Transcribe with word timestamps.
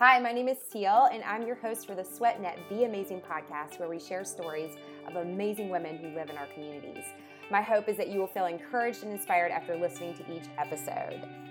Hi, 0.00 0.20
my 0.20 0.30
name 0.30 0.46
is 0.46 0.58
Teal, 0.72 1.08
and 1.12 1.24
I'm 1.24 1.44
your 1.44 1.56
host 1.56 1.84
for 1.84 1.96
the 1.96 2.04
SweatNet 2.04 2.68
Be 2.68 2.84
Amazing 2.84 3.20
podcast, 3.20 3.80
where 3.80 3.88
we 3.88 3.98
share 3.98 4.22
stories 4.22 4.76
of 5.08 5.16
amazing 5.16 5.70
women 5.70 5.98
who 5.98 6.14
live 6.14 6.30
in 6.30 6.36
our 6.36 6.46
communities. 6.54 7.02
My 7.50 7.60
hope 7.60 7.88
is 7.88 7.96
that 7.96 8.06
you 8.06 8.20
will 8.20 8.28
feel 8.28 8.46
encouraged 8.46 9.02
and 9.02 9.10
inspired 9.10 9.50
after 9.50 9.74
listening 9.74 10.14
to 10.18 10.32
each 10.32 10.44
episode. 10.56 11.47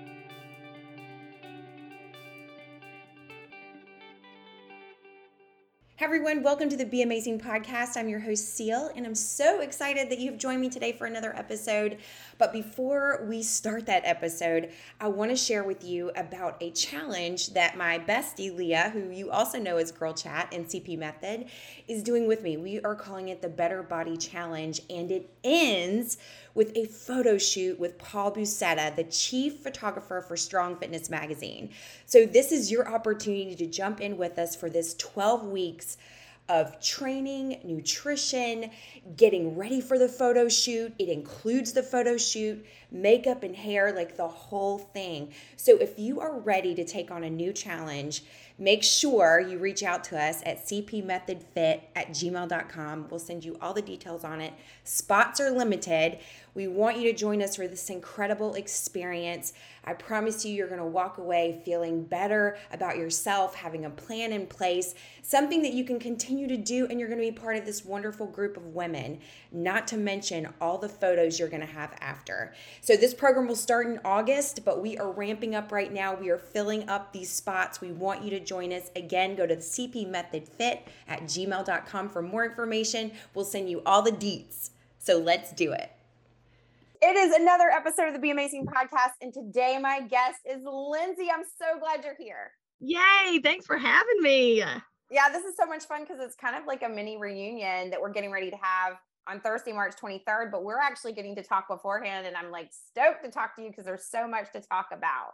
Everyone, 6.17 6.41
welcome 6.41 6.67
to 6.67 6.75
the 6.75 6.83
Be 6.83 7.03
Amazing 7.03 7.39
podcast. 7.39 7.95
I'm 7.95 8.09
your 8.09 8.19
host, 8.19 8.57
Teal, 8.57 8.89
and 8.95 9.05
I'm 9.05 9.13
so 9.13 9.61
excited 9.61 10.09
that 10.09 10.17
you've 10.17 10.39
joined 10.39 10.61
me 10.61 10.67
today 10.67 10.91
for 10.91 11.05
another 11.05 11.31
episode. 11.37 11.99
But 12.39 12.51
before 12.51 13.23
we 13.29 13.43
start 13.43 13.85
that 13.85 14.01
episode, 14.03 14.71
I 14.99 15.09
want 15.09 15.29
to 15.29 15.37
share 15.37 15.63
with 15.63 15.83
you 15.83 16.09
about 16.15 16.57
a 16.59 16.71
challenge 16.71 17.53
that 17.53 17.77
my 17.77 17.99
bestie, 17.99 18.53
Leah, 18.53 18.89
who 18.89 19.11
you 19.11 19.29
also 19.29 19.59
know 19.59 19.77
as 19.77 19.91
Girl 19.91 20.11
Chat 20.11 20.51
and 20.51 20.65
CP 20.65 20.97
Method, 20.97 21.45
is 21.87 22.01
doing 22.01 22.27
with 22.27 22.41
me. 22.41 22.57
We 22.57 22.81
are 22.81 22.95
calling 22.95 23.29
it 23.29 23.43
the 23.43 23.49
Better 23.49 23.83
Body 23.83 24.17
Challenge, 24.17 24.81
and 24.89 25.11
it 25.11 25.29
ends 25.43 26.17
with 26.55 26.75
a 26.75 26.85
photo 26.85 27.37
shoot 27.37 27.79
with 27.79 27.99
Paul 27.99 28.31
Buceta, 28.33 28.95
the 28.95 29.03
chief 29.03 29.59
photographer 29.59 30.21
for 30.27 30.35
Strong 30.35 30.77
Fitness 30.77 31.11
Magazine. 31.11 31.69
So, 32.07 32.25
this 32.25 32.51
is 32.51 32.71
your 32.71 32.91
opportunity 32.91 33.55
to 33.55 33.67
jump 33.67 34.01
in 34.01 34.17
with 34.17 34.39
us 34.39 34.55
for 34.55 34.67
this 34.67 34.95
12 34.95 35.45
weeks 35.45 35.97
of 36.49 36.79
training, 36.79 37.59
nutrition, 37.63 38.71
getting 39.15 39.57
ready 39.57 39.81
for 39.81 39.97
the 39.99 40.07
photo 40.07 40.47
shoot. 40.47 40.93
It 40.97 41.09
includes 41.09 41.73
the 41.73 41.83
photo 41.83 42.17
shoot, 42.17 42.65
makeup 42.91 43.43
and 43.43 43.55
hair, 43.55 43.93
like 43.93 44.15
the 44.17 44.27
whole 44.27 44.77
thing. 44.77 45.33
So 45.55 45.77
if 45.77 45.99
you 45.99 46.19
are 46.19 46.39
ready 46.39 46.73
to 46.75 46.85
take 46.85 47.11
on 47.11 47.23
a 47.23 47.29
new 47.29 47.51
challenge, 47.51 48.23
make 48.57 48.83
sure 48.83 49.39
you 49.39 49.59
reach 49.59 49.83
out 49.83 50.03
to 50.05 50.19
us 50.19 50.41
at 50.45 50.65
cpmethodfit 50.65 51.81
at 51.95 52.09
gmail.com. 52.09 53.07
We'll 53.09 53.19
send 53.19 53.43
you 53.43 53.57
all 53.61 53.73
the 53.73 53.81
details 53.81 54.23
on 54.23 54.41
it. 54.41 54.53
Spots 54.83 55.39
are 55.39 55.51
limited. 55.51 56.19
We 56.57 56.67
want 56.67 56.97
you 56.97 57.03
to 57.03 57.15
join 57.15 57.43
us 57.43 57.55
for 57.55 57.67
this 57.67 57.87
incredible 57.91 58.55
experience. 58.55 59.53
I 59.85 59.93
promise 59.93 60.43
you, 60.43 60.55
you're 60.55 60.67
going 60.67 60.79
to 60.79 60.87
walk 60.87 61.19
away 61.19 61.61
feeling 61.63 62.03
better 62.03 62.57
about 62.71 62.97
yourself, 62.97 63.53
having 63.53 63.85
a 63.85 63.91
plan 63.91 64.31
in 64.31 64.47
place, 64.47 64.95
something 65.21 65.61
that 65.61 65.73
you 65.73 65.83
can 65.83 65.99
continue 65.99 66.47
to 66.47 66.57
do, 66.57 66.87
and 66.87 66.99
you're 66.99 67.09
going 67.09 67.21
to 67.21 67.31
be 67.31 67.31
part 67.31 67.57
of 67.57 67.65
this 67.67 67.85
wonderful 67.85 68.25
group 68.25 68.57
of 68.57 68.73
women, 68.73 69.19
not 69.51 69.87
to 69.89 69.97
mention 69.97 70.51
all 70.59 70.79
the 70.79 70.89
photos 70.89 71.37
you're 71.37 71.47
going 71.47 71.61
to 71.61 71.67
have 71.67 71.93
after. 72.01 72.55
So, 72.81 72.97
this 72.97 73.13
program 73.13 73.47
will 73.47 73.55
start 73.55 73.85
in 73.85 73.99
August, 74.03 74.65
but 74.65 74.81
we 74.81 74.97
are 74.97 75.11
ramping 75.11 75.53
up 75.53 75.71
right 75.71 75.93
now. 75.93 76.15
We 76.15 76.31
are 76.31 76.39
filling 76.39 76.89
up 76.89 77.13
these 77.13 77.29
spots. 77.29 77.81
We 77.81 77.91
want 77.91 78.23
you 78.23 78.31
to 78.31 78.39
join 78.39 78.73
us. 78.73 78.89
Again, 78.95 79.35
go 79.35 79.45
to 79.45 79.55
the 79.55 79.61
cpmethodfit 79.61 80.79
at 81.07 81.21
gmail.com 81.21 82.09
for 82.09 82.23
more 82.23 82.45
information. 82.45 83.11
We'll 83.35 83.45
send 83.45 83.69
you 83.69 83.83
all 83.85 84.01
the 84.01 84.11
deets. 84.11 84.71
So, 84.97 85.19
let's 85.19 85.51
do 85.51 85.71
it. 85.71 85.91
It 86.99 87.15
is 87.15 87.35
another 87.35 87.69
episode 87.69 88.07
of 88.07 88.13
the 88.13 88.19
Be 88.19 88.31
Amazing 88.31 88.65
podcast. 88.65 89.11
And 89.21 89.31
today, 89.31 89.77
my 89.79 90.01
guest 90.01 90.39
is 90.49 90.61
Lindsay. 90.63 91.27
I'm 91.31 91.43
so 91.43 91.79
glad 91.79 92.03
you're 92.03 92.15
here. 92.17 92.51
Yay. 92.79 93.39
Thanks 93.43 93.67
for 93.67 93.77
having 93.77 94.21
me. 94.21 94.63
Yeah, 95.11 95.29
this 95.31 95.45
is 95.45 95.55
so 95.55 95.67
much 95.67 95.83
fun 95.83 96.01
because 96.01 96.17
it's 96.19 96.35
kind 96.35 96.55
of 96.55 96.65
like 96.65 96.81
a 96.81 96.89
mini 96.89 97.17
reunion 97.17 97.91
that 97.91 98.01
we're 98.01 98.11
getting 98.11 98.31
ready 98.31 98.49
to 98.49 98.57
have 98.59 98.93
on 99.29 99.39
Thursday, 99.41 99.73
March 99.73 99.93
23rd. 100.01 100.51
But 100.51 100.63
we're 100.63 100.79
actually 100.79 101.13
getting 101.13 101.35
to 101.35 101.43
talk 101.43 101.67
beforehand. 101.67 102.25
And 102.25 102.35
I'm 102.35 102.49
like 102.49 102.71
stoked 102.71 103.23
to 103.23 103.29
talk 103.29 103.55
to 103.57 103.61
you 103.61 103.69
because 103.69 103.85
there's 103.85 104.09
so 104.09 104.27
much 104.27 104.51
to 104.53 104.61
talk 104.61 104.87
about. 104.91 105.33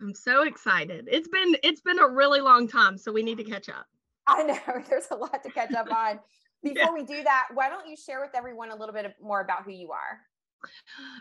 I'm 0.00 0.14
so 0.14 0.44
excited. 0.44 1.08
It's 1.12 1.28
been 1.28 1.56
it's 1.62 1.82
been 1.82 1.98
a 1.98 2.08
really 2.08 2.40
long 2.40 2.66
time, 2.66 2.96
so 2.96 3.12
we 3.12 3.22
need 3.22 3.36
to 3.36 3.44
catch 3.44 3.68
up. 3.68 3.86
I 4.26 4.44
know 4.44 4.58
there's 4.88 5.08
a 5.10 5.16
lot 5.16 5.42
to 5.42 5.50
catch 5.50 5.74
up 5.74 5.92
on. 5.92 6.20
Before 6.62 6.76
yeah. 6.80 6.92
we 6.92 7.02
do 7.02 7.24
that, 7.24 7.48
why 7.54 7.68
don't 7.68 7.88
you 7.88 7.96
share 7.96 8.20
with 8.20 8.30
everyone 8.36 8.70
a 8.70 8.76
little 8.76 8.94
bit 8.94 9.16
more 9.20 9.40
about 9.40 9.64
who 9.64 9.72
you 9.72 9.90
are? 9.90 10.20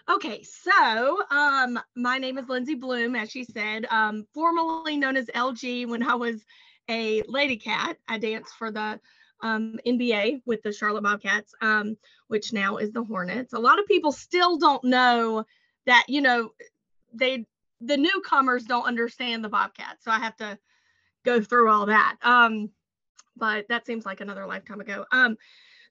Okay, 0.09 0.43
so 0.43 1.23
um, 1.29 1.79
my 1.95 2.17
name 2.17 2.37
is 2.37 2.49
Lindsay 2.49 2.75
Bloom, 2.75 3.15
as 3.15 3.31
she 3.31 3.43
said, 3.43 3.85
um, 3.89 4.25
formerly 4.33 4.97
known 4.97 5.15
as 5.15 5.27
LG. 5.27 5.87
When 5.87 6.03
I 6.03 6.15
was 6.15 6.43
a 6.89 7.23
lady 7.27 7.57
cat, 7.57 7.97
I 8.07 8.17
danced 8.17 8.53
for 8.55 8.71
the 8.71 8.99
um, 9.41 9.79
NBA 9.85 10.41
with 10.45 10.61
the 10.63 10.73
Charlotte 10.73 11.03
Bobcats, 11.03 11.53
um, 11.61 11.97
which 12.27 12.53
now 12.53 12.77
is 12.77 12.91
the 12.91 13.03
Hornets. 13.03 13.53
A 13.53 13.59
lot 13.59 13.79
of 13.79 13.85
people 13.87 14.11
still 14.11 14.57
don't 14.57 14.83
know 14.83 15.45
that, 15.85 16.05
you 16.07 16.21
know, 16.21 16.51
they 17.13 17.45
the 17.81 17.97
newcomers 17.97 18.63
don't 18.63 18.85
understand 18.85 19.43
the 19.43 19.49
Bobcats, 19.49 20.03
so 20.03 20.11
I 20.11 20.19
have 20.19 20.37
to 20.37 20.57
go 21.25 21.41
through 21.41 21.69
all 21.69 21.87
that. 21.87 22.17
Um, 22.21 22.69
but 23.35 23.67
that 23.69 23.85
seems 23.85 24.05
like 24.05 24.21
another 24.21 24.45
lifetime 24.45 24.81
ago. 24.81 25.05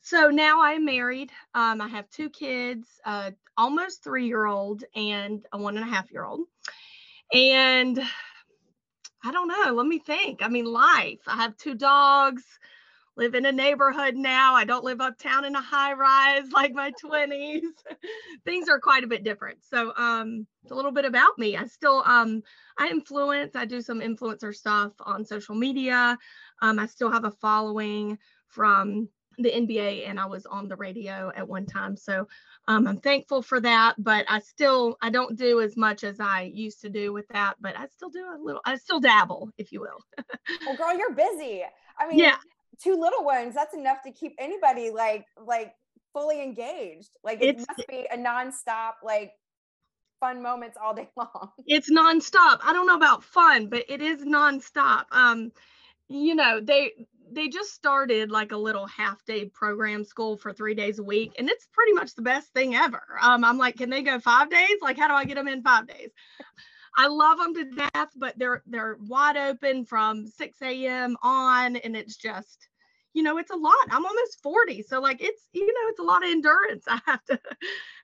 So 0.02 0.28
now 0.28 0.62
I'm 0.62 0.84
married. 0.84 1.30
Um, 1.54 1.80
I 1.80 1.88
have 1.88 2.08
two 2.10 2.30
kids, 2.30 2.88
uh, 3.04 3.32
almost 3.56 4.02
three 4.02 4.26
year 4.26 4.46
old 4.46 4.84
and 4.94 5.44
a 5.52 5.58
one 5.58 5.76
and 5.76 5.86
a 5.86 5.90
half 5.90 6.10
year 6.10 6.24
old. 6.24 6.46
And 7.32 8.00
I 9.22 9.30
don't 9.30 9.48
know. 9.48 9.74
Let 9.74 9.86
me 9.86 9.98
think. 9.98 10.42
I 10.42 10.48
mean, 10.48 10.64
life. 10.64 11.20
I 11.26 11.36
have 11.36 11.56
two 11.58 11.74
dogs, 11.74 12.42
live 13.16 13.34
in 13.34 13.44
a 13.44 13.52
neighborhood 13.52 14.16
now. 14.16 14.54
I 14.54 14.64
don't 14.64 14.84
live 14.84 15.02
uptown 15.02 15.44
in 15.44 15.54
a 15.54 15.60
high 15.60 15.92
rise 15.92 16.50
like 16.52 16.72
my 16.72 16.92
20s. 17.04 17.60
Things 18.46 18.68
are 18.70 18.80
quite 18.80 19.04
a 19.04 19.08
bit 19.08 19.22
different. 19.22 19.58
So, 19.62 19.92
um, 19.96 20.46
it's 20.62 20.72
a 20.72 20.74
little 20.74 20.92
bit 20.92 21.04
about 21.04 21.38
me. 21.38 21.56
I 21.56 21.66
still, 21.66 22.02
um, 22.06 22.42
I 22.78 22.88
influence, 22.88 23.54
I 23.54 23.66
do 23.66 23.82
some 23.82 24.00
influencer 24.00 24.54
stuff 24.54 24.92
on 25.00 25.26
social 25.26 25.54
media. 25.54 26.16
Um, 26.62 26.78
I 26.78 26.86
still 26.86 27.10
have 27.10 27.24
a 27.24 27.30
following 27.30 28.18
from 28.48 29.08
the 29.38 29.50
NBA 29.50 30.08
and 30.08 30.18
I 30.18 30.26
was 30.26 30.46
on 30.46 30.68
the 30.68 30.76
radio 30.76 31.32
at 31.34 31.46
one 31.46 31.66
time. 31.66 31.96
So 31.96 32.26
um, 32.68 32.86
I'm 32.86 32.98
thankful 32.98 33.42
for 33.42 33.60
that, 33.60 33.94
but 33.98 34.24
I 34.28 34.40
still 34.40 34.96
I 35.00 35.10
don't 35.10 35.36
do 35.36 35.60
as 35.60 35.76
much 35.76 36.04
as 36.04 36.20
I 36.20 36.50
used 36.54 36.80
to 36.82 36.90
do 36.90 37.12
with 37.12 37.26
that, 37.28 37.54
but 37.60 37.76
I 37.76 37.86
still 37.86 38.10
do 38.10 38.24
a 38.24 38.38
little. 38.42 38.60
I 38.64 38.76
still 38.76 39.00
dabble, 39.00 39.50
if 39.58 39.72
you 39.72 39.80
will. 39.80 40.04
well, 40.66 40.76
girl, 40.76 40.96
you're 40.96 41.14
busy. 41.14 41.62
I 41.98 42.08
mean, 42.08 42.18
yeah. 42.18 42.36
two 42.82 42.96
little 42.98 43.24
ones. 43.24 43.54
That's 43.54 43.74
enough 43.74 44.02
to 44.02 44.12
keep 44.12 44.34
anybody 44.38 44.90
like 44.90 45.26
like 45.44 45.74
fully 46.12 46.42
engaged. 46.42 47.10
Like 47.24 47.40
it 47.40 47.56
it's, 47.56 47.66
must 47.68 47.88
be 47.88 48.06
a 48.12 48.16
nonstop 48.16 48.94
like 49.02 49.32
fun 50.20 50.42
moments 50.42 50.76
all 50.80 50.94
day 50.94 51.08
long. 51.16 51.50
It's 51.66 51.90
nonstop. 51.90 52.60
I 52.62 52.72
don't 52.72 52.86
know 52.86 52.96
about 52.96 53.24
fun, 53.24 53.68
but 53.68 53.84
it 53.88 54.00
is 54.00 54.22
nonstop. 54.22 55.06
Um, 55.10 55.50
you 56.10 56.34
know, 56.34 56.60
they 56.60 56.92
they 57.32 57.48
just 57.48 57.72
started 57.72 58.32
like 58.32 58.50
a 58.50 58.56
little 58.56 58.86
half 58.86 59.24
day 59.24 59.44
program 59.44 60.04
school 60.04 60.36
for 60.36 60.52
three 60.52 60.74
days 60.74 60.98
a 60.98 61.02
week 61.04 61.32
and 61.38 61.48
it's 61.48 61.68
pretty 61.72 61.92
much 61.92 62.16
the 62.16 62.22
best 62.22 62.52
thing 62.52 62.74
ever. 62.74 63.04
Um, 63.20 63.44
i'm 63.44 63.56
like 63.56 63.76
can 63.76 63.88
they 63.88 64.02
go 64.02 64.18
five 64.18 64.50
days? 64.50 64.78
Like 64.82 64.98
how 64.98 65.06
do 65.06 65.14
i 65.14 65.24
get 65.24 65.36
them 65.36 65.46
in 65.46 65.62
five 65.62 65.86
days? 65.86 66.10
I 66.98 67.06
love 67.06 67.38
them 67.38 67.54
to 67.54 67.64
death 67.76 68.10
but 68.16 68.36
they're 68.36 68.62
they're 68.66 68.96
wide 69.06 69.36
open 69.36 69.84
from 69.84 70.26
6 70.26 70.58
a.m 70.62 71.16
on 71.22 71.76
and 71.76 71.96
it's 71.96 72.16
just 72.16 72.68
you 73.14 73.22
know 73.22 73.38
it's 73.38 73.52
a 73.52 73.56
lot. 73.56 73.74
I'm 73.90 74.04
almost 74.04 74.42
40 74.42 74.82
so 74.82 75.00
like 75.00 75.22
it's 75.22 75.42
you 75.52 75.66
know 75.66 75.88
it's 75.90 76.00
a 76.00 76.04
lot 76.04 76.24
of 76.24 76.30
endurance 76.30 76.84
i 76.88 77.00
have 77.06 77.24
to 77.26 77.40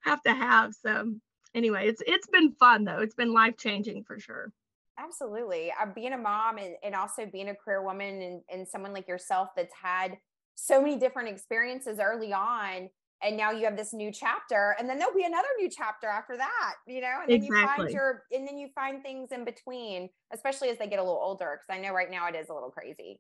have 0.03 0.23
to 0.23 0.33
have 0.33 0.75
so 0.75 1.13
anyway 1.55 1.89
it's 1.89 2.03
it's 2.07 2.29
been 2.29 2.53
fun 2.53 2.85
though. 2.85 3.01
It's 3.01 3.17
been 3.17 3.33
life 3.33 3.57
changing 3.57 4.05
for 4.05 4.21
sure 4.21 4.53
Absolutely. 4.99 5.73
Uh, 5.81 5.87
being 5.95 6.13
a 6.13 6.19
mom 6.19 6.59
and, 6.59 6.75
and 6.83 6.95
also 6.95 7.27
being 7.27 7.49
a 7.49 7.55
career 7.55 7.83
woman 7.83 8.23
and, 8.23 8.43
and 8.51 8.67
someone 8.67 8.93
like 8.93 9.07
yourself 9.09 9.51
that's 9.57 9.75
had 9.81 10.17
so 10.55 10.81
many 10.81 10.99
different 10.99 11.29
experiences 11.29 11.99
early 12.01 12.33
on. 12.33 12.89
And 13.23 13.37
now 13.37 13.51
you 13.51 13.65
have 13.65 13.79
this 13.79 13.95
new 13.95 14.13
chapter, 14.13 14.77
and 14.79 14.87
then 14.87 14.99
there'll 14.99 15.15
be 15.15 15.25
another 15.25 15.49
new 15.59 15.71
chapter 15.71 16.07
after 16.07 16.37
that, 16.37 16.75
you 16.87 17.01
know, 17.01 17.21
and 17.23 17.31
then 17.31 17.43
exactly. 17.43 17.61
you 17.61 17.67
find 17.77 17.91
your 17.91 18.23
and 18.31 18.47
then 18.47 18.59
you 18.59 18.69
find 18.75 19.03
things 19.03 19.33
in 19.33 19.43
between, 19.47 20.11
especially 20.35 20.69
as 20.69 20.77
they 20.77 20.87
get 20.87 20.99
a 20.99 21.03
little 21.03 21.19
older. 21.23 21.59
Cause 21.67 21.75
I 21.75 21.81
know 21.81 21.95
right 21.95 22.11
now 22.11 22.29
it 22.29 22.35
is 22.35 22.51
a 22.51 22.53
little 22.53 22.71
crazy. 22.71 23.19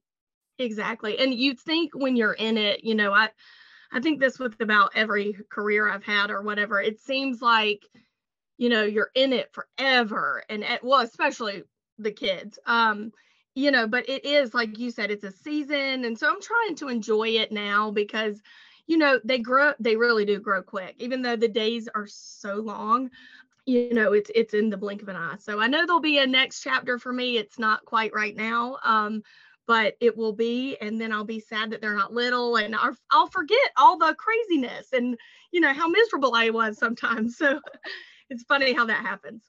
Exactly. 0.58 1.18
And 1.18 1.32
you 1.32 1.54
think 1.54 1.92
when 1.94 2.14
you're 2.14 2.34
in 2.34 2.58
it, 2.58 2.84
you 2.84 2.94
know, 2.94 3.14
I 3.14 3.30
I 3.90 4.00
think 4.00 4.20
this 4.20 4.38
with 4.38 4.60
about 4.60 4.90
every 4.94 5.34
career 5.50 5.88
I've 5.88 6.04
had 6.04 6.30
or 6.30 6.42
whatever, 6.42 6.78
it 6.78 7.00
seems 7.00 7.40
like 7.40 7.80
you 8.58 8.68
know 8.68 8.82
you're 8.82 9.10
in 9.14 9.32
it 9.32 9.50
forever 9.52 10.42
and 10.48 10.64
well 10.82 11.00
especially 11.00 11.62
the 11.98 12.12
kids. 12.12 12.58
Um 12.66 13.12
you 13.56 13.70
know 13.70 13.88
but 13.88 14.08
it 14.08 14.24
is 14.24 14.54
like 14.54 14.78
you 14.78 14.90
said 14.90 15.10
it's 15.10 15.24
a 15.24 15.32
season 15.32 16.04
and 16.04 16.16
so 16.16 16.28
i'm 16.28 16.40
trying 16.40 16.76
to 16.76 16.88
enjoy 16.88 17.26
it 17.26 17.50
now 17.50 17.90
because 17.90 18.40
you 18.86 18.98
know 18.98 19.18
they 19.24 19.38
grow 19.38 19.72
they 19.80 19.96
really 19.96 20.24
do 20.24 20.38
grow 20.38 20.62
quick 20.62 20.94
even 20.98 21.22
though 21.22 21.36
the 21.36 21.48
days 21.48 21.88
are 21.94 22.06
so 22.06 22.56
long 22.56 23.10
you 23.64 23.92
know 23.94 24.12
it's 24.12 24.30
it's 24.34 24.54
in 24.54 24.70
the 24.70 24.76
blink 24.76 25.02
of 25.02 25.08
an 25.08 25.16
eye. 25.16 25.36
So 25.40 25.58
i 25.58 25.66
know 25.66 25.84
there'll 25.86 26.00
be 26.00 26.18
a 26.18 26.26
next 26.26 26.62
chapter 26.62 26.98
for 26.98 27.12
me. 27.12 27.38
It's 27.38 27.58
not 27.58 27.84
quite 27.84 28.14
right 28.14 28.36
now 28.36 28.76
um 28.84 29.22
but 29.66 29.96
it 30.00 30.16
will 30.16 30.32
be 30.34 30.76
and 30.80 31.00
then 31.00 31.10
i'll 31.10 31.24
be 31.24 31.40
sad 31.40 31.70
that 31.70 31.80
they're 31.80 31.96
not 31.96 32.12
little 32.12 32.56
and 32.56 32.76
I'll, 32.76 32.96
I'll 33.10 33.26
forget 33.26 33.58
all 33.76 33.98
the 33.98 34.14
craziness 34.14 34.92
and 34.92 35.16
you 35.50 35.60
know 35.60 35.72
how 35.72 35.88
miserable 35.88 36.34
i 36.34 36.50
was 36.50 36.78
sometimes. 36.78 37.38
So 37.46 37.60
it's 38.28 38.44
funny 38.44 38.72
how 38.72 38.84
that 38.86 39.04
happens. 39.04 39.42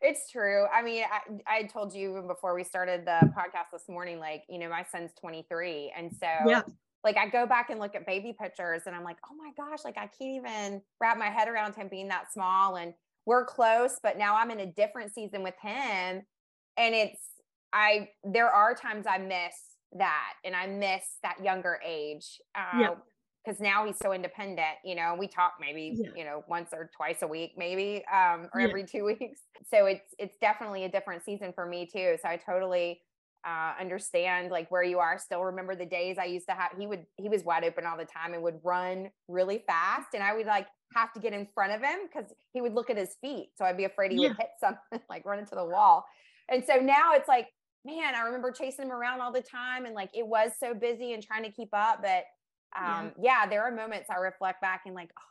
It's 0.00 0.30
true. 0.30 0.66
I 0.72 0.82
mean, 0.82 1.04
I, 1.04 1.58
I 1.58 1.62
told 1.64 1.94
you 1.94 2.10
even 2.10 2.26
before 2.26 2.54
we 2.54 2.64
started 2.64 3.04
the 3.04 3.20
podcast 3.36 3.70
this 3.72 3.88
morning, 3.88 4.18
like, 4.18 4.44
you 4.48 4.58
know, 4.58 4.68
my 4.68 4.84
son's 4.90 5.12
23. 5.20 5.92
And 5.96 6.10
so 6.12 6.26
yeah. 6.46 6.62
like 7.04 7.16
I 7.16 7.28
go 7.28 7.46
back 7.46 7.70
and 7.70 7.80
look 7.80 7.94
at 7.94 8.06
baby 8.06 8.34
pictures 8.40 8.82
and 8.86 8.94
I'm 8.94 9.04
like, 9.04 9.16
oh 9.30 9.34
my 9.34 9.50
gosh, 9.56 9.80
like 9.84 9.96
I 9.96 10.06
can't 10.06 10.46
even 10.46 10.82
wrap 11.00 11.18
my 11.18 11.28
head 11.28 11.48
around 11.48 11.74
him 11.74 11.88
being 11.88 12.08
that 12.08 12.32
small. 12.32 12.76
And 12.76 12.94
we're 13.26 13.44
close, 13.44 13.98
but 14.02 14.16
now 14.16 14.36
I'm 14.36 14.50
in 14.50 14.60
a 14.60 14.66
different 14.66 15.12
season 15.14 15.42
with 15.42 15.54
him. 15.60 16.22
And 16.76 16.94
it's 16.94 17.20
I 17.72 18.08
there 18.24 18.50
are 18.50 18.74
times 18.74 19.06
I 19.08 19.18
miss 19.18 19.54
that 19.98 20.34
and 20.44 20.54
I 20.56 20.66
miss 20.66 21.02
that 21.22 21.42
younger 21.42 21.78
age. 21.84 22.40
Uh, 22.54 22.78
yeah 22.80 22.94
because 23.48 23.60
now 23.60 23.86
he's 23.86 23.98
so 23.98 24.12
independent 24.12 24.76
you 24.84 24.94
know 24.94 25.16
we 25.18 25.26
talk 25.26 25.54
maybe 25.60 25.94
yeah. 25.96 26.10
you 26.14 26.24
know 26.24 26.44
once 26.48 26.70
or 26.72 26.90
twice 26.94 27.22
a 27.22 27.26
week 27.26 27.52
maybe 27.56 28.04
um 28.12 28.48
or 28.52 28.60
yeah. 28.60 28.68
every 28.68 28.84
two 28.84 29.04
weeks 29.20 29.40
so 29.68 29.86
it's 29.86 30.14
it's 30.18 30.36
definitely 30.40 30.84
a 30.84 30.88
different 30.88 31.24
season 31.24 31.52
for 31.52 31.66
me 31.66 31.86
too 31.86 32.16
so 32.20 32.28
i 32.28 32.36
totally 32.36 33.00
uh 33.46 33.72
understand 33.80 34.50
like 34.50 34.70
where 34.70 34.82
you 34.82 34.98
are 34.98 35.18
still 35.18 35.44
remember 35.44 35.74
the 35.74 35.86
days 35.86 36.16
i 36.18 36.24
used 36.24 36.46
to 36.46 36.54
have 36.54 36.72
he 36.78 36.86
would 36.86 37.04
he 37.16 37.28
was 37.28 37.44
wide 37.44 37.64
open 37.64 37.86
all 37.86 37.96
the 37.96 38.04
time 38.04 38.34
and 38.34 38.42
would 38.42 38.58
run 38.64 39.08
really 39.28 39.62
fast 39.66 40.08
and 40.14 40.22
i 40.22 40.34
would 40.34 40.46
like 40.46 40.66
have 40.94 41.12
to 41.12 41.20
get 41.20 41.32
in 41.32 41.46
front 41.54 41.72
of 41.72 41.80
him 41.80 42.00
because 42.02 42.30
he 42.52 42.60
would 42.60 42.74
look 42.74 42.90
at 42.90 42.96
his 42.96 43.16
feet 43.20 43.50
so 43.56 43.64
i'd 43.64 43.76
be 43.76 43.84
afraid 43.84 44.10
he 44.10 44.22
yeah. 44.22 44.28
would 44.28 44.36
hit 44.36 44.50
something 44.60 45.00
like 45.08 45.24
run 45.24 45.38
into 45.38 45.54
the 45.54 45.64
wall 45.64 46.04
and 46.50 46.64
so 46.64 46.74
now 46.76 47.12
it's 47.12 47.28
like 47.28 47.46
man 47.84 48.14
i 48.14 48.20
remember 48.22 48.50
chasing 48.50 48.86
him 48.86 48.90
around 48.90 49.20
all 49.20 49.32
the 49.32 49.40
time 49.40 49.86
and 49.86 49.94
like 49.94 50.10
it 50.12 50.26
was 50.26 50.50
so 50.58 50.74
busy 50.74 51.12
and 51.12 51.22
trying 51.22 51.44
to 51.44 51.50
keep 51.52 51.68
up 51.72 52.00
but 52.02 52.24
um 52.76 53.12
yeah. 53.20 53.42
yeah, 53.42 53.46
there 53.46 53.62
are 53.62 53.70
moments 53.70 54.08
I 54.10 54.16
reflect 54.16 54.60
back 54.60 54.82
and 54.86 54.94
like, 54.94 55.10
oh, 55.18 55.22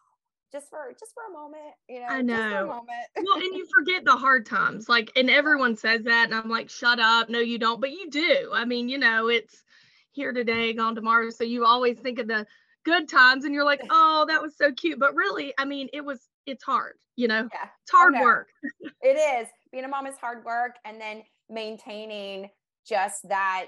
just 0.52 0.70
for 0.70 0.94
just 1.00 1.14
for 1.14 1.24
a 1.30 1.34
moment, 1.34 1.74
you 1.90 2.00
know. 2.00 2.08
I 2.08 2.22
know. 2.22 2.66
well, 2.68 3.36
and 3.36 3.56
you 3.56 3.68
forget 3.78 4.06
the 4.06 4.16
hard 4.16 4.46
times. 4.46 4.88
Like, 4.88 5.12
and 5.16 5.30
everyone 5.30 5.76
says 5.76 6.04
that, 6.04 6.26
and 6.26 6.36
I'm 6.36 6.50
like, 6.50 6.70
shut 6.70 7.00
up. 7.00 7.30
No, 7.30 7.40
you 7.40 7.60
don't, 7.60 7.82
but 7.82 7.92
you 7.92 8.10
do. 8.10 8.52
I 8.54 8.66
mean, 8.66 8.90
you 8.90 8.98
know, 8.98 9.28
it's 9.28 9.64
here 10.12 10.34
today, 10.34 10.74
gone 10.74 10.96
tomorrow. 10.96 11.30
So 11.30 11.44
you 11.44 11.66
always 11.66 12.00
think 12.00 12.20
of 12.20 12.28
the 12.28 12.46
good 12.84 13.08
times 13.10 13.46
and 13.46 13.54
you're 13.54 13.66
like, 13.66 13.82
oh, 13.90 14.26
that 14.28 14.42
was 14.42 14.58
so 14.58 14.72
cute. 14.74 15.00
But 15.00 15.16
really, 15.16 15.54
I 15.58 15.66
mean, 15.66 15.90
it 15.94 16.04
was 16.04 16.28
it's 16.46 16.64
hard, 16.64 16.96
you 17.16 17.28
know. 17.28 17.48
Yeah. 17.54 17.70
It's 17.84 17.92
hard 17.92 18.14
oh, 18.16 18.20
no. 18.20 18.24
work. 18.24 18.48
it 19.02 19.42
is. 19.42 19.48
Being 19.72 19.86
a 19.86 19.88
mom 19.88 20.08
is 20.08 20.16
hard 20.18 20.44
work 20.46 20.76
and 20.86 21.00
then 21.00 21.24
maintaining 21.50 22.50
just 22.88 23.28
that 23.30 23.68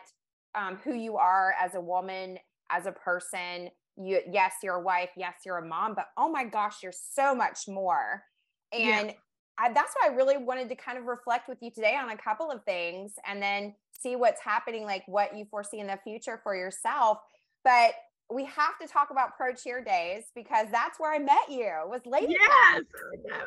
um, 0.55 0.77
who 0.83 0.93
you 0.93 1.17
are 1.17 1.53
as 1.61 1.75
a 1.75 1.81
woman 1.81 2.39
as 2.71 2.85
a 2.85 2.91
person 2.91 3.69
you 3.97 4.19
yes 4.31 4.53
you're 4.63 4.75
a 4.75 4.81
wife 4.81 5.09
yes 5.17 5.35
you're 5.45 5.57
a 5.57 5.65
mom 5.65 5.93
but 5.93 6.05
oh 6.17 6.29
my 6.29 6.43
gosh 6.43 6.77
you're 6.81 6.91
so 6.91 7.35
much 7.35 7.67
more 7.67 8.23
and 8.71 9.07
yeah. 9.07 9.13
I, 9.57 9.73
that's 9.73 9.93
why 9.99 10.09
i 10.09 10.15
really 10.15 10.37
wanted 10.37 10.69
to 10.69 10.75
kind 10.75 10.97
of 10.97 11.05
reflect 11.05 11.49
with 11.49 11.57
you 11.61 11.71
today 11.71 11.95
on 11.95 12.09
a 12.09 12.17
couple 12.17 12.49
of 12.49 12.63
things 12.63 13.13
and 13.27 13.41
then 13.41 13.75
see 13.99 14.15
what's 14.15 14.41
happening 14.41 14.85
like 14.85 15.03
what 15.07 15.35
you 15.37 15.45
foresee 15.49 15.79
in 15.79 15.87
the 15.87 15.99
future 16.03 16.39
for 16.43 16.55
yourself 16.55 17.19
but 17.63 17.93
we 18.31 18.45
have 18.45 18.77
to 18.79 18.87
talk 18.87 19.09
about 19.09 19.35
pro 19.35 19.53
cheer 19.53 19.83
days 19.83 20.25
because 20.35 20.67
that's 20.71 20.99
where 20.99 21.11
I 21.11 21.17
met 21.17 21.49
you 21.49 21.71
was 21.87 22.01
late. 22.05 22.29
Yes, 22.29 22.83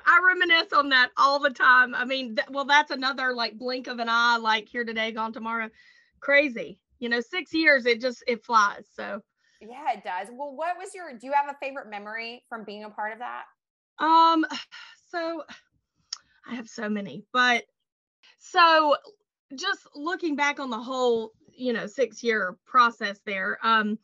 I 0.04 0.20
reminisce 0.26 0.72
on 0.72 0.88
that 0.88 1.10
all 1.16 1.38
the 1.38 1.50
time. 1.50 1.94
I 1.94 2.04
mean, 2.04 2.34
th- 2.34 2.48
well, 2.50 2.64
that's 2.64 2.90
another 2.90 3.32
like 3.32 3.56
blink 3.56 3.86
of 3.86 4.00
an 4.00 4.08
eye, 4.08 4.38
like 4.38 4.68
here 4.68 4.84
today, 4.84 5.12
gone 5.12 5.32
tomorrow. 5.32 5.70
Crazy 6.18 6.80
you 7.02 7.08
know, 7.08 7.20
six 7.20 7.52
years, 7.52 7.84
it 7.84 8.00
just, 8.00 8.22
it 8.28 8.44
flies. 8.44 8.86
So, 8.94 9.20
yeah, 9.60 9.92
it 9.92 10.04
does. 10.04 10.28
Well, 10.32 10.54
what 10.54 10.76
was 10.78 10.94
your, 10.94 11.12
do 11.18 11.26
you 11.26 11.32
have 11.32 11.52
a 11.52 11.58
favorite 11.60 11.90
memory 11.90 12.44
from 12.48 12.62
being 12.64 12.84
a 12.84 12.90
part 12.90 13.12
of 13.12 13.18
that? 13.18 13.42
Um, 13.98 14.46
so 15.10 15.42
I 16.48 16.54
have 16.54 16.68
so 16.68 16.88
many, 16.88 17.24
but 17.32 17.64
so 18.38 18.94
just 19.56 19.80
looking 19.96 20.36
back 20.36 20.60
on 20.60 20.70
the 20.70 20.78
whole, 20.78 21.32
you 21.48 21.72
know, 21.72 21.88
six 21.88 22.22
year 22.22 22.56
process 22.66 23.18
there, 23.26 23.58
um, 23.64 23.98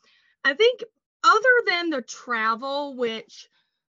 I 0.45 0.55
think 0.55 0.83
other 1.23 1.71
than 1.71 1.91
the 1.91 2.03
travel, 2.03 2.97
which 2.97 3.49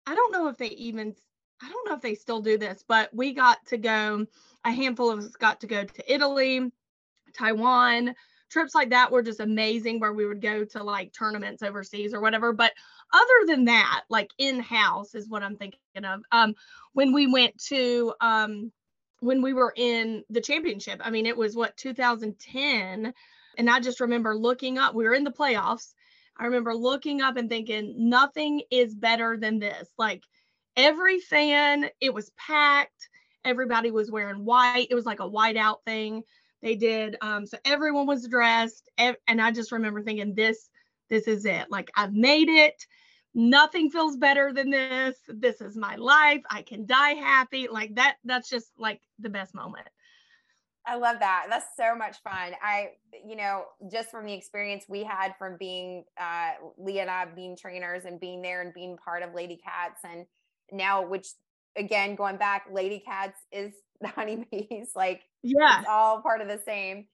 I 0.06 0.14
don't 0.14 0.32
know 0.32 0.48
if 0.48 0.58
they 0.58 0.68
even, 0.68 1.14
I 1.62 1.70
don't 1.70 1.88
know 1.88 1.94
if 1.94 2.02
they 2.02 2.14
still 2.14 2.42
do 2.42 2.58
this, 2.58 2.84
but 2.86 3.08
we 3.14 3.32
got 3.32 3.64
to 3.68 3.78
go, 3.78 4.26
a 4.66 4.70
handful 4.70 5.10
of 5.10 5.20
us 5.20 5.36
got 5.36 5.62
to 5.62 5.66
go 5.66 5.84
to 5.84 6.14
Italy, 6.14 6.70
Taiwan, 7.32 8.14
trips 8.50 8.74
like 8.74 8.90
that 8.90 9.10
were 9.10 9.22
just 9.22 9.40
amazing 9.40 10.00
where 10.00 10.12
we 10.12 10.26
would 10.26 10.42
go 10.42 10.64
to 10.64 10.82
like 10.82 11.12
tournaments 11.12 11.62
overseas 11.62 12.12
or 12.12 12.20
whatever. 12.20 12.52
But 12.52 12.72
other 13.12 13.46
than 13.46 13.64
that, 13.66 14.02
like 14.08 14.30
in 14.38 14.60
house 14.60 15.14
is 15.14 15.28
what 15.28 15.42
I'm 15.42 15.56
thinking 15.56 15.78
of. 16.04 16.22
Um, 16.32 16.54
when 16.92 17.12
we 17.12 17.26
went 17.26 17.56
to, 17.68 18.12
um, 18.20 18.72
when 19.20 19.42
we 19.42 19.52
were 19.52 19.72
in 19.76 20.24
the 20.30 20.40
championship, 20.40 21.00
I 21.02 21.10
mean, 21.10 21.26
it 21.26 21.36
was 21.36 21.56
what 21.56 21.76
2010. 21.76 23.12
And 23.58 23.70
I 23.70 23.80
just 23.80 24.00
remember 24.00 24.36
looking 24.36 24.78
up, 24.78 24.94
we 24.94 25.04
were 25.04 25.14
in 25.14 25.24
the 25.24 25.30
playoffs. 25.30 25.92
I 26.36 26.44
remember 26.46 26.74
looking 26.74 27.20
up 27.20 27.36
and 27.36 27.48
thinking, 27.48 27.94
nothing 28.08 28.62
is 28.70 28.94
better 28.94 29.36
than 29.36 29.58
this. 29.58 29.88
Like 29.98 30.22
every 30.76 31.20
fan, 31.20 31.90
it 32.00 32.14
was 32.14 32.30
packed. 32.36 33.08
Everybody 33.44 33.90
was 33.90 34.10
wearing 34.10 34.44
white. 34.44 34.88
It 34.90 34.94
was 34.94 35.06
like 35.06 35.20
a 35.20 35.28
white 35.28 35.56
out 35.56 35.84
thing. 35.84 36.22
They 36.62 36.76
did. 36.76 37.16
Um, 37.20 37.46
so 37.46 37.56
everyone 37.64 38.06
was 38.06 38.28
dressed, 38.28 38.88
and 38.98 39.16
I 39.28 39.50
just 39.50 39.72
remember 39.72 40.02
thinking, 40.02 40.34
this, 40.34 40.68
this 41.08 41.26
is 41.26 41.44
it. 41.46 41.70
Like 41.70 41.90
I've 41.96 42.12
made 42.12 42.48
it. 42.48 42.84
Nothing 43.32 43.90
feels 43.90 44.16
better 44.16 44.52
than 44.52 44.70
this. 44.70 45.16
This 45.28 45.60
is 45.60 45.76
my 45.76 45.96
life. 45.96 46.42
I 46.50 46.62
can 46.62 46.84
die 46.84 47.14
happy. 47.14 47.68
Like 47.68 47.94
that. 47.94 48.16
That's 48.24 48.48
just 48.48 48.72
like 48.76 49.00
the 49.18 49.30
best 49.30 49.54
moment. 49.54 49.86
I 50.86 50.96
love 50.96 51.18
that. 51.20 51.46
That's 51.48 51.66
so 51.76 51.94
much 51.94 52.16
fun. 52.24 52.52
I, 52.62 52.90
you 53.24 53.36
know, 53.36 53.64
just 53.92 54.10
from 54.10 54.26
the 54.26 54.32
experience 54.32 54.86
we 54.88 55.04
had 55.04 55.34
from 55.38 55.56
being 55.58 56.04
uh, 56.18 56.52
Leah 56.78 57.02
and 57.02 57.10
I 57.10 57.26
being 57.26 57.56
trainers 57.56 58.04
and 58.04 58.18
being 58.18 58.42
there 58.42 58.62
and 58.62 58.74
being 58.74 58.96
part 58.96 59.22
of 59.22 59.34
Lady 59.34 59.60
Cats, 59.62 60.00
and 60.04 60.26
now, 60.72 61.06
which 61.06 61.28
again, 61.76 62.14
going 62.14 62.36
back, 62.36 62.64
Lady 62.72 63.00
Cats 63.00 63.38
is 63.52 63.72
the 64.00 64.08
honeybees. 64.08 64.90
Like, 64.94 65.22
yeah, 65.42 65.80
it's 65.80 65.88
all 65.88 66.22
part 66.22 66.40
of 66.40 66.48
the 66.48 66.60
same. 66.64 67.06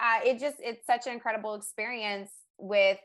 Uh, 0.00 0.20
it 0.24 0.38
just, 0.38 0.56
it's 0.60 0.86
such 0.86 1.06
an 1.06 1.12
incredible 1.12 1.54
experience 1.54 2.30
with 2.58 2.98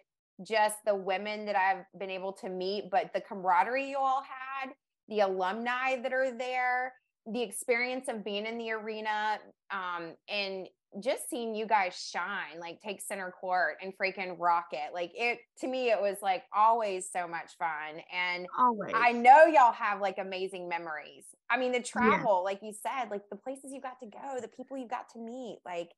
just 0.45 0.75
the 0.85 0.95
women 0.95 1.45
that 1.45 1.55
I've 1.55 1.85
been 1.99 2.11
able 2.11 2.33
to 2.33 2.49
meet, 2.49 2.89
but 2.91 3.11
the 3.13 3.21
camaraderie 3.21 3.89
you 3.89 3.97
all 3.97 4.23
had, 4.23 4.73
the 5.07 5.21
alumni 5.21 6.01
that 6.01 6.13
are 6.13 6.35
there, 6.37 6.93
the 7.25 7.41
experience 7.41 8.07
of 8.09 8.23
being 8.23 8.45
in 8.45 8.57
the 8.57 8.71
arena, 8.71 9.39
um, 9.71 10.13
and 10.27 10.67
just 11.01 11.29
seeing 11.29 11.55
you 11.55 11.65
guys 11.65 11.95
shine, 11.95 12.59
like 12.59 12.81
take 12.81 13.01
center 13.01 13.31
court 13.31 13.77
and 13.81 13.93
freaking 13.97 14.35
rock 14.39 14.67
it. 14.71 14.93
Like 14.93 15.11
it 15.15 15.39
to 15.59 15.67
me, 15.67 15.89
it 15.89 15.99
was 15.99 16.17
like 16.21 16.43
always 16.55 17.09
so 17.11 17.27
much 17.27 17.51
fun. 17.57 18.01
And 18.11 18.47
always. 18.57 18.93
I 18.95 19.11
know 19.11 19.45
y'all 19.45 19.73
have 19.73 20.01
like 20.01 20.17
amazing 20.17 20.69
memories. 20.69 21.25
I 21.49 21.57
mean, 21.57 21.71
the 21.71 21.81
travel, 21.81 22.43
yeah. 22.43 22.51
like 22.51 22.59
you 22.61 22.73
said, 22.73 23.09
like 23.09 23.23
the 23.29 23.35
places 23.35 23.71
you 23.73 23.81
got 23.81 23.99
to 24.01 24.07
go, 24.07 24.39
the 24.41 24.47
people 24.47 24.77
you 24.77 24.87
got 24.87 25.09
to 25.13 25.19
meet, 25.19 25.59
like 25.65 25.89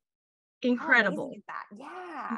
incredible. 0.62 1.32
that? 1.48 1.64
Yeah. 1.78 2.38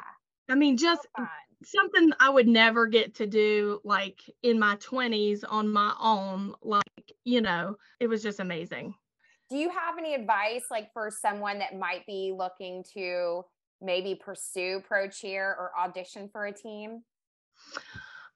I 0.50 0.54
mean, 0.54 0.76
just 0.76 1.06
so 1.16 1.26
something 1.64 2.10
I 2.20 2.30
would 2.30 2.48
never 2.48 2.86
get 2.86 3.16
to 3.16 3.26
do 3.26 3.80
like 3.84 4.20
in 4.42 4.58
my 4.58 4.76
20s 4.76 5.44
on 5.48 5.68
my 5.68 5.94
own. 6.00 6.54
Like, 6.62 6.82
you 7.24 7.40
know, 7.40 7.76
it 8.00 8.08
was 8.08 8.22
just 8.22 8.40
amazing 8.40 8.94
do 9.50 9.56
you 9.56 9.70
have 9.70 9.98
any 9.98 10.14
advice 10.14 10.64
like 10.70 10.92
for 10.92 11.10
someone 11.10 11.58
that 11.58 11.76
might 11.76 12.06
be 12.06 12.34
looking 12.36 12.84
to 12.94 13.42
maybe 13.80 14.14
pursue 14.14 14.82
pro 14.86 15.08
cheer 15.08 15.44
or 15.58 15.72
audition 15.78 16.28
for 16.28 16.46
a 16.46 16.52
team? 16.52 17.02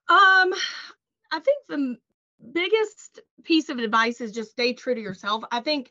Um 0.09 0.53
i 1.31 1.41
think 1.41 1.67
the 1.69 1.97
biggest 2.53 3.21
piece 3.45 3.69
of 3.69 3.79
advice 3.79 4.21
is 4.21 4.33
just 4.33 4.51
stay 4.51 4.73
true 4.73 4.95
to 4.95 5.01
yourself. 5.01 5.45
I 5.53 5.61
think 5.61 5.91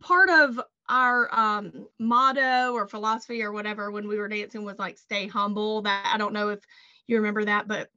part 0.00 0.30
of 0.30 0.60
our 0.88 1.28
um, 1.34 1.86
motto 1.98 2.72
or 2.72 2.86
philosophy 2.86 3.42
or 3.42 3.52
whatever 3.52 3.90
when 3.90 4.08
we 4.08 4.18
were 4.18 4.28
dancing 4.28 4.64
was 4.64 4.78
like 4.78 4.96
stay 4.96 5.26
humble 5.26 5.82
that 5.82 6.10
i 6.12 6.16
don't 6.16 6.32
know 6.32 6.48
if 6.48 6.60
you 7.06 7.16
remember 7.16 7.44
that 7.44 7.68
but 7.68 7.90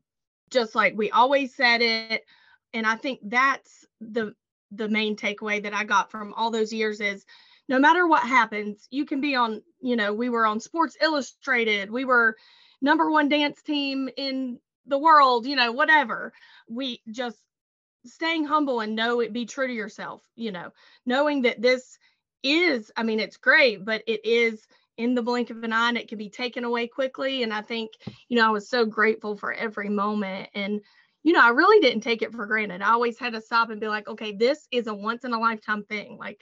just 0.50 0.76
like 0.76 0.94
we 0.98 1.10
always 1.12 1.56
said 1.56 1.82
it 1.82 2.26
and 2.74 2.86
i 2.86 2.96
think 2.96 3.20
that's 3.24 3.86
the 4.02 4.34
the 4.72 4.90
main 4.90 5.16
takeaway 5.16 5.62
that 5.64 5.74
I 5.74 5.84
got 5.84 6.12
from 6.12 6.34
all 6.34 6.52
those 6.52 6.74
years 6.74 7.02
is 7.02 7.26
no 7.68 7.80
matter 7.80 8.08
what 8.08 8.24
happens, 8.24 8.88
you 8.90 9.06
can 9.06 9.22
be 9.22 9.36
on, 9.36 9.62
you 9.82 9.96
know, 9.96 10.14
we 10.14 10.30
were 10.30 10.46
on 10.46 10.60
Sports 10.60 10.98
Illustrated, 11.02 11.92
we 11.92 12.06
were 12.06 12.36
number 12.82 13.10
one 13.10 13.30
dance 13.30 13.62
team 13.62 14.10
in 14.18 14.60
the 14.88 14.98
world, 14.98 15.46
you 15.46 15.56
know, 15.56 15.72
whatever. 15.72 16.34
We 16.68 17.02
just 17.12 17.38
staying 18.06 18.46
humble 18.46 18.80
and 18.80 18.96
know 18.96 19.20
it 19.20 19.34
be 19.34 19.46
true 19.46 19.68
to 19.68 19.74
yourself, 19.74 20.24
you 20.36 20.52
know, 20.52 20.72
knowing 21.06 21.44
that 21.44 21.62
this 21.62 21.98
is, 22.44 22.92
I 22.98 23.04
mean, 23.04 23.20
it's 23.20 23.38
great, 23.38 23.86
but 23.86 24.04
it 24.08 24.26
is 24.26 24.68
in 24.98 25.16
the 25.16 25.22
blink 25.22 25.50
of 25.50 25.64
an 25.64 25.74
eye 25.74 25.90
and 25.90 25.98
it 25.98 26.08
can 26.08 26.18
be 26.18 26.30
taken 26.30 26.64
away 26.64 26.88
quickly. 26.88 27.44
And 27.44 27.54
I 27.54 27.62
think, 27.62 27.92
you 28.28 28.38
know, 28.38 28.48
I 28.48 28.52
was 28.52 28.68
so 28.68 28.86
grateful 28.86 29.36
for 29.36 29.54
every 29.54 29.90
moment. 29.90 30.50
And 30.54 30.82
you 31.24 31.34
know, 31.34 31.42
I 31.42 31.50
really 31.50 31.80
didn't 31.80 32.02
take 32.02 32.22
it 32.22 32.34
for 32.34 32.46
granted. 32.46 32.82
I 32.82 32.92
always 32.92 33.20
had 33.20 33.34
to 33.34 33.42
stop 33.42 33.70
and 33.70 33.80
be 33.80 33.88
like, 33.88 34.08
okay, 34.08 34.32
this 34.34 34.68
is 34.72 34.88
a 34.88 34.94
once 34.94 35.24
in 35.24 35.34
a 35.34 35.40
lifetime 35.40 35.84
thing. 35.84 36.18
Like, 36.18 36.42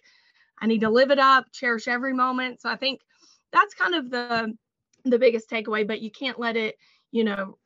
I 0.59 0.67
need 0.67 0.81
to 0.81 0.89
live 0.89 1.11
it 1.11 1.19
up, 1.19 1.51
cherish 1.51 1.87
every 1.87 2.13
moment. 2.13 2.61
So 2.61 2.69
I 2.69 2.75
think 2.75 3.01
that's 3.51 3.73
kind 3.73 3.95
of 3.95 4.09
the 4.09 4.55
the 5.05 5.19
biggest 5.19 5.49
takeaway, 5.49 5.87
but 5.87 6.01
you 6.01 6.11
can't 6.11 6.39
let 6.39 6.57
it, 6.57 6.77
you 7.11 7.23
know, 7.23 7.57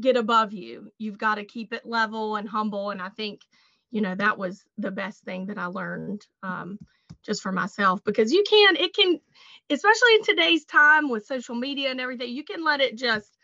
get 0.00 0.16
above 0.16 0.52
you. 0.52 0.92
You've 0.98 1.18
got 1.18 1.36
to 1.36 1.44
keep 1.44 1.72
it 1.72 1.84
level 1.84 2.36
and 2.36 2.48
humble. 2.48 2.90
And 2.90 3.02
I 3.02 3.08
think, 3.08 3.40
you 3.90 4.00
know, 4.00 4.14
that 4.14 4.38
was 4.38 4.64
the 4.78 4.90
best 4.90 5.24
thing 5.24 5.46
that 5.46 5.58
I 5.58 5.66
learned 5.66 6.26
um, 6.42 6.78
just 7.24 7.42
for 7.42 7.50
myself 7.50 8.04
because 8.04 8.32
you 8.32 8.44
can, 8.48 8.76
it 8.76 8.94
can, 8.94 9.20
especially 9.68 10.14
in 10.14 10.24
today's 10.24 10.64
time 10.64 11.08
with 11.08 11.26
social 11.26 11.56
media 11.56 11.90
and 11.90 12.00
everything, 12.00 12.30
you 12.30 12.44
can 12.44 12.62
let 12.64 12.80
it 12.80 12.96
just 12.96 13.36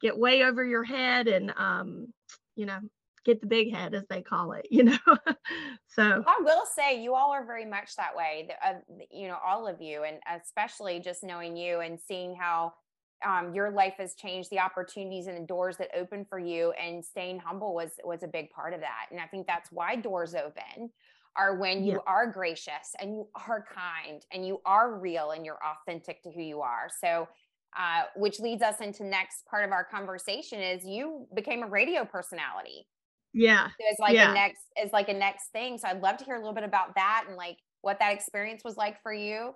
get 0.00 0.18
way 0.18 0.42
over 0.42 0.64
your 0.64 0.84
head 0.84 1.28
and, 1.28 1.52
um, 1.56 2.12
you 2.56 2.66
know, 2.66 2.78
get 3.24 3.40
the 3.40 3.46
big 3.46 3.72
head 3.72 3.94
as 3.94 4.04
they 4.08 4.20
call 4.20 4.52
it 4.52 4.66
you 4.70 4.82
know 4.82 4.98
so 5.86 6.24
i 6.26 6.40
will 6.40 6.64
say 6.74 7.02
you 7.02 7.14
all 7.14 7.30
are 7.30 7.44
very 7.44 7.66
much 7.66 7.94
that 7.96 8.14
way 8.16 8.48
uh, 8.64 8.74
you 9.10 9.28
know 9.28 9.36
all 9.44 9.66
of 9.66 9.80
you 9.80 10.04
and 10.04 10.18
especially 10.40 11.00
just 11.00 11.22
knowing 11.22 11.56
you 11.56 11.80
and 11.80 11.98
seeing 12.00 12.34
how 12.34 12.72
um, 13.24 13.54
your 13.54 13.70
life 13.70 13.94
has 13.98 14.14
changed 14.14 14.50
the 14.50 14.58
opportunities 14.58 15.28
and 15.28 15.36
the 15.36 15.46
doors 15.46 15.76
that 15.76 15.88
open 15.96 16.24
for 16.24 16.40
you 16.40 16.72
and 16.72 17.04
staying 17.04 17.38
humble 17.38 17.74
was 17.74 17.92
was 18.04 18.22
a 18.22 18.28
big 18.28 18.50
part 18.50 18.74
of 18.74 18.80
that 18.80 19.06
and 19.10 19.20
i 19.20 19.26
think 19.26 19.46
that's 19.46 19.70
why 19.70 19.94
doors 19.94 20.34
open 20.34 20.90
are 21.36 21.56
when 21.56 21.82
you 21.82 21.92
yeah. 21.92 21.98
are 22.06 22.30
gracious 22.30 22.94
and 23.00 23.12
you 23.12 23.26
are 23.48 23.64
kind 23.72 24.26
and 24.32 24.46
you 24.46 24.60
are 24.66 24.98
real 24.98 25.30
and 25.30 25.46
you're 25.46 25.60
authentic 25.64 26.22
to 26.22 26.30
who 26.30 26.42
you 26.42 26.60
are 26.60 26.88
so 27.00 27.26
uh, 27.78 28.02
which 28.16 28.38
leads 28.40 28.62
us 28.62 28.80
into 28.80 29.04
next 29.04 29.46
part 29.46 29.64
of 29.64 29.72
our 29.72 29.84
conversation 29.84 30.60
is 30.60 30.84
you 30.84 31.26
became 31.34 31.62
a 31.62 31.66
radio 31.66 32.04
personality. 32.04 32.86
Yeah 33.34 33.68
it's 33.78 33.98
like 33.98 34.14
yeah. 34.14 34.30
a 34.30 34.34
next 34.34 34.60
is 34.82 34.92
like 34.92 35.08
a 35.08 35.14
next 35.14 35.48
thing. 35.52 35.78
So 35.78 35.88
i'd 35.88 36.02
love 36.02 36.18
to 36.18 36.24
hear 36.24 36.34
a 36.34 36.38
little 36.38 36.54
bit 36.54 36.64
about 36.64 36.94
that 36.96 37.24
and 37.26 37.36
like 37.36 37.56
what 37.80 37.98
that 37.98 38.12
experience 38.12 38.62
was 38.64 38.76
like 38.76 39.02
for 39.02 39.12
you. 39.12 39.54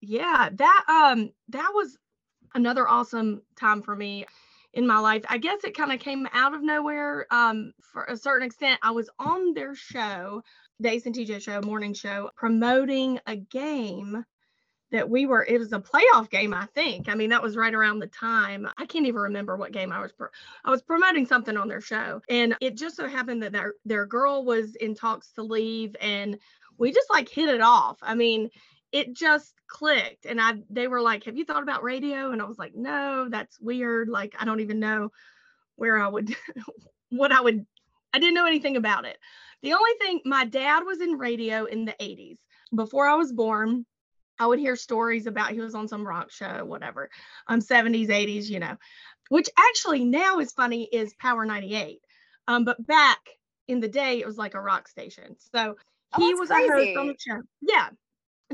Yeah 0.00 0.48
that 0.52 0.84
um 0.88 1.30
that 1.48 1.70
was 1.74 1.98
another 2.54 2.88
awesome 2.88 3.42
time 3.56 3.82
for 3.82 3.94
me 3.96 4.26
in 4.72 4.86
my 4.86 4.98
life. 4.98 5.24
I 5.28 5.38
guess 5.38 5.64
it 5.64 5.76
kind 5.76 5.92
of 5.92 5.98
came 5.98 6.28
out 6.32 6.54
of 6.54 6.62
nowhere 6.62 7.26
um 7.32 7.72
for 7.92 8.04
a 8.04 8.16
certain 8.16 8.46
extent. 8.46 8.78
I 8.82 8.92
was 8.92 9.10
on 9.18 9.54
their 9.54 9.74
show 9.74 10.42
Ace 10.84 11.06
and 11.06 11.14
TJ 11.14 11.42
show 11.42 11.60
morning 11.60 11.94
show 11.94 12.30
promoting 12.36 13.18
a 13.26 13.36
game 13.36 14.24
that 14.90 15.08
we 15.08 15.26
were 15.26 15.44
it 15.44 15.58
was 15.58 15.72
a 15.72 15.78
playoff 15.78 16.28
game 16.30 16.52
i 16.54 16.66
think. 16.66 17.08
I 17.08 17.14
mean 17.14 17.30
that 17.30 17.42
was 17.42 17.56
right 17.56 17.74
around 17.74 17.98
the 17.98 18.06
time 18.06 18.68
i 18.78 18.86
can't 18.86 19.06
even 19.06 19.20
remember 19.20 19.56
what 19.56 19.72
game 19.72 19.92
i 19.92 20.00
was 20.00 20.12
pro- 20.12 20.28
i 20.64 20.70
was 20.70 20.82
promoting 20.82 21.26
something 21.26 21.56
on 21.56 21.68
their 21.68 21.80
show. 21.80 22.20
And 22.28 22.56
it 22.60 22.76
just 22.76 22.96
so 22.96 23.08
happened 23.08 23.42
that 23.42 23.52
their 23.52 23.74
their 23.84 24.06
girl 24.06 24.44
was 24.44 24.74
in 24.76 24.94
talks 24.94 25.32
to 25.32 25.42
leave 25.42 25.94
and 26.00 26.38
we 26.78 26.92
just 26.92 27.10
like 27.10 27.28
hit 27.28 27.48
it 27.48 27.60
off. 27.60 27.98
I 28.02 28.14
mean 28.14 28.50
it 28.92 29.14
just 29.14 29.54
clicked 29.68 30.26
and 30.26 30.40
i 30.40 30.54
they 30.68 30.88
were 30.88 31.00
like 31.00 31.24
have 31.24 31.36
you 31.36 31.44
thought 31.44 31.62
about 31.62 31.82
radio? 31.84 32.32
And 32.32 32.42
i 32.42 32.44
was 32.44 32.58
like 32.58 32.74
no 32.74 33.28
that's 33.30 33.60
weird. 33.60 34.08
Like 34.08 34.34
i 34.38 34.44
don't 34.44 34.60
even 34.60 34.80
know 34.80 35.10
where 35.76 35.98
i 35.98 36.08
would 36.08 36.34
what 37.10 37.32
i 37.32 37.40
would 37.40 37.66
i 38.12 38.18
didn't 38.18 38.34
know 38.34 38.46
anything 38.46 38.76
about 38.76 39.04
it. 39.04 39.18
The 39.62 39.74
only 39.74 39.92
thing 40.00 40.20
my 40.24 40.46
dad 40.46 40.84
was 40.84 41.00
in 41.00 41.18
radio 41.18 41.66
in 41.66 41.84
the 41.84 41.94
80s 42.00 42.38
before 42.74 43.06
i 43.06 43.14
was 43.14 43.32
born 43.32 43.84
I 44.40 44.46
would 44.46 44.58
hear 44.58 44.74
stories 44.74 45.26
about 45.26 45.52
he 45.52 45.60
was 45.60 45.74
on 45.74 45.86
some 45.86 46.06
rock 46.06 46.32
show, 46.32 46.64
whatever, 46.64 47.10
um, 47.46 47.60
70s, 47.60 48.08
80s, 48.08 48.48
you 48.48 48.58
know, 48.58 48.76
which 49.28 49.50
actually 49.56 50.04
now 50.04 50.38
is 50.38 50.50
funny 50.52 50.88
is 50.90 51.14
Power 51.20 51.44
98. 51.44 52.00
Um, 52.48 52.64
but 52.64 52.84
back 52.84 53.20
in 53.68 53.80
the 53.80 53.88
day, 53.88 54.18
it 54.18 54.26
was 54.26 54.38
like 54.38 54.54
a 54.54 54.60
rock 54.60 54.88
station. 54.88 55.36
So 55.54 55.76
oh, 56.14 56.18
he 56.18 56.32
oh, 56.34 56.38
was 56.38 56.48
crazy. 56.48 56.68
a 56.68 56.72
host 56.72 56.98
on 56.98 57.06
the 57.08 57.16
show. 57.18 57.42
Yeah, 57.60 57.90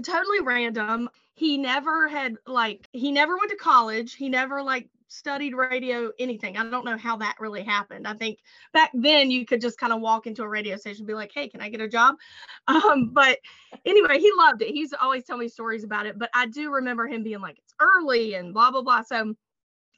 totally 0.02 0.40
random. 0.40 1.08
He 1.34 1.56
never 1.56 2.08
had 2.08 2.36
like 2.46 2.88
he 2.92 3.12
never 3.12 3.36
went 3.36 3.50
to 3.50 3.56
college. 3.56 4.14
He 4.14 4.28
never 4.28 4.62
like 4.62 4.88
studied 5.08 5.54
radio 5.54 6.10
anything. 6.18 6.56
I 6.56 6.68
don't 6.68 6.84
know 6.84 6.96
how 6.96 7.16
that 7.18 7.36
really 7.40 7.62
happened. 7.62 8.06
I 8.06 8.14
think 8.14 8.38
back 8.72 8.90
then 8.94 9.30
you 9.30 9.46
could 9.46 9.60
just 9.60 9.78
kind 9.78 9.92
of 9.92 10.00
walk 10.00 10.26
into 10.26 10.42
a 10.42 10.48
radio 10.48 10.76
station 10.76 11.02
and 11.02 11.06
be 11.08 11.14
like, 11.14 11.32
"Hey, 11.32 11.48
can 11.48 11.60
I 11.60 11.68
get 11.68 11.80
a 11.80 11.88
job?" 11.88 12.16
Um, 12.68 13.10
but 13.12 13.38
anyway, 13.84 14.18
he 14.18 14.30
loved 14.36 14.62
it. 14.62 14.68
He's 14.70 14.92
always 14.92 15.24
telling 15.24 15.42
me 15.42 15.48
stories 15.48 15.84
about 15.84 16.06
it. 16.06 16.18
But 16.18 16.30
I 16.34 16.46
do 16.46 16.72
remember 16.72 17.06
him 17.06 17.22
being 17.22 17.40
like, 17.40 17.58
"It's 17.58 17.74
early" 17.80 18.34
and 18.34 18.52
blah 18.52 18.70
blah 18.70 18.82
blah. 18.82 19.02
So 19.02 19.34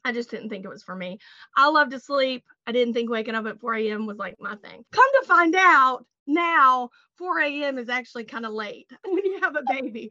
I 0.05 0.11
just 0.11 0.31
didn't 0.31 0.49
think 0.49 0.65
it 0.65 0.69
was 0.69 0.83
for 0.83 0.95
me. 0.95 1.19
I 1.57 1.67
love 1.69 1.89
to 1.89 1.99
sleep. 1.99 2.45
I 2.67 2.71
didn't 2.71 2.93
think 2.93 3.09
waking 3.09 3.35
up 3.35 3.45
at 3.45 3.59
4 3.59 3.75
a.m. 3.75 4.05
was 4.05 4.17
like 4.17 4.35
my 4.39 4.55
thing. 4.55 4.85
Come 4.91 5.05
to 5.21 5.27
find 5.27 5.55
out, 5.55 6.05
now 6.29 6.89
4 7.17 7.41
a.m. 7.41 7.77
is 7.77 7.89
actually 7.89 8.23
kind 8.23 8.45
of 8.45 8.53
late 8.53 8.89
when 9.03 9.25
you 9.25 9.39
have 9.41 9.55
a 9.55 9.63
baby. 9.67 10.09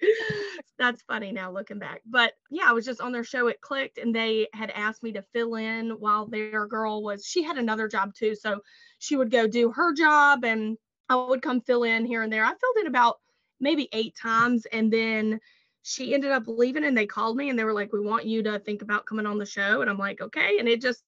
That's 0.79 1.03
funny 1.03 1.33
now 1.33 1.51
looking 1.53 1.79
back. 1.79 2.03
But 2.05 2.33
yeah, 2.51 2.65
I 2.67 2.73
was 2.73 2.85
just 2.85 3.01
on 3.01 3.13
their 3.13 3.25
show. 3.25 3.47
It 3.47 3.61
clicked 3.61 3.99
and 3.99 4.15
they 4.15 4.49
had 4.53 4.71
asked 4.71 5.03
me 5.03 5.13
to 5.13 5.25
fill 5.33 5.55
in 5.55 5.91
while 5.91 6.27
their 6.27 6.67
girl 6.67 7.03
was, 7.03 7.25
she 7.25 7.43
had 7.43 7.57
another 7.57 7.89
job 7.89 8.15
too. 8.15 8.35
So 8.35 8.61
she 8.99 9.17
would 9.17 9.31
go 9.31 9.47
do 9.47 9.71
her 9.71 9.95
job 9.95 10.45
and 10.45 10.77
I 11.09 11.15
would 11.15 11.41
come 11.41 11.61
fill 11.61 11.85
in 11.85 12.05
here 12.05 12.23
and 12.23 12.33
there. 12.33 12.45
I 12.45 12.49
filled 12.49 12.77
in 12.81 12.89
about 12.89 13.19
maybe 13.61 13.89
eight 13.93 14.17
times 14.21 14.67
and 14.67 14.93
then 14.93 15.41
she 15.83 16.13
ended 16.13 16.33
up 16.33 16.43
leaving 16.47 16.85
and 16.85 16.99
they 16.99 17.07
called 17.07 17.37
me 17.37 17.49
and 17.49 17.59
they 17.59 17.65
were 17.65 17.73
like, 17.73 17.93
we 17.93 18.01
want 18.01 18.27
you 18.27 18.43
to 18.43 18.59
think 18.59 18.83
about 18.83 19.07
coming 19.07 19.25
on 19.25 19.39
the 19.39 19.47
show. 19.47 19.81
And 19.81 19.89
I'm 19.89 19.99
like, 19.99 20.21
okay. 20.21 20.59
And 20.59 20.69
it 20.69 20.83
just, 20.83 21.03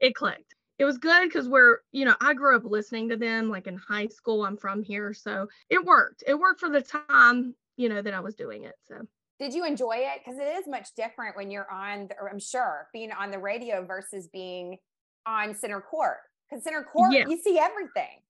it 0.00 0.14
clicked 0.14 0.55
it 0.78 0.84
was 0.84 0.98
good 0.98 1.28
because 1.28 1.48
we're, 1.48 1.78
you 1.92 2.04
know, 2.04 2.14
I 2.20 2.34
grew 2.34 2.56
up 2.56 2.64
listening 2.64 3.08
to 3.08 3.16
them 3.16 3.48
like 3.48 3.66
in 3.66 3.76
high 3.76 4.08
school. 4.08 4.44
I'm 4.44 4.56
from 4.56 4.82
here. 4.82 5.14
So 5.14 5.48
it 5.70 5.84
worked. 5.84 6.22
It 6.26 6.38
worked 6.38 6.60
for 6.60 6.68
the 6.68 6.82
time, 6.82 7.54
you 7.76 7.88
know, 7.88 8.02
that 8.02 8.14
I 8.14 8.20
was 8.20 8.34
doing 8.34 8.64
it. 8.64 8.74
So 8.84 9.06
did 9.38 9.54
you 9.54 9.64
enjoy 9.64 9.96
it? 9.98 10.20
Because 10.24 10.38
it 10.38 10.46
is 10.46 10.66
much 10.66 10.88
different 10.96 11.36
when 11.36 11.50
you're 11.50 11.70
on, 11.70 12.08
the, 12.08 12.14
I'm 12.30 12.38
sure, 12.38 12.88
being 12.92 13.12
on 13.12 13.30
the 13.30 13.38
radio 13.38 13.84
versus 13.84 14.28
being 14.32 14.78
on 15.26 15.54
center 15.54 15.80
court. 15.80 16.18
Because 16.48 16.64
center 16.64 16.84
court, 16.84 17.12
yeah. 17.12 17.26
you 17.26 17.38
see 17.38 17.58
everything. 17.58 18.20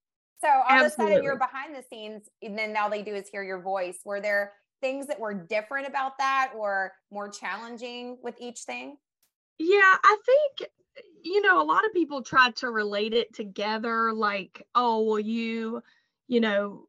So 0.41 0.47
all 0.47 0.63
Absolutely. 0.69 0.85
of 0.85 0.91
a 0.91 0.95
sudden 0.95 1.23
you're 1.23 1.37
behind 1.37 1.75
the 1.75 1.83
scenes, 1.89 2.29
and 2.41 2.57
then 2.57 2.75
all 2.77 2.89
they 2.89 3.01
do 3.01 3.13
is 3.15 3.27
hear 3.29 3.43
your 3.43 3.61
voice. 3.61 3.99
Were 4.05 4.21
there 4.21 4.53
things 4.81 5.07
that 5.07 5.19
were 5.19 5.33
different 5.33 5.87
about 5.87 6.17
that 6.19 6.51
or 6.55 6.93
more 7.11 7.29
challenging 7.29 8.17
with 8.21 8.35
each 8.39 8.59
thing? 8.61 8.97
Yeah, 9.59 9.95
I 10.03 10.17
think 10.25 10.69
you 11.23 11.41
know, 11.41 11.61
a 11.61 11.65
lot 11.65 11.85
of 11.85 11.93
people 11.93 12.21
try 12.21 12.51
to 12.51 12.69
relate 12.69 13.13
it 13.13 13.33
together, 13.33 14.13
like, 14.13 14.65
oh, 14.75 15.01
well, 15.03 15.19
you, 15.19 15.81
you 16.27 16.39
know, 16.39 16.85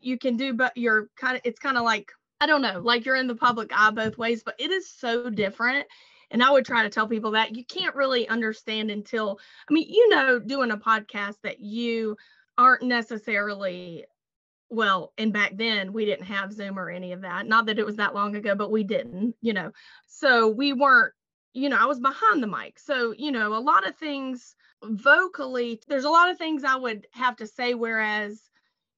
you 0.00 0.18
can 0.18 0.36
do, 0.36 0.54
but 0.54 0.76
you're 0.76 1.08
kind 1.16 1.36
of, 1.36 1.42
it's 1.44 1.58
kind 1.58 1.76
of 1.76 1.84
like, 1.84 2.10
I 2.40 2.46
don't 2.46 2.62
know, 2.62 2.80
like 2.80 3.04
you're 3.04 3.16
in 3.16 3.26
the 3.26 3.34
public 3.34 3.70
eye 3.74 3.90
both 3.90 4.16
ways, 4.16 4.42
but 4.44 4.54
it 4.58 4.70
is 4.70 4.88
so 4.90 5.28
different. 5.28 5.86
And 6.30 6.42
I 6.42 6.50
would 6.50 6.64
try 6.64 6.82
to 6.84 6.88
tell 6.88 7.08
people 7.08 7.32
that 7.32 7.56
you 7.56 7.64
can't 7.64 7.94
really 7.94 8.28
understand 8.28 8.90
until, 8.90 9.38
I 9.68 9.72
mean, 9.72 9.88
you 9.88 10.08
know, 10.10 10.38
doing 10.38 10.70
a 10.70 10.76
podcast 10.76 11.36
that 11.42 11.60
you 11.60 12.16
aren't 12.56 12.82
necessarily 12.82 14.04
well 14.70 15.12
and 15.18 15.32
back 15.32 15.56
then 15.56 15.92
we 15.92 16.04
didn't 16.04 16.26
have 16.26 16.52
zoom 16.52 16.78
or 16.78 16.88
any 16.88 17.12
of 17.12 17.22
that 17.22 17.46
not 17.46 17.66
that 17.66 17.78
it 17.78 17.84
was 17.84 17.96
that 17.96 18.14
long 18.14 18.36
ago 18.36 18.54
but 18.54 18.70
we 18.70 18.84
didn't 18.84 19.34
you 19.40 19.52
know 19.52 19.72
so 20.06 20.48
we 20.48 20.72
weren't 20.72 21.12
you 21.52 21.68
know, 21.68 21.76
I 21.78 21.86
was 21.86 22.00
behind 22.00 22.42
the 22.42 22.46
mic. 22.46 22.78
So, 22.78 23.12
you 23.16 23.32
know, 23.32 23.54
a 23.54 23.60
lot 23.60 23.86
of 23.86 23.96
things 23.96 24.54
vocally, 24.82 25.80
there's 25.88 26.04
a 26.04 26.10
lot 26.10 26.30
of 26.30 26.38
things 26.38 26.64
I 26.64 26.76
would 26.76 27.06
have 27.12 27.36
to 27.36 27.46
say. 27.46 27.74
Whereas, 27.74 28.40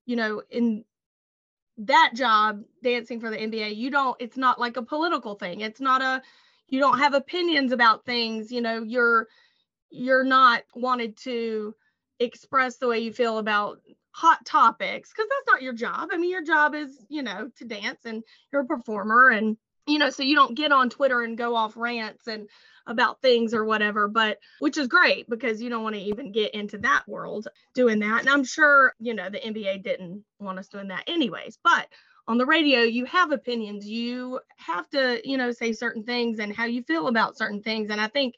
you 0.06 0.16
know, 0.16 0.42
in 0.50 0.84
that 1.78 2.12
job, 2.14 2.62
dancing 2.82 3.20
for 3.20 3.30
the 3.30 3.38
NBA, 3.38 3.76
you 3.76 3.90
don't, 3.90 4.16
it's 4.20 4.36
not 4.36 4.60
like 4.60 4.76
a 4.76 4.82
political 4.82 5.34
thing. 5.34 5.60
It's 5.60 5.80
not 5.80 6.02
a, 6.02 6.22
you 6.68 6.78
don't 6.78 6.98
have 6.98 7.14
opinions 7.14 7.72
about 7.72 8.04
things. 8.04 8.52
You 8.52 8.60
know, 8.60 8.82
you're, 8.82 9.28
you're 9.90 10.24
not 10.24 10.62
wanted 10.74 11.16
to 11.18 11.74
express 12.20 12.76
the 12.76 12.88
way 12.88 12.98
you 12.98 13.12
feel 13.12 13.38
about 13.38 13.80
hot 14.10 14.44
topics 14.44 15.10
because 15.10 15.28
that's 15.28 15.46
not 15.46 15.62
your 15.62 15.72
job. 15.72 16.10
I 16.12 16.18
mean, 16.18 16.30
your 16.30 16.44
job 16.44 16.74
is, 16.74 17.04
you 17.08 17.22
know, 17.22 17.50
to 17.56 17.64
dance 17.64 18.00
and 18.04 18.22
you're 18.52 18.62
a 18.62 18.66
performer 18.66 19.30
and 19.30 19.56
you 19.86 19.98
know, 19.98 20.10
so 20.10 20.22
you 20.22 20.34
don't 20.34 20.54
get 20.54 20.72
on 20.72 20.90
Twitter 20.90 21.22
and 21.22 21.36
go 21.36 21.56
off 21.56 21.76
rants 21.76 22.26
and 22.26 22.48
about 22.86 23.20
things 23.20 23.54
or 23.54 23.64
whatever, 23.64 24.08
but 24.08 24.38
which 24.58 24.76
is 24.76 24.88
great 24.88 25.28
because 25.28 25.62
you 25.62 25.70
don't 25.70 25.82
want 25.82 25.94
to 25.94 26.00
even 26.00 26.32
get 26.32 26.54
into 26.54 26.78
that 26.78 27.02
world 27.06 27.48
doing 27.74 28.00
that. 28.00 28.20
And 28.20 28.28
I'm 28.28 28.44
sure, 28.44 28.94
you 28.98 29.14
know, 29.14 29.30
the 29.30 29.38
NBA 29.38 29.82
didn't 29.82 30.24
want 30.40 30.58
us 30.58 30.68
doing 30.68 30.88
that 30.88 31.04
anyways, 31.06 31.58
but 31.62 31.86
on 32.28 32.38
the 32.38 32.46
radio, 32.46 32.80
you 32.80 33.04
have 33.06 33.32
opinions. 33.32 33.86
You 33.86 34.40
have 34.56 34.88
to, 34.90 35.20
you 35.28 35.36
know, 35.36 35.50
say 35.50 35.72
certain 35.72 36.04
things 36.04 36.38
and 36.38 36.54
how 36.54 36.66
you 36.66 36.82
feel 36.82 37.08
about 37.08 37.36
certain 37.36 37.62
things. 37.62 37.90
And 37.90 38.00
I 38.00 38.06
think 38.06 38.36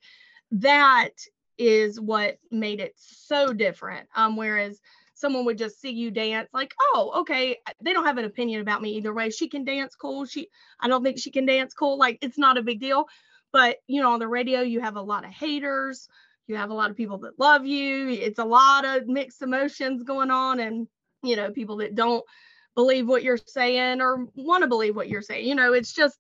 that 0.53 1.11
is 1.59 2.01
what 2.01 2.39
made 2.51 2.81
it 2.81 2.95
so 2.97 3.53
different. 3.53 4.09
Um, 4.17 4.37
whereas 4.37 4.81
someone 5.25 5.47
would 5.47 5.57
just 5.57 5.81
see 5.81 5.91
you 5.91 6.11
dance 6.11 6.51
like 6.53 6.75
oh 6.93 7.13
okay. 7.21 7.57
They 7.83 7.95
don't 7.95 8.05
have 8.05 8.19
an 8.19 8.27
opinion 8.27 8.61
about 8.61 8.83
me 8.83 8.91
either 8.91 9.15
way. 9.15 9.31
She 9.31 9.49
can 9.49 9.65
dance 9.65 9.95
cool. 9.95 10.27
She 10.27 10.49
i 10.81 10.87
don't 10.87 11.03
think 11.03 11.19
she 11.19 11.31
can 11.31 11.47
dance 11.47 11.73
cool. 11.73 11.99
Like 11.99 12.19
it's 12.21 12.37
not 12.37 12.59
a 12.59 12.63
big 12.63 12.79
deal. 12.79 13.07
But 13.51 13.79
you 13.87 14.03
know 14.03 14.13
on 14.13 14.19
the 14.19 14.29
radio 14.29 14.61
you 14.61 14.81
have 14.81 14.97
a 14.97 15.03
lot 15.03 15.25
of 15.25 15.31
haters. 15.31 16.09
You 16.47 16.57
have 16.57 16.69
a 16.69 16.75
lot 16.75 16.91
of 16.91 16.97
people 16.99 17.17
that 17.21 17.39
love 17.39 17.65
you. 17.65 18.11
It's 18.11 18.39
a 18.39 18.45
lot 18.45 18.85
of 18.85 19.07
mixed 19.07 19.41
emotions 19.41 20.03
going 20.03 20.31
on 20.31 20.61
and 20.61 20.87
you 21.23 21.37
know 21.37 21.51
people 21.51 21.79
that 21.79 21.95
don't 21.95 22.25
believe 22.75 23.09
what 23.09 23.23
you're 23.23 23.39
saying 23.39 24.03
or 24.03 24.27
want 24.35 24.63
to 24.63 24.69
believe 24.69 24.95
what 24.95 25.09
you're 25.09 25.23
saying. 25.23 25.49
You 25.49 25.55
know, 25.55 25.73
it's 25.73 25.95
just 25.95 26.19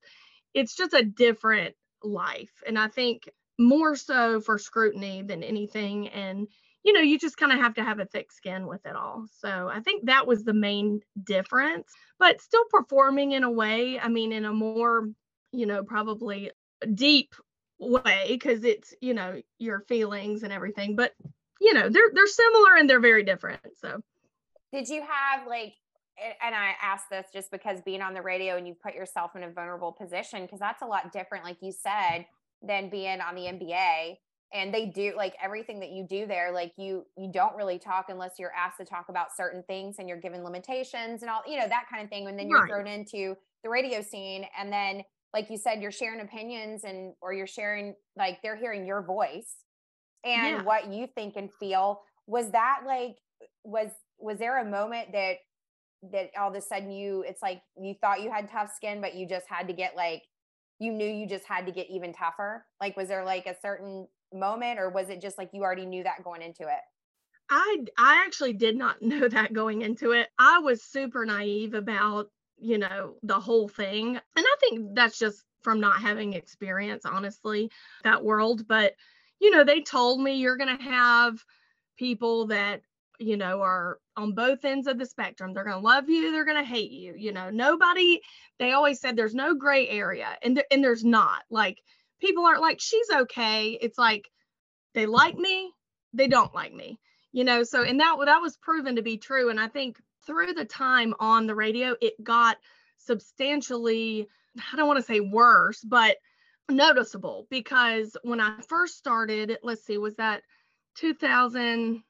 it's 0.54 0.74
just 0.74 0.94
a 0.94 1.04
different 1.04 1.74
life. 2.02 2.62
And 2.66 2.78
I 2.78 2.88
think 2.88 3.28
more 3.58 3.96
so 3.96 4.40
for 4.40 4.58
scrutiny 4.58 5.22
than 5.22 5.42
anything. 5.42 6.08
And, 6.08 6.48
you 6.84 6.92
know, 6.92 7.00
you 7.00 7.18
just 7.18 7.38
kind 7.38 7.50
of 7.50 7.58
have 7.58 7.74
to 7.74 7.82
have 7.82 7.98
a 7.98 8.04
thick 8.04 8.30
skin 8.30 8.66
with 8.66 8.84
it 8.84 8.94
all. 8.94 9.26
So 9.40 9.68
I 9.72 9.80
think 9.80 10.06
that 10.06 10.26
was 10.26 10.44
the 10.44 10.52
main 10.52 11.00
difference, 11.24 11.90
but 12.18 12.40
still 12.42 12.64
performing 12.70 13.32
in 13.32 13.42
a 13.42 13.50
way, 13.50 13.98
I 13.98 14.08
mean, 14.08 14.32
in 14.32 14.44
a 14.44 14.52
more, 14.52 15.08
you 15.50 15.66
know, 15.66 15.82
probably 15.82 16.50
deep 16.92 17.34
way 17.80 18.26
because 18.28 18.64
it's, 18.64 18.94
you 19.00 19.14
know, 19.14 19.40
your 19.58 19.80
feelings 19.88 20.42
and 20.42 20.52
everything. 20.52 20.94
But, 20.94 21.12
you 21.58 21.72
know, 21.72 21.88
they're 21.88 22.10
they're 22.12 22.26
similar 22.26 22.76
and 22.76 22.88
they're 22.88 23.00
very 23.00 23.24
different. 23.24 23.60
So 23.80 24.02
did 24.70 24.88
you 24.88 25.00
have 25.00 25.46
like 25.48 25.72
and 26.18 26.54
I 26.54 26.74
ask 26.80 27.08
this 27.10 27.26
just 27.32 27.50
because 27.50 27.80
being 27.80 28.02
on 28.02 28.14
the 28.14 28.22
radio 28.22 28.56
and 28.56 28.68
you 28.68 28.74
put 28.74 28.94
yourself 28.94 29.34
in 29.34 29.42
a 29.42 29.50
vulnerable 29.50 29.92
position 29.92 30.42
because 30.42 30.60
that's 30.60 30.82
a 30.82 30.86
lot 30.86 31.12
different, 31.12 31.44
like 31.44 31.56
you 31.60 31.72
said, 31.72 32.26
than 32.62 32.88
being 32.88 33.20
on 33.20 33.34
the 33.34 33.42
NBA. 33.42 34.16
And 34.52 34.72
they 34.72 34.86
do 34.86 35.14
like 35.16 35.34
everything 35.42 35.80
that 35.80 35.90
you 35.90 36.06
do 36.08 36.26
there, 36.26 36.52
like 36.52 36.72
you 36.76 37.04
you 37.16 37.30
don't 37.32 37.56
really 37.56 37.78
talk 37.78 38.06
unless 38.08 38.32
you're 38.38 38.52
asked 38.52 38.78
to 38.78 38.84
talk 38.84 39.06
about 39.08 39.34
certain 39.36 39.64
things 39.66 39.96
and 39.98 40.08
you're 40.08 40.20
given 40.20 40.44
limitations 40.44 41.22
and 41.22 41.30
all, 41.30 41.42
you 41.46 41.58
know, 41.58 41.66
that 41.66 41.86
kind 41.90 42.04
of 42.04 42.08
thing. 42.08 42.28
And 42.28 42.38
then 42.38 42.48
you're 42.48 42.60
right. 42.60 42.70
thrown 42.70 42.86
into 42.86 43.36
the 43.64 43.68
radio 43.68 44.00
scene. 44.00 44.46
And 44.56 44.72
then, 44.72 45.02
like 45.32 45.50
you 45.50 45.56
said, 45.56 45.82
you're 45.82 45.90
sharing 45.90 46.20
opinions 46.20 46.84
and 46.84 47.14
or 47.20 47.32
you're 47.32 47.48
sharing 47.48 47.94
like 48.16 48.38
they're 48.42 48.56
hearing 48.56 48.86
your 48.86 49.02
voice 49.02 49.56
and 50.24 50.58
yeah. 50.58 50.62
what 50.62 50.92
you 50.92 51.08
think 51.14 51.34
and 51.36 51.52
feel. 51.52 52.02
Was 52.26 52.52
that 52.52 52.82
like 52.86 53.16
was 53.64 53.90
was 54.18 54.38
there 54.38 54.60
a 54.60 54.64
moment 54.64 55.12
that 55.12 55.36
that 56.12 56.30
all 56.38 56.50
of 56.50 56.54
a 56.54 56.60
sudden 56.60 56.90
you 56.90 57.24
it's 57.26 57.42
like 57.42 57.62
you 57.80 57.94
thought 58.00 58.22
you 58.22 58.30
had 58.30 58.48
tough 58.48 58.70
skin 58.74 59.00
but 59.00 59.14
you 59.14 59.26
just 59.26 59.46
had 59.48 59.66
to 59.66 59.72
get 59.72 59.96
like 59.96 60.22
you 60.78 60.92
knew 60.92 61.06
you 61.06 61.26
just 61.26 61.46
had 61.46 61.66
to 61.66 61.72
get 61.72 61.88
even 61.90 62.12
tougher 62.12 62.66
like 62.80 62.96
was 62.96 63.08
there 63.08 63.24
like 63.24 63.46
a 63.46 63.54
certain 63.62 64.06
moment 64.34 64.78
or 64.78 64.90
was 64.90 65.08
it 65.08 65.20
just 65.20 65.38
like 65.38 65.50
you 65.52 65.62
already 65.62 65.86
knew 65.86 66.02
that 66.02 66.22
going 66.24 66.42
into 66.42 66.62
it 66.62 66.80
i 67.50 67.78
i 67.98 68.22
actually 68.24 68.52
did 68.52 68.76
not 68.76 69.00
know 69.02 69.28
that 69.28 69.52
going 69.52 69.82
into 69.82 70.12
it 70.12 70.28
i 70.38 70.58
was 70.58 70.82
super 70.82 71.24
naive 71.24 71.74
about 71.74 72.30
you 72.58 72.78
know 72.78 73.14
the 73.22 73.38
whole 73.38 73.68
thing 73.68 74.08
and 74.08 74.20
i 74.36 74.56
think 74.60 74.94
that's 74.94 75.18
just 75.18 75.44
from 75.62 75.80
not 75.80 76.00
having 76.00 76.34
experience 76.34 77.04
honestly 77.04 77.70
that 78.02 78.22
world 78.22 78.66
but 78.68 78.94
you 79.40 79.50
know 79.50 79.64
they 79.64 79.80
told 79.80 80.20
me 80.20 80.34
you're 80.34 80.56
going 80.56 80.76
to 80.76 80.84
have 80.84 81.42
people 81.96 82.46
that 82.46 82.82
you 83.18 83.36
know, 83.36 83.60
are 83.60 83.98
on 84.16 84.32
both 84.32 84.64
ends 84.64 84.86
of 84.86 84.98
the 84.98 85.06
spectrum. 85.06 85.52
They're 85.52 85.64
going 85.64 85.76
to 85.76 85.82
love 85.82 86.08
you, 86.08 86.32
they're 86.32 86.44
going 86.44 86.62
to 86.62 86.68
hate 86.68 86.90
you. 86.90 87.14
You 87.16 87.32
know, 87.32 87.50
nobody, 87.50 88.20
they 88.58 88.72
always 88.72 89.00
said 89.00 89.16
there's 89.16 89.34
no 89.34 89.54
gray 89.54 89.88
area, 89.88 90.36
and, 90.42 90.56
th- 90.56 90.66
and 90.70 90.82
there's 90.82 91.04
not. 91.04 91.42
Like, 91.50 91.80
people 92.20 92.44
aren't 92.44 92.60
like, 92.60 92.80
she's 92.80 93.10
okay. 93.10 93.78
It's 93.80 93.98
like, 93.98 94.30
they 94.94 95.06
like 95.06 95.36
me, 95.36 95.72
they 96.12 96.28
don't 96.28 96.54
like 96.54 96.72
me, 96.72 96.98
you 97.32 97.44
know. 97.44 97.62
So, 97.62 97.82
and 97.82 98.00
that, 98.00 98.16
that 98.24 98.40
was 98.40 98.56
proven 98.56 98.96
to 98.96 99.02
be 99.02 99.16
true. 99.16 99.50
And 99.50 99.60
I 99.60 99.68
think 99.68 99.98
through 100.26 100.54
the 100.54 100.64
time 100.64 101.14
on 101.20 101.46
the 101.46 101.54
radio, 101.54 101.96
it 102.00 102.22
got 102.22 102.56
substantially, 102.98 104.28
I 104.72 104.76
don't 104.76 104.86
want 104.86 104.98
to 104.98 105.04
say 105.04 105.20
worse, 105.20 105.82
but 105.82 106.16
noticeable 106.70 107.46
because 107.50 108.16
when 108.22 108.40
I 108.40 108.60
first 108.68 108.96
started, 108.96 109.58
let's 109.62 109.84
see, 109.84 109.98
was 109.98 110.16
that 110.16 110.42
2000? 110.96 112.02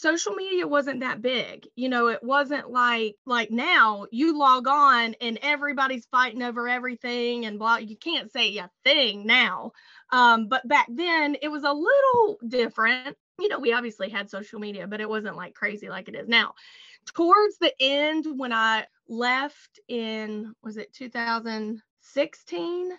12 0.00 0.18
social 0.18 0.34
media 0.34 0.66
wasn't 0.66 1.00
that 1.00 1.22
big 1.22 1.66
you 1.74 1.88
know 1.88 2.08
it 2.08 2.22
wasn't 2.22 2.70
like 2.70 3.16
like 3.24 3.50
now 3.50 4.06
you 4.10 4.38
log 4.38 4.66
on 4.66 5.14
and 5.20 5.38
everybody's 5.42 6.06
fighting 6.06 6.42
over 6.42 6.68
everything 6.68 7.46
and 7.46 7.58
blah 7.58 7.76
you 7.76 7.96
can't 7.96 8.32
say 8.32 8.56
a 8.58 8.70
thing 8.84 9.26
now. 9.26 9.72
Um, 10.10 10.48
but 10.48 10.66
back 10.68 10.86
then 10.88 11.36
it 11.42 11.48
was 11.48 11.64
a 11.64 11.72
little 11.72 12.38
different. 12.46 13.16
You 13.38 13.48
know 13.48 13.58
we 13.58 13.72
obviously 13.72 14.08
had 14.08 14.30
social 14.30 14.60
media 14.60 14.86
but 14.86 15.00
it 15.00 15.08
wasn't 15.08 15.36
like 15.36 15.54
crazy 15.54 15.88
like 15.88 16.08
it 16.08 16.14
is 16.14 16.28
now. 16.28 16.54
Towards 17.14 17.58
the 17.58 17.72
end 17.80 18.26
when 18.36 18.52
i 18.52 18.86
left 19.08 19.78
in 19.88 20.54
was 20.62 20.76
it 20.76 20.92
2016 20.92 22.90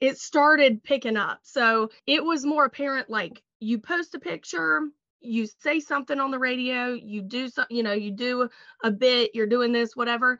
it 0.00 0.18
started 0.18 0.82
picking 0.82 1.16
up. 1.16 1.38
So 1.42 1.90
it 2.06 2.24
was 2.24 2.44
more 2.44 2.64
apparent 2.64 3.08
like 3.08 3.42
you 3.60 3.78
post 3.78 4.14
a 4.14 4.18
picture, 4.18 4.82
you 5.24 5.46
say 5.60 5.80
something 5.80 6.20
on 6.20 6.30
the 6.30 6.38
radio, 6.38 6.92
you 6.92 7.22
do 7.22 7.48
some, 7.48 7.66
you 7.70 7.82
know, 7.82 7.92
you 7.92 8.10
do 8.10 8.48
a 8.82 8.90
bit, 8.90 9.32
you're 9.34 9.46
doing 9.46 9.72
this, 9.72 9.96
whatever, 9.96 10.38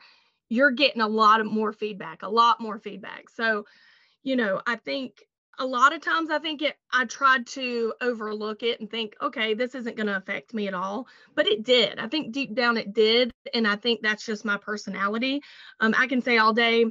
you're 0.49 0.71
getting 0.71 1.01
a 1.01 1.07
lot 1.07 1.41
of 1.41 1.47
more 1.47 1.73
feedback, 1.73 2.21
a 2.21 2.29
lot 2.29 2.61
more 2.61 2.79
feedback. 2.79 3.29
So, 3.29 3.65
you 4.23 4.35
know, 4.35 4.61
I 4.65 4.75
think 4.75 5.23
a 5.57 5.65
lot 5.65 5.93
of 5.93 6.01
times 6.01 6.29
I 6.29 6.39
think 6.39 6.61
it 6.61 6.75
I 6.91 7.05
tried 7.05 7.47
to 7.47 7.93
overlook 8.01 8.63
it 8.63 8.79
and 8.79 8.89
think, 8.89 9.15
okay, 9.21 9.53
this 9.53 9.75
isn't 9.75 9.95
going 9.95 10.07
to 10.07 10.17
affect 10.17 10.53
me 10.53 10.67
at 10.67 10.73
all, 10.73 11.07
but 11.33 11.47
it 11.47 11.63
did. 11.63 11.99
I 11.99 12.07
think 12.07 12.33
deep 12.33 12.53
down 12.53 12.77
it 12.77 12.93
did, 12.93 13.31
and 13.53 13.67
I 13.67 13.75
think 13.75 14.01
that's 14.01 14.25
just 14.25 14.45
my 14.45 14.57
personality. 14.57 15.41
Um, 15.79 15.95
I 15.97 16.07
can 16.07 16.21
say 16.21 16.37
all 16.37 16.53
day, 16.53 16.85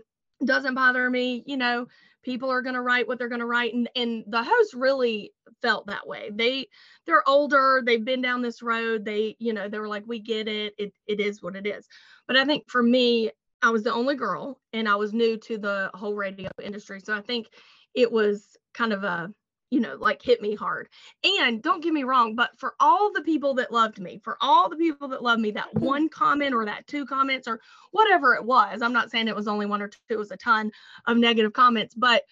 doesn't 0.44 0.74
bother 0.74 1.08
me, 1.08 1.42
you 1.46 1.56
know, 1.56 1.86
people 2.24 2.50
are 2.50 2.62
going 2.62 2.74
to 2.74 2.82
write 2.82 3.06
what 3.06 3.18
they're 3.18 3.28
going 3.28 3.40
to 3.40 3.46
write 3.46 3.74
and 3.74 3.88
and 3.94 4.24
the 4.26 4.42
host 4.42 4.74
really 4.74 5.32
felt 5.62 5.86
that 5.86 6.06
way. 6.06 6.30
They 6.32 6.66
they're 7.06 7.28
older 7.28 7.82
they've 7.84 8.04
been 8.04 8.22
down 8.22 8.42
this 8.42 8.62
road 8.62 9.04
they 9.04 9.36
you 9.38 9.52
know 9.52 9.68
they 9.68 9.78
were 9.78 9.88
like 9.88 10.04
we 10.06 10.18
get 10.20 10.48
it 10.48 10.74
it, 10.78 10.92
it 11.06 11.20
is 11.20 11.42
what 11.42 11.56
it 11.56 11.66
is. 11.66 11.86
But 12.26 12.36
i 12.36 12.44
think 12.44 12.64
for 12.68 12.82
me 12.82 13.30
i 13.62 13.70
was 13.70 13.82
the 13.82 13.92
only 13.92 14.14
girl 14.14 14.60
and 14.72 14.88
i 14.88 14.94
was 14.96 15.12
new 15.12 15.36
to 15.36 15.58
the 15.58 15.90
whole 15.94 16.14
radio 16.14 16.50
industry 16.62 17.00
so 17.00 17.14
i 17.14 17.20
think 17.20 17.48
it 17.94 18.10
was 18.10 18.56
kind 18.72 18.92
of 18.92 19.04
a 19.04 19.30
you 19.74 19.80
know, 19.80 19.96
like 19.96 20.22
hit 20.22 20.40
me 20.40 20.54
hard. 20.54 20.88
And 21.24 21.60
don't 21.60 21.82
get 21.82 21.92
me 21.92 22.04
wrong, 22.04 22.36
but 22.36 22.56
for 22.56 22.74
all 22.78 23.12
the 23.12 23.22
people 23.22 23.54
that 23.54 23.72
loved 23.72 23.98
me, 23.98 24.20
for 24.22 24.36
all 24.40 24.68
the 24.68 24.76
people 24.76 25.08
that 25.08 25.22
loved 25.22 25.40
me, 25.40 25.50
that 25.50 25.74
mm-hmm. 25.74 25.84
one 25.84 26.08
comment 26.08 26.54
or 26.54 26.64
that 26.64 26.86
two 26.86 27.04
comments 27.04 27.48
or 27.48 27.60
whatever 27.90 28.36
it 28.36 28.44
was, 28.44 28.82
I'm 28.82 28.92
not 28.92 29.10
saying 29.10 29.26
it 29.26 29.34
was 29.34 29.48
only 29.48 29.66
one 29.66 29.82
or 29.82 29.88
two, 29.88 29.98
it 30.10 30.16
was 30.16 30.30
a 30.30 30.36
ton 30.36 30.70
of 31.08 31.16
negative 31.16 31.52
comments, 31.52 31.92
but 31.92 32.22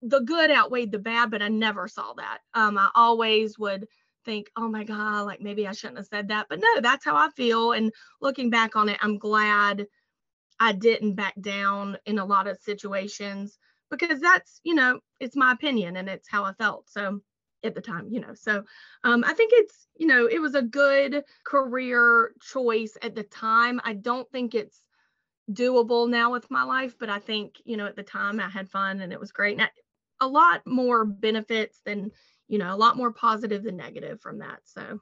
the 0.00 0.20
good 0.20 0.50
outweighed 0.50 0.90
the 0.92 0.98
bad, 0.98 1.30
but 1.30 1.42
I 1.42 1.48
never 1.48 1.88
saw 1.88 2.14
that. 2.14 2.38
Um, 2.54 2.78
I 2.78 2.88
always 2.94 3.58
would 3.58 3.86
think, 4.24 4.48
oh 4.56 4.68
my 4.68 4.84
God, 4.84 5.26
like 5.26 5.42
maybe 5.42 5.66
I 5.66 5.72
shouldn't 5.72 5.98
have 5.98 6.06
said 6.06 6.28
that. 6.28 6.46
But 6.48 6.60
no, 6.60 6.80
that's 6.80 7.04
how 7.04 7.16
I 7.16 7.28
feel. 7.36 7.72
And 7.72 7.92
looking 8.22 8.48
back 8.48 8.76
on 8.76 8.88
it, 8.88 8.98
I'm 9.02 9.18
glad 9.18 9.86
I 10.58 10.72
didn't 10.72 11.16
back 11.16 11.34
down 11.38 11.98
in 12.06 12.18
a 12.18 12.24
lot 12.24 12.46
of 12.46 12.56
situations 12.62 13.58
because 13.90 14.20
that's 14.20 14.60
you 14.64 14.74
know 14.74 15.00
it's 15.20 15.36
my 15.36 15.52
opinion 15.52 15.96
and 15.96 16.08
it's 16.08 16.28
how 16.28 16.44
i 16.44 16.52
felt 16.54 16.88
so 16.88 17.20
at 17.64 17.74
the 17.74 17.80
time 17.80 18.08
you 18.10 18.20
know 18.20 18.34
so 18.34 18.62
um, 19.04 19.24
i 19.26 19.32
think 19.32 19.52
it's 19.54 19.88
you 19.96 20.06
know 20.06 20.26
it 20.26 20.40
was 20.40 20.54
a 20.54 20.62
good 20.62 21.24
career 21.44 22.32
choice 22.40 22.96
at 23.02 23.14
the 23.14 23.24
time. 23.24 23.80
I 23.84 23.94
don't 23.94 24.30
think 24.30 24.54
it's 24.54 24.80
doable 25.50 26.08
now 26.08 26.30
with 26.30 26.50
my 26.50 26.62
life 26.62 26.94
but 27.00 27.08
i 27.08 27.18
think 27.18 27.54
you 27.64 27.76
know 27.76 27.86
at 27.86 27.96
the 27.96 28.02
time 28.02 28.38
i 28.38 28.48
had 28.48 28.68
fun 28.68 29.00
and 29.00 29.14
it 29.14 29.18
was 29.18 29.32
great 29.32 29.54
and 29.54 29.62
I, 29.62 29.70
a 30.20 30.28
lot 30.28 30.60
more 30.66 31.06
benefits 31.06 31.80
than 31.86 32.10
you 32.48 32.58
know 32.58 32.74
a 32.74 32.76
lot 32.76 32.98
more 32.98 33.12
positive 33.12 33.62
than 33.62 33.76
negative 33.76 34.20
from 34.20 34.40
that 34.40 34.60
so. 34.64 35.00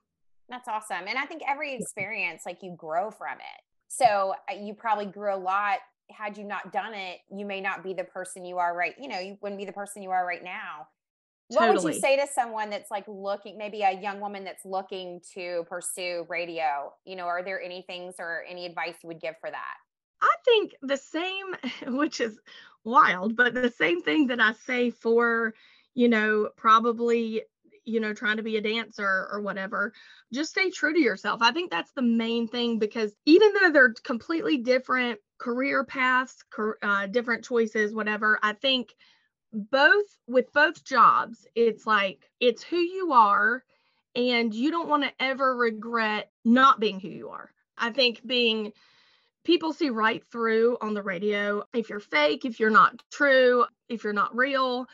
That's 0.49 0.68
awesome 0.68 1.09
and 1.09 1.18
i 1.18 1.27
think 1.27 1.42
every 1.49 1.75
experience 1.75 2.42
like 2.46 2.62
you 2.62 2.77
grow 2.79 3.11
from 3.11 3.38
it. 3.38 3.62
So 3.88 4.35
uh, 4.51 4.55
you 4.55 4.75
probably 4.75 5.07
grew 5.07 5.35
a 5.35 5.38
lot 5.38 5.79
had 6.11 6.37
you 6.37 6.45
not 6.45 6.73
done 6.73 6.95
it, 6.95 7.19
you 7.31 7.45
may 7.45 7.61
not 7.61 7.83
be 7.83 7.95
the 7.95 8.05
person 8.05 8.45
you 8.45 8.59
are 8.59 8.77
right. 8.77 8.95
You 8.99 9.09
know, 9.09 9.19
you 9.19 9.38
wouldn't 9.40 9.59
be 9.59 9.64
the 9.64 9.73
person 9.73 10.03
you 10.03 10.11
are 10.11 10.27
right 10.27 10.42
now. 10.42 10.88
Totally. 11.53 11.75
What 11.75 11.85
would 11.85 11.95
you 11.95 12.01
say 12.01 12.16
to 12.16 12.27
someone 12.33 12.71
that's 12.71 12.90
like 12.90 13.05
looking, 13.07 13.57
maybe 13.57 13.83
a 13.83 13.92
young 13.92 14.21
woman 14.21 14.42
that's 14.45 14.64
looking 14.64 15.21
to 15.35 15.64
pursue 15.69 16.27
radio? 16.29 16.92
You 17.05 17.16
know, 17.16 17.27
are 17.27 17.45
there 17.45 17.61
any 17.61 17.83
things 17.83 18.16
or 18.19 18.42
any 18.49 18.66
advice 18.66 18.95
you 19.03 19.09
would 19.09 19.21
give 19.21 19.35
for 19.40 19.51
that? 19.51 19.75
I 20.21 20.35
think 20.45 20.75
the 20.83 20.97
same, 20.97 21.47
which 21.97 22.21
is 22.21 22.38
wild, 22.85 23.37
but 23.37 23.55
the 23.55 23.71
same 23.71 24.03
thing 24.03 24.27
that 24.29 24.40
I 24.40 24.55
say 24.55 24.90
for, 24.90 25.55
you 25.95 26.09
know, 26.09 26.51
probably 26.57 27.42
you 27.87 28.01
know 28.01 28.12
trying 28.12 28.37
to 28.37 28.42
be 28.42 28.57
a 28.57 28.61
dancer 28.61 29.29
or 29.33 29.40
whatever 29.40 29.92
just 30.35 30.51
stay 30.51 30.70
true 30.70 30.92
to 30.92 31.01
yourself. 31.01 31.40
I 31.40 31.53
think 31.53 31.70
that's 31.70 31.92
the 31.92 32.03
main 32.03 32.49
thing 32.49 32.79
because 32.79 33.14
even 33.25 33.53
though 33.55 33.70
they're 33.70 33.94
completely 34.05 34.59
different 34.59 35.20
career 35.38 35.85
paths 35.85 36.44
uh, 36.83 37.07
different 37.07 37.44
choices 37.44 37.94
whatever 37.94 38.38
i 38.42 38.55
think 38.55 38.94
both 39.53 40.07
with 40.27 40.53
both 40.53 40.85
jobs 40.85 41.46
it's 41.55 41.87
like 41.87 42.31
it's 42.40 42.62
who 42.62 42.79
you 42.79 43.12
are 43.12 43.62
and 44.14 44.55
you 44.55 44.70
don't 44.70 44.88
want 44.88 45.03
to 45.05 45.12
ever 45.20 45.55
regret 45.57 46.31
not 46.44 46.81
being 46.81 46.99
who 46.99 47.09
you 47.09 47.29
are. 47.29 47.51
I 47.77 47.90
think 47.90 48.27
being 48.27 48.72
people 49.44 49.75
see 49.75 49.90
right 49.90 50.25
through 50.33 50.79
on 50.81 50.94
the 50.94 51.03
radio 51.03 51.62
if 51.75 51.90
you're 51.90 52.01
fake 52.01 52.44
if 52.44 52.59
you're 52.59 52.70
not 52.70 53.03
true 53.12 53.64
if 53.88 54.03
you're 54.03 54.12
not 54.12 54.35
real 54.35 54.87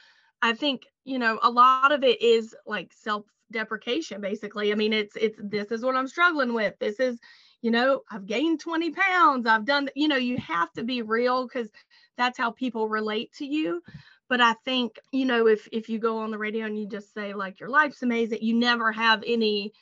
I 0.43 0.55
think, 0.55 0.89
you 1.05 1.19
know, 1.19 1.39
a 1.43 1.51
lot 1.51 1.93
of 1.93 2.05
it 2.05 2.23
is 2.23 2.55
like 2.67 2.93
self 2.93 3.27
deprecation 3.51 4.21
basically. 4.21 4.73
I 4.73 4.75
mean, 4.75 4.93
it's 4.93 5.17
it's 5.17 5.39
this 5.43 5.71
is 5.71 5.83
what 5.85 5.97
I'm 5.97 6.09
struggling 6.09 6.55
with. 6.55 6.75
This 6.79 7.01
is, 7.01 7.19
you 7.61 7.71
know, 7.71 8.03
I've 8.11 8.27
gained 8.27 8.61
20 8.61 8.91
pounds. 8.91 9.47
I've 9.47 9.65
done, 9.65 9.89
you 9.95 10.09
know, 10.09 10.17
you 10.17 10.39
have 10.39 10.73
to 10.73 10.85
be 10.85 11.03
real 11.03 11.47
because 11.47 11.71
that's 12.17 12.39
how 12.39 12.51
people 12.53 12.89
relate 12.89 13.33
to 13.35 13.47
you. 13.47 13.83
But 14.29 14.41
I 14.41 14.55
think, 14.65 14.99
you 15.13 15.27
know, 15.27 15.47
if 15.47 15.69
if 15.73 15.89
you 15.89 15.99
go 15.99 16.19
on 16.19 16.31
the 16.31 16.39
radio 16.39 16.67
and 16.67 16.79
you 16.79 16.87
just 16.89 17.13
say 17.15 17.35
like 17.35 17.61
your 17.61 17.69
life's 17.69 18.03
amazing, 18.03 18.39
you 18.43 18.55
never 18.55 18.93
have 18.93 19.23
any 19.27 19.73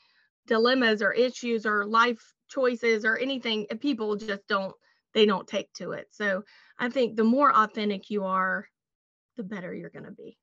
dilemmas 0.47 1.03
or 1.03 1.13
issues 1.13 1.67
or 1.67 1.87
life 1.87 2.35
choices 2.49 3.05
or 3.05 3.17
anything, 3.17 3.67
people 3.81 4.17
just 4.17 4.47
don't 4.49 4.75
they 5.15 5.27
don't 5.27 5.47
take 5.49 5.73
to 5.75 5.93
it. 5.93 6.09
So 6.13 6.45
I 6.79 6.89
think 6.89 7.17
the 7.17 7.25
more 7.25 7.55
authentic 7.57 8.11
you 8.11 8.25
are, 8.25 8.67
the 9.37 9.45
better 9.45 9.75
you're 9.75 9.91
going 9.91 10.07
to 10.07 10.13
be. 10.13 10.40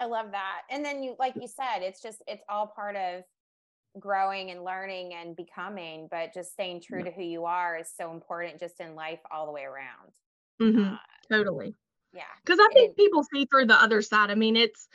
I 0.00 0.06
love 0.06 0.30
that. 0.32 0.62
And 0.70 0.84
then 0.84 1.02
you 1.02 1.14
like 1.18 1.34
you 1.36 1.48
said, 1.48 1.82
it's 1.82 2.00
just 2.02 2.22
it's 2.26 2.42
all 2.48 2.66
part 2.66 2.96
of 2.96 3.22
growing 3.98 4.50
and 4.50 4.64
learning 4.64 5.14
and 5.14 5.34
becoming, 5.34 6.08
but 6.10 6.32
just 6.32 6.52
staying 6.52 6.80
true 6.80 7.02
to 7.02 7.10
who 7.10 7.22
you 7.22 7.44
are 7.44 7.78
is 7.78 7.90
so 7.96 8.12
important 8.12 8.60
just 8.60 8.80
in 8.80 8.94
life 8.94 9.20
all 9.30 9.46
the 9.46 9.52
way 9.52 9.64
around. 9.64 10.12
Mm-hmm. 10.60 10.94
Uh, 10.94 10.98
totally. 11.30 11.74
Yeah. 12.12 12.22
Because 12.44 12.60
I 12.60 12.72
think 12.72 12.96
people 12.96 13.24
see 13.32 13.46
through 13.46 13.66
the 13.66 13.80
other 13.80 14.02
side. 14.02 14.30
I 14.30 14.34
mean, 14.34 14.56
it's 14.56 14.88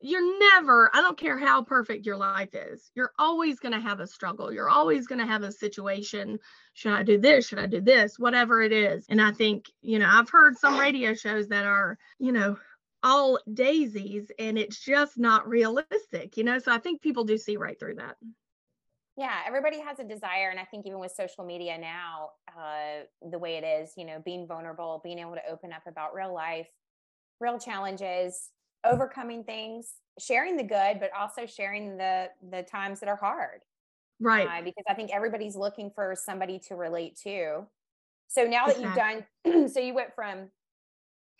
you're 0.00 0.38
never, 0.38 0.90
I 0.94 1.02
don't 1.02 1.18
care 1.18 1.38
how 1.38 1.62
perfect 1.62 2.06
your 2.06 2.16
life 2.16 2.54
is, 2.54 2.90
you're 2.94 3.12
always 3.18 3.60
going 3.60 3.74
to 3.74 3.80
have 3.80 4.00
a 4.00 4.06
struggle. 4.06 4.50
You're 4.50 4.70
always 4.70 5.06
going 5.06 5.20
to 5.20 5.26
have 5.26 5.42
a 5.42 5.52
situation. 5.52 6.38
Should 6.72 6.92
I 6.92 7.02
do 7.02 7.18
this? 7.18 7.46
Should 7.46 7.58
I 7.58 7.66
do 7.66 7.82
this? 7.82 8.18
Whatever 8.18 8.62
it 8.62 8.72
is. 8.72 9.04
And 9.10 9.20
I 9.20 9.32
think, 9.32 9.66
you 9.82 9.98
know, 9.98 10.08
I've 10.10 10.30
heard 10.30 10.56
some 10.56 10.78
radio 10.78 11.12
shows 11.12 11.48
that 11.48 11.66
are, 11.66 11.98
you 12.18 12.32
know, 12.32 12.56
all 13.02 13.38
daisies 13.54 14.30
and 14.38 14.58
it's 14.58 14.78
just 14.78 15.18
not 15.18 15.48
realistic, 15.48 16.36
you 16.36 16.44
know? 16.44 16.58
So 16.58 16.72
I 16.72 16.78
think 16.78 17.02
people 17.02 17.24
do 17.24 17.38
see 17.38 17.56
right 17.56 17.78
through 17.78 17.96
that. 17.96 18.16
Yeah, 19.16 19.40
everybody 19.46 19.80
has 19.80 19.98
a 19.98 20.04
desire. 20.04 20.48
And 20.50 20.58
I 20.58 20.64
think 20.64 20.86
even 20.86 20.98
with 20.98 21.12
social 21.12 21.44
media 21.44 21.76
now, 21.78 22.30
uh, 22.58 23.04
the 23.30 23.38
way 23.38 23.56
it 23.56 23.64
is, 23.64 23.92
you 23.96 24.04
know, 24.04 24.22
being 24.24 24.46
vulnerable, 24.46 25.00
being 25.04 25.18
able 25.18 25.34
to 25.34 25.46
open 25.50 25.72
up 25.72 25.82
about 25.86 26.14
real 26.14 26.32
life, 26.32 26.68
real 27.38 27.58
challenges, 27.58 28.50
overcoming 28.84 29.44
things, 29.44 29.94
sharing 30.18 30.56
the 30.56 30.62
good, 30.62 31.00
but 31.00 31.10
also 31.18 31.46
sharing 31.46 31.96
the 31.96 32.28
the 32.50 32.62
times 32.62 33.00
that 33.00 33.08
are 33.08 33.16
hard. 33.16 33.60
Right. 34.20 34.46
Uh, 34.46 34.62
because 34.62 34.84
I 34.88 34.94
think 34.94 35.10
everybody's 35.12 35.56
looking 35.56 35.90
for 35.94 36.14
somebody 36.14 36.58
to 36.68 36.76
relate 36.76 37.18
to. 37.24 37.66
So 38.28 38.44
now 38.44 38.66
that 38.66 38.80
you've 38.80 38.94
done, 38.94 39.68
so 39.68 39.80
you 39.80 39.92
went 39.94 40.14
from 40.14 40.50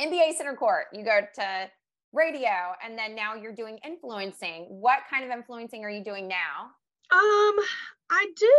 NBA 0.00 0.36
center 0.36 0.54
court, 0.54 0.86
you 0.92 1.04
go 1.04 1.20
to 1.34 1.70
radio, 2.12 2.74
and 2.84 2.98
then 2.98 3.14
now 3.14 3.34
you're 3.34 3.54
doing 3.54 3.78
influencing. 3.84 4.66
What 4.68 5.00
kind 5.08 5.24
of 5.24 5.30
influencing 5.30 5.84
are 5.84 5.90
you 5.90 6.02
doing 6.02 6.26
now? 6.26 6.70
Um, 7.12 7.56
I 8.10 8.26
do. 8.36 8.54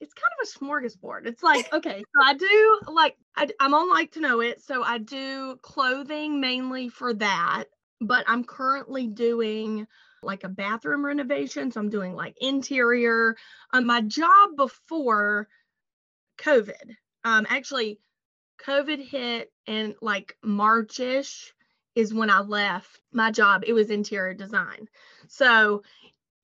It's 0.00 0.14
kind 0.14 0.32
of 0.40 0.48
a 0.48 0.58
smorgasbord. 0.58 1.26
It's 1.26 1.42
like, 1.42 1.68
okay, 1.72 1.98
so 1.98 2.24
I 2.24 2.34
do 2.34 2.80
like 2.92 3.16
I, 3.36 3.48
I'm 3.60 3.74
on 3.74 3.94
LIKEtoKNOW.it. 3.94 4.62
So 4.62 4.82
I 4.82 4.98
do 4.98 5.56
clothing 5.62 6.40
mainly 6.40 6.88
for 6.88 7.14
that 7.14 7.64
but 8.00 8.24
I'm 8.26 8.44
currently 8.44 9.06
doing 9.06 9.86
like 10.22 10.44
a 10.44 10.48
bathroom 10.48 11.04
renovation. 11.04 11.70
So 11.70 11.80
I'm 11.80 11.88
doing 11.88 12.14
like 12.14 12.36
interior. 12.40 13.36
Um, 13.72 13.86
my 13.86 14.02
job 14.02 14.56
before 14.56 15.48
COVID, 16.38 16.96
um, 17.24 17.46
actually, 17.48 18.00
COVID 18.64 19.04
hit 19.04 19.52
and 19.66 19.94
like 20.00 20.36
Marchish 20.44 21.52
is 21.94 22.14
when 22.14 22.30
I 22.30 22.40
left 22.40 23.00
my 23.12 23.30
job. 23.30 23.64
It 23.66 23.72
was 23.72 23.90
interior 23.90 24.34
design. 24.34 24.88
So 25.28 25.82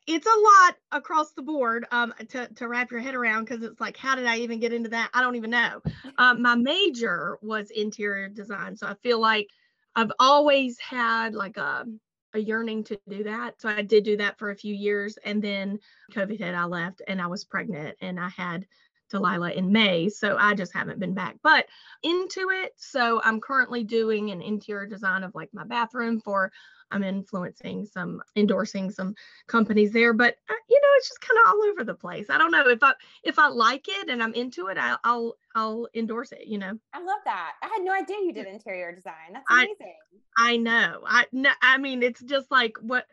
it's 0.07 0.27
a 0.27 0.41
lot 0.41 0.77
across 0.93 1.33
the 1.33 1.43
board 1.43 1.87
um, 1.91 2.15
to, 2.29 2.49
to 2.55 2.69
wrap 2.69 2.91
your 2.91 3.01
head 3.01 3.15
around 3.15 3.45
because 3.45 3.63
it's 3.63 3.81
like, 3.81 3.97
how 3.97 4.15
did 4.15 4.27
I 4.27 4.39
even 4.39 4.61
get 4.61 4.73
into 4.73 4.91
that? 4.91 5.11
I 5.13 5.21
don't 5.21 5.37
even 5.37 5.51
know. 5.51 5.81
Um, 6.19 6.41
my 6.41 6.55
major 6.55 7.39
was 7.43 7.71
interior 7.71 8.31
design. 8.31 8.75
So 8.75 8.87
I 8.87 8.95
feel 9.03 9.21
like 9.21 9.49
I've 9.95 10.13
always 10.19 10.79
had 10.79 11.35
like 11.35 11.59
a 11.59 11.85
a 12.33 12.39
yearning 12.39 12.85
to 12.85 12.99
do 13.09 13.25
that. 13.25 13.61
So 13.61 13.69
I 13.69 13.83
did 13.83 14.05
do 14.05 14.17
that 14.19 14.39
for 14.39 14.51
a 14.51 14.57
few 14.57 14.75
years 14.75 15.19
and 15.25 15.43
then 15.43 15.79
COVID 16.13 16.39
hit, 16.39 16.55
I 16.55 16.65
left 16.65 17.03
and 17.09 17.21
I 17.21 17.27
was 17.27 17.45
pregnant 17.45 17.97
and 18.01 18.21
I 18.21 18.29
had 18.29 18.67
Delilah 19.11 19.53
in 19.53 19.73
May. 19.73 20.09
So 20.09 20.37
I 20.39 20.55
just 20.55 20.73
haven't 20.73 21.01
been 21.01 21.15
back, 21.15 21.37
but 21.43 21.67
into 22.03 22.51
it. 22.51 22.73
So 22.77 23.21
I'm 23.25 23.41
currently 23.41 23.85
doing 23.85 24.31
an 24.31 24.43
interior 24.43 24.87
design 24.87 25.23
of 25.25 25.35
like 25.35 25.51
my 25.53 25.65
bathroom 25.65 26.21
for 26.21 26.53
I'm 26.91 27.03
influencing 27.03 27.85
some, 27.85 28.23
endorsing 28.37 28.91
some 28.91 29.15
companies 29.49 29.93
there, 29.93 30.13
but 30.13 30.37
uh, 30.49 30.55
you 30.69 30.81
know, 30.81 30.89
it's 30.97 31.09
just 31.09 31.21
kind 31.21 31.39
of 31.45 31.53
all 31.53 31.69
over 31.71 31.85
the 31.85 31.95
place. 31.95 32.27
I 32.31 32.39
don't 32.39 32.53
know 32.53 32.69
if 32.69 32.83
I 32.83 32.93
if 33.25 33.39
I 33.39 33.49
like 33.49 33.87
it 33.89 34.09
and 34.09 34.23
I'm 34.23 34.35
into 34.35 34.69
it, 34.69 34.79
I, 34.79 34.97
will 35.05 35.37
I'll 35.55 35.89
endorse 35.95 36.33
it. 36.33 36.47
You 36.47 36.59
know. 36.59 36.79
I 36.95 36.99
love 37.03 37.21
that. 37.25 37.53
I 37.63 37.67
had 37.67 37.83
no 37.83 37.93
idea 37.93 38.17
you 38.23 38.33
did 38.33 38.47
interior 38.47 38.95
design. 38.95 39.33
That's 39.33 39.45
amazing. 39.51 39.95
I, 40.39 40.53
I 40.53 40.57
know. 40.57 41.01
I 41.07 41.27
no, 41.33 41.51
I 41.61 41.79
mean, 41.79 42.03
it's 42.03 42.23
just 42.23 42.51
like 42.51 42.77
what 42.81 43.07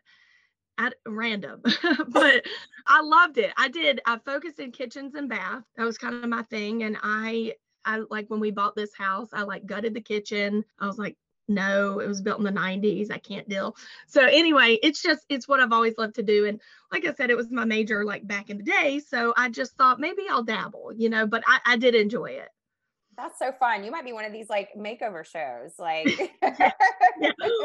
at 0.77 0.95
random 1.05 1.61
but 2.09 2.45
i 2.87 3.01
loved 3.01 3.37
it. 3.37 3.51
I 3.57 3.69
did 3.69 4.01
i 4.05 4.17
focused 4.25 4.59
in 4.59 4.71
kitchens 4.71 5.15
and 5.15 5.29
bath. 5.29 5.63
That 5.77 5.85
was 5.85 5.97
kind 5.97 6.15
of 6.15 6.29
my 6.29 6.43
thing 6.43 6.83
and 6.83 6.97
i 7.03 7.53
i 7.85 8.01
like 8.09 8.29
when 8.29 8.39
we 8.39 8.51
bought 8.51 8.75
this 8.75 8.93
house 8.95 9.29
i 9.33 9.43
like 9.43 9.65
gutted 9.65 9.93
the 9.93 10.01
kitchen. 10.01 10.63
I 10.79 10.87
was 10.87 10.97
like 10.97 11.17
no 11.47 11.99
it 11.99 12.07
was 12.07 12.21
built 12.21 12.39
in 12.39 12.45
the 12.45 12.51
90s 12.51 13.11
i 13.11 13.17
can't 13.17 13.47
deal. 13.49 13.75
So 14.07 14.25
anyway 14.25 14.79
it's 14.81 15.01
just 15.01 15.25
it's 15.29 15.47
what 15.47 15.59
i've 15.59 15.73
always 15.73 15.97
loved 15.97 16.15
to 16.15 16.23
do 16.23 16.45
and 16.45 16.59
like 16.91 17.05
i 17.05 17.13
said 17.13 17.29
it 17.29 17.37
was 17.37 17.51
my 17.51 17.65
major 17.65 18.03
like 18.05 18.25
back 18.27 18.49
in 18.49 18.57
the 18.57 18.63
day 18.63 18.99
so 18.99 19.33
i 19.37 19.49
just 19.49 19.75
thought 19.75 19.99
maybe 19.99 20.23
i'll 20.29 20.43
dabble 20.43 20.93
you 20.95 21.09
know 21.09 21.27
but 21.27 21.43
i, 21.47 21.59
I 21.65 21.77
did 21.77 21.95
enjoy 21.95 22.31
it. 22.31 22.49
That's 23.15 23.37
so 23.37 23.51
fun. 23.51 23.83
You 23.83 23.91
might 23.91 24.05
be 24.05 24.13
one 24.13 24.25
of 24.25 24.31
these 24.31 24.49
like 24.49 24.69
makeover 24.75 25.25
shows 25.25 25.73
like 25.77 26.33
yeah. 26.41 26.71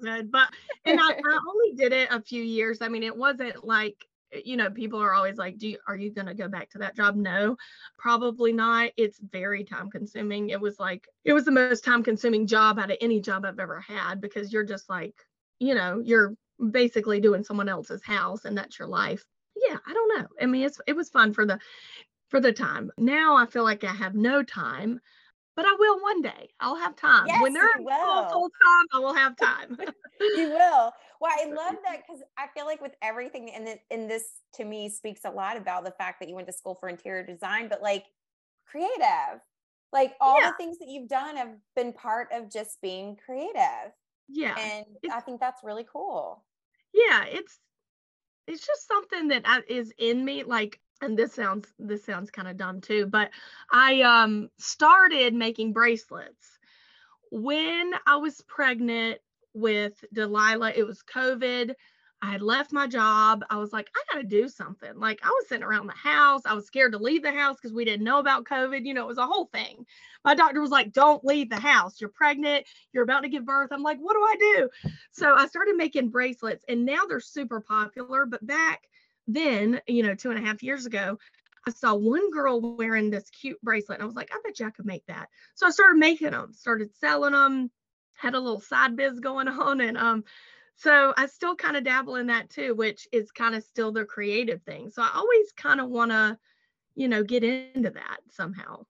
well 0.00 0.12
i'm 0.12 0.16
not 0.16 0.16
that 0.16 0.20
good 0.20 0.32
but 0.32 0.48
and 0.84 1.00
I, 1.00 1.10
I 1.12 1.38
only 1.48 1.74
did 1.76 1.92
it 1.92 2.08
a 2.10 2.20
few 2.20 2.42
years. 2.42 2.78
I 2.80 2.88
mean 2.88 3.02
it 3.02 3.16
wasn't 3.16 3.64
like 3.64 4.06
you 4.44 4.56
know 4.56 4.70
people 4.70 5.00
are 5.00 5.12
always 5.12 5.38
like 5.38 5.58
do 5.58 5.68
you, 5.68 5.78
are 5.88 5.96
you 5.96 6.12
going 6.12 6.26
to 6.26 6.34
go 6.34 6.48
back 6.48 6.70
to 6.70 6.78
that 6.78 6.96
job? 6.96 7.16
No 7.16 7.56
probably 7.98 8.52
not. 8.52 8.90
It's 8.96 9.18
very 9.18 9.64
time 9.64 9.90
consuming. 9.90 10.50
It 10.50 10.60
was 10.60 10.78
like 10.78 11.08
it 11.24 11.32
was 11.32 11.44
the 11.44 11.50
most 11.50 11.84
time 11.84 12.02
consuming 12.02 12.46
job 12.46 12.78
out 12.78 12.90
of 12.90 12.96
any 13.00 13.20
job 13.20 13.44
i've 13.44 13.58
ever 13.58 13.80
had 13.80 14.20
because 14.20 14.52
you're 14.52 14.64
just 14.64 14.88
like 14.88 15.14
you 15.58 15.74
know 15.74 16.00
you're 16.04 16.34
basically 16.70 17.20
doing 17.20 17.42
someone 17.42 17.68
else's 17.68 18.04
house 18.04 18.44
and 18.44 18.56
that's 18.56 18.78
your 18.78 18.88
life. 18.88 19.24
Yeah 19.56 19.78
i 19.86 19.92
don't 19.92 20.18
know. 20.18 20.26
I 20.40 20.46
mean 20.46 20.62
it's 20.64 20.80
it 20.86 20.96
was 20.96 21.10
fun 21.10 21.32
for 21.32 21.44
the 21.46 21.58
for 22.28 22.40
the 22.40 22.52
time. 22.52 22.92
Now 22.96 23.36
i 23.36 23.46
feel 23.46 23.64
like 23.64 23.84
i 23.84 23.92
have 23.92 24.14
no 24.14 24.42
time 24.42 25.00
but 25.60 25.68
I 25.68 25.76
will 25.78 26.00
one 26.00 26.22
day. 26.22 26.48
I'll 26.58 26.74
have 26.74 26.96
time. 26.96 27.26
Yes, 27.26 27.42
when 27.42 27.52
they're 27.52 27.68
full, 27.76 28.28
full 28.30 28.48
time, 28.48 28.86
I 28.94 28.98
will 28.98 29.12
have 29.12 29.36
time. 29.36 29.76
you 30.20 30.48
will. 30.48 30.90
Well, 31.20 31.32
I 31.38 31.44
love 31.48 31.76
that 31.84 32.00
because 32.06 32.22
I 32.38 32.46
feel 32.54 32.64
like 32.64 32.80
with 32.80 32.94
everything, 33.02 33.50
and, 33.54 33.68
and 33.90 34.10
this 34.10 34.24
to 34.54 34.64
me 34.64 34.88
speaks 34.88 35.20
a 35.26 35.30
lot 35.30 35.58
about 35.58 35.84
the 35.84 35.90
fact 35.90 36.18
that 36.20 36.30
you 36.30 36.34
went 36.34 36.46
to 36.46 36.52
school 36.54 36.78
for 36.80 36.88
interior 36.88 37.26
design, 37.26 37.68
but 37.68 37.82
like 37.82 38.06
creative, 38.64 39.42
like 39.92 40.14
all 40.18 40.40
yeah. 40.40 40.50
the 40.50 40.56
things 40.56 40.78
that 40.78 40.88
you've 40.88 41.10
done 41.10 41.36
have 41.36 41.50
been 41.76 41.92
part 41.92 42.28
of 42.32 42.50
just 42.50 42.80
being 42.80 43.18
creative. 43.22 43.92
Yeah. 44.30 44.58
And 44.58 44.86
it's, 45.02 45.12
I 45.12 45.20
think 45.20 45.40
that's 45.40 45.62
really 45.62 45.84
cool. 45.92 46.42
Yeah. 46.94 47.24
It's, 47.26 47.58
it's 48.46 48.66
just 48.66 48.88
something 48.88 49.28
that 49.28 49.42
uh, 49.44 49.60
is 49.68 49.92
in 49.98 50.24
me. 50.24 50.42
Like 50.42 50.80
and 51.00 51.18
this 51.18 51.34
sounds 51.34 51.72
this 51.78 52.04
sounds 52.04 52.30
kind 52.30 52.48
of 52.48 52.56
dumb 52.56 52.80
too 52.80 53.06
but 53.06 53.30
i 53.72 54.02
um 54.02 54.50
started 54.58 55.34
making 55.34 55.72
bracelets. 55.72 56.58
When 57.30 57.92
i 58.06 58.16
was 58.16 58.42
pregnant 58.42 59.18
with 59.54 60.04
delilah 60.12 60.72
it 60.74 60.86
was 60.86 61.02
covid. 61.02 61.74
I 62.22 62.32
had 62.32 62.42
left 62.42 62.70
my 62.70 62.86
job. 62.86 63.46
I 63.48 63.56
was 63.56 63.72
like 63.72 63.88
i 63.96 64.02
gotta 64.12 64.26
do 64.26 64.48
something. 64.48 64.92
Like 64.96 65.20
i 65.22 65.28
was 65.28 65.48
sitting 65.48 65.64
around 65.64 65.86
the 65.86 65.92
house. 65.94 66.42
I 66.44 66.54
was 66.54 66.66
scared 66.66 66.92
to 66.92 66.98
leave 66.98 67.22
the 67.22 67.32
house 67.32 67.56
because 67.56 67.74
we 67.74 67.84
didn't 67.84 68.04
know 68.04 68.18
about 68.18 68.44
covid. 68.44 68.84
You 68.84 68.94
know 68.94 69.04
it 69.04 69.08
was 69.08 69.18
a 69.18 69.26
whole 69.26 69.46
thing. 69.46 69.86
My 70.24 70.34
doctor 70.34 70.60
was 70.60 70.70
like 70.70 70.92
don't 70.92 71.24
leave 71.24 71.48
the 71.48 71.60
house. 71.60 72.00
You're 72.00 72.10
pregnant. 72.10 72.66
You're 72.92 73.04
about 73.04 73.22
to 73.22 73.28
give 73.28 73.46
birth. 73.46 73.70
I'm 73.72 73.82
like 73.82 73.98
what 73.98 74.14
do 74.14 74.20
i 74.20 74.36
do? 74.56 74.90
So 75.12 75.34
i 75.34 75.46
started 75.46 75.76
making 75.76 76.10
bracelets 76.10 76.64
and 76.68 76.84
now 76.84 77.06
they're 77.08 77.20
super 77.20 77.60
popular 77.60 78.26
but 78.26 78.46
back 78.46 78.82
then, 79.26 79.80
you 79.86 80.02
know, 80.02 80.14
two 80.14 80.30
and 80.30 80.38
a 80.38 80.46
half 80.46 80.62
years 80.62 80.86
ago, 80.86 81.18
I 81.66 81.70
saw 81.70 81.94
one 81.94 82.30
girl 82.30 82.60
wearing 82.60 83.10
this 83.10 83.28
cute 83.30 83.60
bracelet 83.62 83.98
and 83.98 84.02
I 84.02 84.06
was 84.06 84.16
like, 84.16 84.30
I 84.32 84.40
bet 84.42 84.58
you 84.58 84.66
I 84.66 84.70
could 84.70 84.86
make 84.86 85.04
that. 85.06 85.28
So 85.54 85.66
I 85.66 85.70
started 85.70 85.98
making 85.98 86.30
them, 86.30 86.52
started 86.52 86.94
selling 86.96 87.32
them, 87.32 87.70
had 88.14 88.34
a 88.34 88.40
little 88.40 88.60
side 88.60 88.96
biz 88.96 89.20
going 89.20 89.48
on. 89.48 89.80
And 89.80 89.98
um, 89.98 90.24
so 90.76 91.12
I 91.16 91.26
still 91.26 91.54
kind 91.54 91.76
of 91.76 91.84
dabble 91.84 92.16
in 92.16 92.28
that 92.28 92.50
too, 92.50 92.74
which 92.74 93.06
is 93.12 93.30
kind 93.30 93.54
of 93.54 93.62
still 93.62 93.92
the 93.92 94.04
creative 94.04 94.62
thing. 94.62 94.90
So 94.90 95.02
I 95.02 95.10
always 95.14 95.52
kind 95.56 95.80
of 95.80 95.90
want 95.90 96.10
to, 96.12 96.38
you 96.94 97.08
know, 97.08 97.22
get 97.22 97.44
into 97.44 97.90
that 97.90 98.18
somehow. 98.30 98.84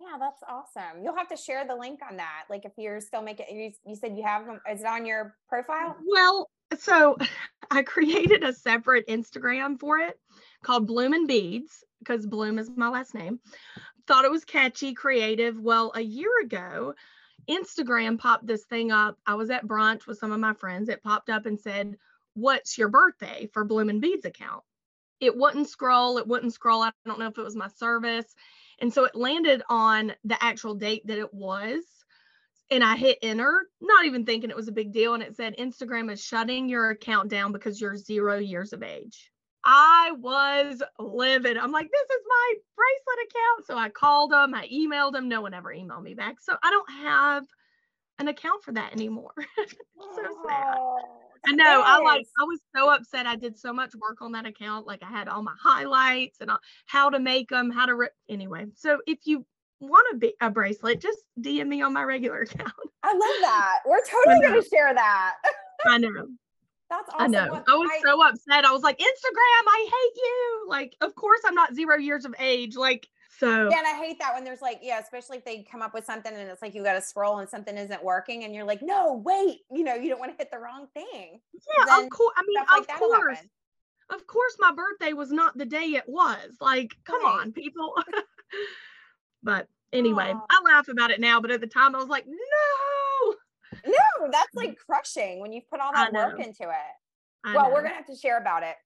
Yeah, 0.00 0.16
that's 0.18 0.42
awesome. 0.48 1.02
You'll 1.02 1.16
have 1.16 1.28
to 1.28 1.36
share 1.36 1.66
the 1.66 1.74
link 1.74 2.00
on 2.08 2.16
that. 2.16 2.44
Like 2.48 2.64
if 2.64 2.72
you're 2.78 3.00
still 3.00 3.22
making, 3.22 3.46
you, 3.50 3.72
you 3.84 3.94
said 3.94 4.16
you 4.16 4.22
have 4.22 4.46
them, 4.46 4.60
is 4.70 4.80
it 4.80 4.86
on 4.86 5.04
your 5.04 5.36
profile? 5.48 5.96
Well, 6.06 6.48
so 6.78 7.16
I 7.70 7.82
created 7.82 8.42
a 8.42 8.52
separate 8.52 9.06
Instagram 9.08 9.78
for 9.78 9.98
it 9.98 10.18
called 10.62 10.86
Bloom 10.86 11.12
and 11.12 11.28
Beads 11.28 11.84
because 12.00 12.26
Bloom 12.26 12.58
is 12.58 12.70
my 12.74 12.88
last 12.88 13.14
name. 13.14 13.40
Thought 14.06 14.24
it 14.24 14.30
was 14.30 14.44
catchy, 14.44 14.92
creative. 14.94 15.58
Well, 15.58 15.92
a 15.94 16.00
year 16.00 16.30
ago, 16.42 16.94
Instagram 17.48 18.18
popped 18.18 18.46
this 18.46 18.64
thing 18.64 18.90
up. 18.90 19.18
I 19.26 19.34
was 19.34 19.50
at 19.50 19.66
brunch 19.66 20.06
with 20.06 20.18
some 20.18 20.32
of 20.32 20.40
my 20.40 20.54
friends. 20.54 20.88
It 20.88 21.02
popped 21.02 21.30
up 21.30 21.46
and 21.46 21.58
said, 21.58 21.96
What's 22.34 22.78
your 22.78 22.88
birthday 22.88 23.48
for 23.52 23.64
Bloom 23.64 23.88
and 23.88 24.00
Beads 24.00 24.24
account? 24.24 24.62
It 25.20 25.36
wouldn't 25.36 25.68
scroll. 25.68 26.18
It 26.18 26.26
wouldn't 26.26 26.54
scroll. 26.54 26.82
I 26.82 26.92
don't 27.04 27.18
know 27.18 27.26
if 27.26 27.38
it 27.38 27.44
was 27.44 27.56
my 27.56 27.68
service. 27.68 28.34
And 28.80 28.92
so 28.92 29.04
it 29.04 29.14
landed 29.14 29.62
on 29.68 30.14
the 30.24 30.42
actual 30.42 30.74
date 30.74 31.06
that 31.06 31.18
it 31.18 31.32
was. 31.34 31.82
And 32.70 32.84
I 32.84 32.96
hit 32.96 33.18
enter, 33.22 33.66
not 33.80 34.04
even 34.04 34.24
thinking 34.24 34.50
it 34.50 34.56
was 34.56 34.68
a 34.68 34.72
big 34.72 34.92
deal. 34.92 35.14
And 35.14 35.22
it 35.22 35.36
said 35.36 35.56
Instagram 35.58 36.10
is 36.12 36.22
shutting 36.22 36.68
your 36.68 36.90
account 36.90 37.28
down 37.28 37.50
because 37.52 37.80
you're 37.80 37.96
zero 37.96 38.38
years 38.38 38.72
of 38.72 38.82
age. 38.82 39.30
I 39.64 40.12
was 40.18 40.82
livid. 40.98 41.56
I'm 41.56 41.72
like, 41.72 41.90
this 41.90 42.16
is 42.16 42.24
my 42.26 42.54
bracelet 42.76 43.28
account. 43.28 43.66
So 43.66 43.76
I 43.76 43.88
called 43.90 44.32
them, 44.32 44.54
I 44.54 44.68
emailed 44.68 45.12
them. 45.12 45.28
No 45.28 45.42
one 45.42 45.52
ever 45.52 45.74
emailed 45.74 46.02
me 46.02 46.14
back. 46.14 46.36
So 46.40 46.56
I 46.62 46.70
don't 46.70 46.90
have 46.90 47.44
an 48.18 48.28
account 48.28 48.62
for 48.62 48.72
that 48.72 48.92
anymore. 48.92 49.34
so 49.56 50.22
sad. 50.46 50.78
I 51.46 51.52
know. 51.52 51.82
I 51.84 51.98
like. 52.02 52.26
I 52.38 52.44
was 52.44 52.60
so 52.76 52.92
upset. 52.92 53.26
I 53.26 53.36
did 53.36 53.58
so 53.58 53.72
much 53.72 53.94
work 53.94 54.20
on 54.20 54.32
that 54.32 54.46
account. 54.46 54.86
Like 54.86 55.02
I 55.02 55.08
had 55.08 55.26
all 55.26 55.42
my 55.42 55.54
highlights 55.62 56.40
and 56.40 56.50
all, 56.50 56.58
how 56.86 57.10
to 57.10 57.18
make 57.18 57.48
them, 57.48 57.70
how 57.70 57.86
to. 57.86 57.94
Re- 57.94 58.08
anyway, 58.28 58.66
so 58.76 59.00
if 59.06 59.20
you 59.24 59.46
want 59.80 60.14
a, 60.14 60.18
be- 60.18 60.34
a 60.40 60.50
bracelet, 60.50 61.00
just 61.00 61.18
DM 61.40 61.66
me 61.66 61.82
on 61.82 61.92
my 61.92 62.02
regular 62.02 62.42
account. 62.42 62.72
I 63.02 63.12
love 63.12 63.40
that. 63.40 63.78
We're 63.86 64.04
totally 64.10 64.46
going 64.46 64.62
to 64.62 64.68
share 64.68 64.94
that. 64.94 65.34
I 65.86 65.98
know. 65.98 66.28
That's 66.90 67.08
awesome. 67.10 67.22
I 67.22 67.26
know. 67.28 67.54
I 67.54 67.76
was 67.76 67.90
I, 67.92 68.00
so 68.04 68.28
upset. 68.28 68.64
I 68.64 68.72
was 68.72 68.82
like, 68.82 68.98
Instagram, 68.98 69.04
I 69.68 69.84
hate 69.84 70.22
you. 70.22 70.66
Like, 70.68 70.96
of 71.00 71.14
course, 71.14 71.40
I'm 71.46 71.54
not 71.54 71.74
zero 71.74 71.96
years 71.96 72.24
of 72.24 72.34
age. 72.38 72.76
Like, 72.76 73.06
so 73.38 73.70
yeah, 73.70 73.78
and 73.78 73.86
I 73.86 73.94
hate 74.04 74.18
that 74.18 74.34
when 74.34 74.44
there's 74.44 74.60
like, 74.60 74.80
yeah, 74.82 74.98
especially 74.98 75.38
if 75.38 75.44
they 75.44 75.62
come 75.62 75.80
up 75.80 75.94
with 75.94 76.04
something 76.04 76.30
and 76.30 76.50
it's 76.50 76.60
like 76.60 76.74
you 76.74 76.82
got 76.82 76.94
to 76.94 77.00
scroll 77.00 77.38
and 77.38 77.48
something 77.48 77.74
isn't 77.78 78.04
working, 78.04 78.44
and 78.44 78.54
you're 78.54 78.64
like, 78.64 78.82
no, 78.82 79.22
wait, 79.24 79.60
you 79.70 79.84
know, 79.84 79.94
you 79.94 80.10
don't 80.10 80.18
want 80.18 80.32
to 80.32 80.36
hit 80.36 80.50
the 80.50 80.58
wrong 80.58 80.88
thing. 80.92 81.40
Yeah, 81.54 82.02
of 82.02 82.10
course. 82.10 82.34
I 82.36 82.42
mean, 82.46 82.56
like 82.58 82.90
of 82.90 82.98
course. 82.98 83.38
Of 84.10 84.26
course, 84.26 84.56
my 84.58 84.72
birthday 84.72 85.12
was 85.12 85.30
not 85.30 85.56
the 85.56 85.64
day 85.64 85.92
it 85.94 86.08
was. 86.08 86.56
Like, 86.60 86.90
come 87.04 87.24
right. 87.24 87.42
on, 87.42 87.52
people. 87.52 87.94
But 89.42 89.68
anyway, 89.92 90.32
Aww. 90.34 90.42
I 90.50 90.60
laugh 90.72 90.88
about 90.88 91.10
it 91.10 91.20
now, 91.20 91.40
but 91.40 91.50
at 91.50 91.60
the 91.60 91.66
time 91.66 91.94
I 91.94 91.98
was 91.98 92.08
like, 92.08 92.26
no. 92.26 93.34
No, 93.86 94.28
that's 94.30 94.54
like 94.56 94.76
crushing 94.84 95.40
when 95.40 95.52
you 95.52 95.62
put 95.70 95.80
all 95.80 95.92
that 95.94 96.12
work 96.12 96.38
into 96.38 96.64
it. 96.64 96.94
I 97.44 97.54
well, 97.54 97.68
know. 97.68 97.74
we're 97.74 97.82
gonna 97.82 97.94
have 97.94 98.06
to 98.06 98.16
share 98.16 98.38
about 98.38 98.62
it 98.62 98.76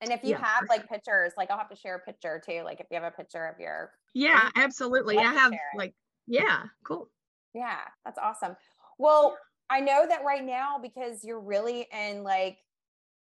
and 0.00 0.10
if 0.10 0.22
you 0.22 0.30
yeah, 0.30 0.44
have 0.44 0.68
like 0.68 0.80
sure. 0.80 0.88
pictures, 0.88 1.32
like 1.36 1.50
I'll 1.50 1.58
have 1.58 1.68
to 1.70 1.76
share 1.76 1.96
a 1.96 2.00
picture 2.00 2.42
too. 2.44 2.62
Like 2.64 2.80
if 2.80 2.86
you 2.90 2.96
have 3.00 3.04
a 3.04 3.14
picture 3.14 3.46
of 3.46 3.58
your 3.60 3.92
Yeah, 4.14 4.50
absolutely. 4.56 5.18
I 5.18 5.32
have 5.32 5.52
like 5.76 5.94
yeah, 6.26 6.64
cool. 6.84 7.08
Yeah, 7.54 7.80
that's 8.04 8.18
awesome. 8.18 8.56
Well, 8.98 9.36
I 9.70 9.80
know 9.80 10.06
that 10.08 10.24
right 10.24 10.44
now 10.44 10.78
because 10.82 11.24
you're 11.24 11.40
really 11.40 11.86
in 11.92 12.22
like 12.22 12.58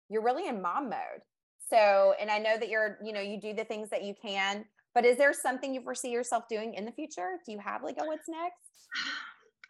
you're 0.10 0.23
really 0.23 0.47
in 0.47 0.62
mom 0.62 0.89
mode. 0.89 1.21
So, 1.69 2.13
and 2.19 2.30
I 2.30 2.39
know 2.39 2.58
that 2.58 2.69
you're, 2.69 2.97
you 3.04 3.13
know, 3.13 3.21
you 3.21 3.39
do 3.39 3.54
the 3.54 3.63
things 3.63 3.89
that 3.89 4.04
you 4.04 4.13
can, 4.21 4.65
but 4.93 5.06
is 5.06 5.17
there 5.17 5.34
something 5.34 5.73
you 5.73 5.82
foresee 5.82 6.12
yourself 6.12 6.45
doing 6.49 6.73
in 6.75 6.86
the 6.86 6.91
future? 6.91 7.39
Do 7.45 7.51
you 7.51 7.60
have 7.60 7.84
like 7.84 7.97
a 7.99 8.06
what's 8.06 8.27
next? 8.27 8.88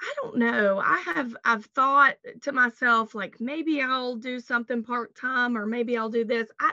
I 0.01 0.13
don't 0.21 0.37
know. 0.37 0.81
I 0.83 0.97
have 1.15 1.35
I've 1.45 1.65
thought 1.67 2.15
to 2.41 2.51
myself 2.51 3.15
like 3.15 3.39
maybe 3.39 3.81
I'll 3.81 4.15
do 4.15 4.39
something 4.39 4.83
part 4.83 5.15
time 5.15 5.57
or 5.57 5.65
maybe 5.65 5.97
I'll 5.97 6.09
do 6.09 6.25
this. 6.25 6.49
I 6.59 6.71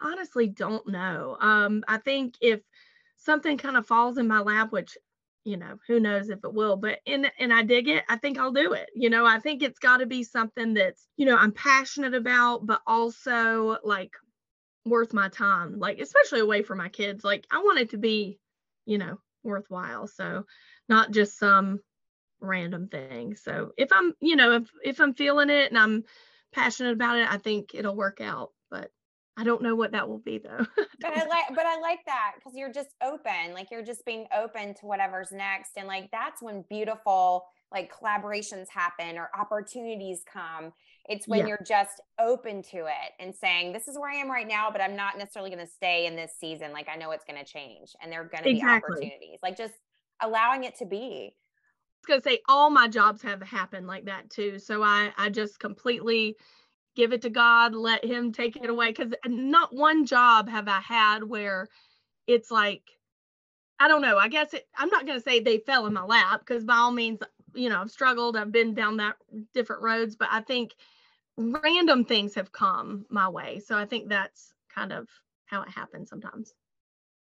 honestly 0.00 0.46
don't 0.46 0.86
know. 0.88 1.36
Um 1.40 1.84
I 1.88 1.98
think 1.98 2.36
if 2.40 2.60
something 3.16 3.58
kind 3.58 3.76
of 3.76 3.86
falls 3.86 4.16
in 4.16 4.26
my 4.26 4.40
lap 4.40 4.72
which 4.72 4.96
you 5.44 5.56
know, 5.56 5.78
who 5.88 6.00
knows 6.00 6.28
if 6.28 6.44
it 6.44 6.52
will, 6.52 6.76
but 6.76 6.98
and 7.06 7.30
and 7.38 7.52
I 7.52 7.62
dig 7.62 7.88
it, 7.88 8.04
I 8.08 8.16
think 8.16 8.38
I'll 8.38 8.52
do 8.52 8.72
it. 8.74 8.88
You 8.94 9.10
know, 9.10 9.26
I 9.26 9.38
think 9.40 9.62
it's 9.62 9.78
got 9.78 9.98
to 9.98 10.06
be 10.06 10.22
something 10.22 10.74
that's, 10.74 11.08
you 11.16 11.26
know, 11.26 11.36
I'm 11.36 11.52
passionate 11.52 12.14
about 12.14 12.66
but 12.66 12.80
also 12.86 13.78
like 13.82 14.12
worth 14.84 15.12
my 15.12 15.28
time, 15.28 15.78
like 15.78 16.00
especially 16.00 16.40
away 16.40 16.62
from 16.62 16.78
my 16.78 16.88
kids. 16.88 17.24
Like 17.24 17.46
I 17.50 17.58
want 17.58 17.78
it 17.78 17.90
to 17.90 17.98
be, 17.98 18.38
you 18.86 18.98
know, 18.98 19.18
worthwhile. 19.42 20.06
So 20.06 20.44
not 20.88 21.10
just 21.10 21.38
some 21.38 21.80
random 22.40 22.88
thing. 22.88 23.36
So 23.36 23.72
if 23.76 23.92
I'm, 23.92 24.14
you 24.20 24.36
know, 24.36 24.52
if 24.52 24.70
if 24.82 25.00
I'm 25.00 25.14
feeling 25.14 25.50
it 25.50 25.70
and 25.70 25.78
I'm 25.78 26.04
passionate 26.52 26.92
about 26.92 27.18
it, 27.18 27.30
I 27.30 27.36
think 27.36 27.70
it'll 27.74 27.96
work 27.96 28.20
out. 28.20 28.50
But 28.70 28.90
I 29.36 29.44
don't 29.44 29.62
know 29.62 29.74
what 29.74 29.92
that 29.92 30.08
will 30.08 30.18
be 30.18 30.38
though. 30.38 30.66
but 31.00 31.16
I 31.16 31.26
like 31.26 31.46
but 31.54 31.66
I 31.66 31.78
like 31.80 32.00
that 32.06 32.32
because 32.36 32.56
you're 32.56 32.72
just 32.72 32.90
open. 33.02 33.54
Like 33.54 33.70
you're 33.70 33.84
just 33.84 34.04
being 34.04 34.26
open 34.36 34.74
to 34.74 34.86
whatever's 34.86 35.32
next. 35.32 35.72
And 35.76 35.86
like 35.86 36.10
that's 36.10 36.42
when 36.42 36.64
beautiful 36.68 37.44
like 37.72 37.92
collaborations 37.92 38.66
happen 38.68 39.16
or 39.16 39.30
opportunities 39.38 40.22
come. 40.30 40.72
It's 41.08 41.26
when 41.26 41.40
yeah. 41.40 41.46
you're 41.48 41.64
just 41.66 42.00
open 42.20 42.62
to 42.70 42.78
it 42.78 43.12
and 43.18 43.34
saying, 43.34 43.72
This 43.72 43.88
is 43.88 43.98
where 43.98 44.10
I 44.10 44.16
am 44.16 44.30
right 44.30 44.46
now, 44.46 44.70
but 44.70 44.80
I'm 44.80 44.94
not 44.94 45.18
necessarily 45.18 45.50
going 45.50 45.64
to 45.64 45.72
stay 45.72 46.06
in 46.06 46.14
this 46.14 46.32
season. 46.38 46.72
Like 46.72 46.88
I 46.88 46.96
know 46.96 47.10
it's 47.10 47.24
going 47.24 47.42
to 47.42 47.50
change 47.50 47.94
and 48.02 48.12
there 48.12 48.20
are 48.20 48.28
going 48.28 48.44
to 48.44 48.50
exactly. 48.50 49.00
be 49.00 49.06
opportunities. 49.06 49.38
Like 49.42 49.56
just 49.56 49.74
allowing 50.20 50.64
it 50.64 50.76
to 50.78 50.86
be 50.86 51.34
gonna 52.06 52.20
say 52.20 52.40
all 52.48 52.70
my 52.70 52.88
jobs 52.88 53.22
have 53.22 53.42
happened 53.42 53.86
like 53.86 54.04
that 54.06 54.30
too. 54.30 54.58
So 54.58 54.82
I 54.82 55.12
I 55.16 55.30
just 55.30 55.58
completely 55.58 56.36
give 56.96 57.12
it 57.12 57.22
to 57.22 57.30
God, 57.30 57.74
let 57.74 58.04
Him 58.04 58.32
take 58.32 58.56
it 58.56 58.68
away. 58.68 58.88
Because 58.88 59.12
not 59.26 59.74
one 59.74 60.04
job 60.04 60.48
have 60.48 60.68
I 60.68 60.80
had 60.80 61.24
where 61.24 61.68
it's 62.26 62.50
like 62.50 62.82
I 63.78 63.88
don't 63.88 64.02
know. 64.02 64.18
I 64.18 64.28
guess 64.28 64.52
it, 64.52 64.66
I'm 64.76 64.88
not 64.88 65.06
gonna 65.06 65.20
say 65.20 65.40
they 65.40 65.58
fell 65.58 65.86
in 65.86 65.94
my 65.94 66.04
lap 66.04 66.40
because 66.40 66.64
by 66.64 66.76
all 66.76 66.92
means, 66.92 67.20
you 67.54 67.68
know, 67.68 67.80
I've 67.80 67.90
struggled. 67.90 68.36
I've 68.36 68.52
been 68.52 68.74
down 68.74 68.96
that 68.98 69.16
different 69.54 69.82
roads, 69.82 70.16
but 70.16 70.28
I 70.30 70.40
think 70.40 70.74
random 71.36 72.04
things 72.04 72.34
have 72.34 72.52
come 72.52 73.06
my 73.08 73.28
way. 73.28 73.60
So 73.60 73.76
I 73.76 73.86
think 73.86 74.08
that's 74.08 74.52
kind 74.72 74.92
of 74.92 75.08
how 75.46 75.62
it 75.62 75.68
happens 75.68 76.10
sometimes. 76.10 76.54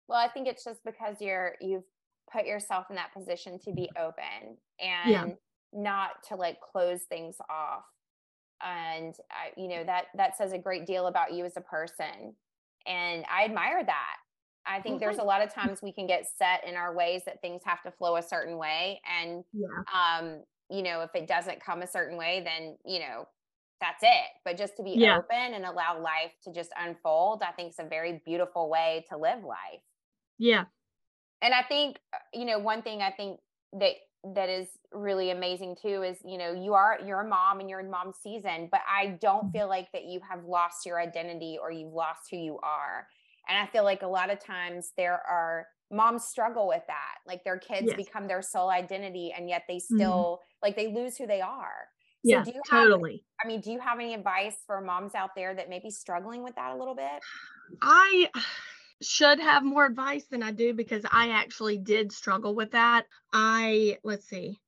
Well, 0.07 0.19
I 0.19 0.27
think 0.27 0.47
it's 0.47 0.63
just 0.63 0.83
because 0.83 1.17
you're 1.21 1.55
you've 1.61 1.83
put 2.31 2.45
yourself 2.45 2.87
in 2.89 2.95
that 2.95 3.13
position 3.13 3.59
to 3.59 3.71
be 3.71 3.89
open 3.99 4.57
and 4.79 5.11
yeah. 5.11 5.25
not 5.73 6.23
to 6.29 6.35
like 6.35 6.59
close 6.61 7.03
things 7.03 7.35
off 7.49 7.83
and 8.63 9.15
I, 9.31 9.59
you 9.59 9.67
know 9.67 9.83
that 9.83 10.05
that 10.15 10.37
says 10.37 10.53
a 10.53 10.57
great 10.57 10.85
deal 10.85 11.07
about 11.07 11.33
you 11.33 11.45
as 11.45 11.57
a 11.57 11.61
person 11.61 12.35
and 12.85 13.25
i 13.31 13.45
admire 13.45 13.83
that 13.83 14.17
i 14.65 14.79
think 14.79 14.99
there's 14.99 15.17
a 15.17 15.23
lot 15.23 15.41
of 15.41 15.53
times 15.53 15.81
we 15.81 15.91
can 15.91 16.07
get 16.07 16.25
set 16.37 16.67
in 16.67 16.75
our 16.75 16.95
ways 16.95 17.21
that 17.25 17.41
things 17.41 17.61
have 17.65 17.81
to 17.83 17.91
flow 17.91 18.17
a 18.17 18.23
certain 18.23 18.57
way 18.57 19.01
and 19.19 19.43
yeah. 19.53 19.67
um 20.19 20.41
you 20.69 20.83
know 20.83 21.01
if 21.01 21.09
it 21.15 21.27
doesn't 21.27 21.63
come 21.63 21.81
a 21.81 21.87
certain 21.87 22.17
way 22.17 22.41
then 22.43 22.77
you 22.85 22.99
know 22.99 23.27
that's 23.79 24.03
it 24.03 24.29
but 24.45 24.57
just 24.57 24.77
to 24.77 24.83
be 24.83 24.91
yeah. 24.91 25.17
open 25.17 25.55
and 25.55 25.65
allow 25.65 25.99
life 25.99 26.31
to 26.43 26.51
just 26.53 26.69
unfold 26.79 27.41
i 27.41 27.51
think 27.51 27.71
is 27.71 27.79
a 27.79 27.87
very 27.87 28.21
beautiful 28.25 28.69
way 28.69 29.03
to 29.09 29.17
live 29.17 29.43
life 29.43 29.81
yeah 30.37 30.65
and 31.41 31.53
I 31.53 31.63
think 31.63 31.97
uh, 32.13 32.17
you 32.33 32.45
know 32.45 32.59
one 32.59 32.81
thing 32.81 33.01
I 33.01 33.11
think 33.11 33.39
that 33.73 33.93
that 34.35 34.49
is 34.49 34.67
really 34.93 35.31
amazing 35.31 35.75
too 35.81 36.03
is 36.03 36.17
you 36.23 36.37
know 36.37 36.53
you 36.53 36.73
are 36.73 36.99
you're 37.05 37.21
a 37.21 37.27
mom 37.27 37.59
and 37.59 37.69
you're 37.69 37.79
in 37.79 37.89
mom 37.89 38.13
season 38.13 38.67
but 38.71 38.81
I 38.87 39.17
don't 39.21 39.45
mm-hmm. 39.45 39.57
feel 39.57 39.69
like 39.69 39.91
that 39.93 40.05
you 40.05 40.19
have 40.29 40.45
lost 40.45 40.85
your 40.85 41.01
identity 41.01 41.57
or 41.59 41.71
you've 41.71 41.93
lost 41.93 42.29
who 42.29 42.37
you 42.37 42.59
are 42.61 43.07
and 43.51 43.59
I 43.59 43.69
feel 43.71 43.83
like 43.83 44.01
a 44.01 44.07
lot 44.07 44.31
of 44.31 44.43
times 44.43 44.91
there 44.97 45.21
are 45.29 45.67
moms 45.91 46.23
struggle 46.23 46.69
with 46.69 46.83
that 46.87 47.15
like 47.27 47.43
their 47.43 47.59
kids 47.59 47.87
yes. 47.87 47.97
become 47.97 48.25
their 48.25 48.41
sole 48.41 48.69
identity 48.69 49.33
and 49.35 49.49
yet 49.49 49.63
they 49.67 49.75
mm-hmm. 49.75 49.95
still 49.97 50.39
mm-hmm. 50.39 50.65
like 50.65 50.77
they 50.77 50.87
lose 50.87 51.17
who 51.17 51.27
they 51.27 51.41
are 51.41 51.89
so 52.23 52.29
yeah, 52.29 52.43
do 52.43 52.51
you 52.51 52.61
have, 52.69 52.83
totally. 52.83 53.23
I 53.43 53.47
mean, 53.47 53.61
do 53.61 53.71
you 53.71 53.79
have 53.79 53.99
any 53.99 54.13
advice 54.13 54.55
for 54.67 54.79
moms 54.79 55.15
out 55.15 55.31
there 55.35 55.55
that 55.55 55.69
may 55.69 55.79
be 55.79 55.89
struggling 55.89 56.43
with 56.43 56.53
that 56.53 56.71
a 56.71 56.77
little 56.77 56.93
bit? 56.93 57.19
I 57.81 58.29
should 59.01 59.39
have 59.39 59.63
more 59.63 59.87
advice 59.87 60.25
than 60.29 60.43
I 60.43 60.51
do 60.51 60.75
because 60.75 61.03
I 61.11 61.29
actually 61.29 61.79
did 61.79 62.11
struggle 62.11 62.53
with 62.53 62.71
that. 62.71 63.07
I, 63.33 63.97
let's 64.03 64.27
see, 64.27 64.59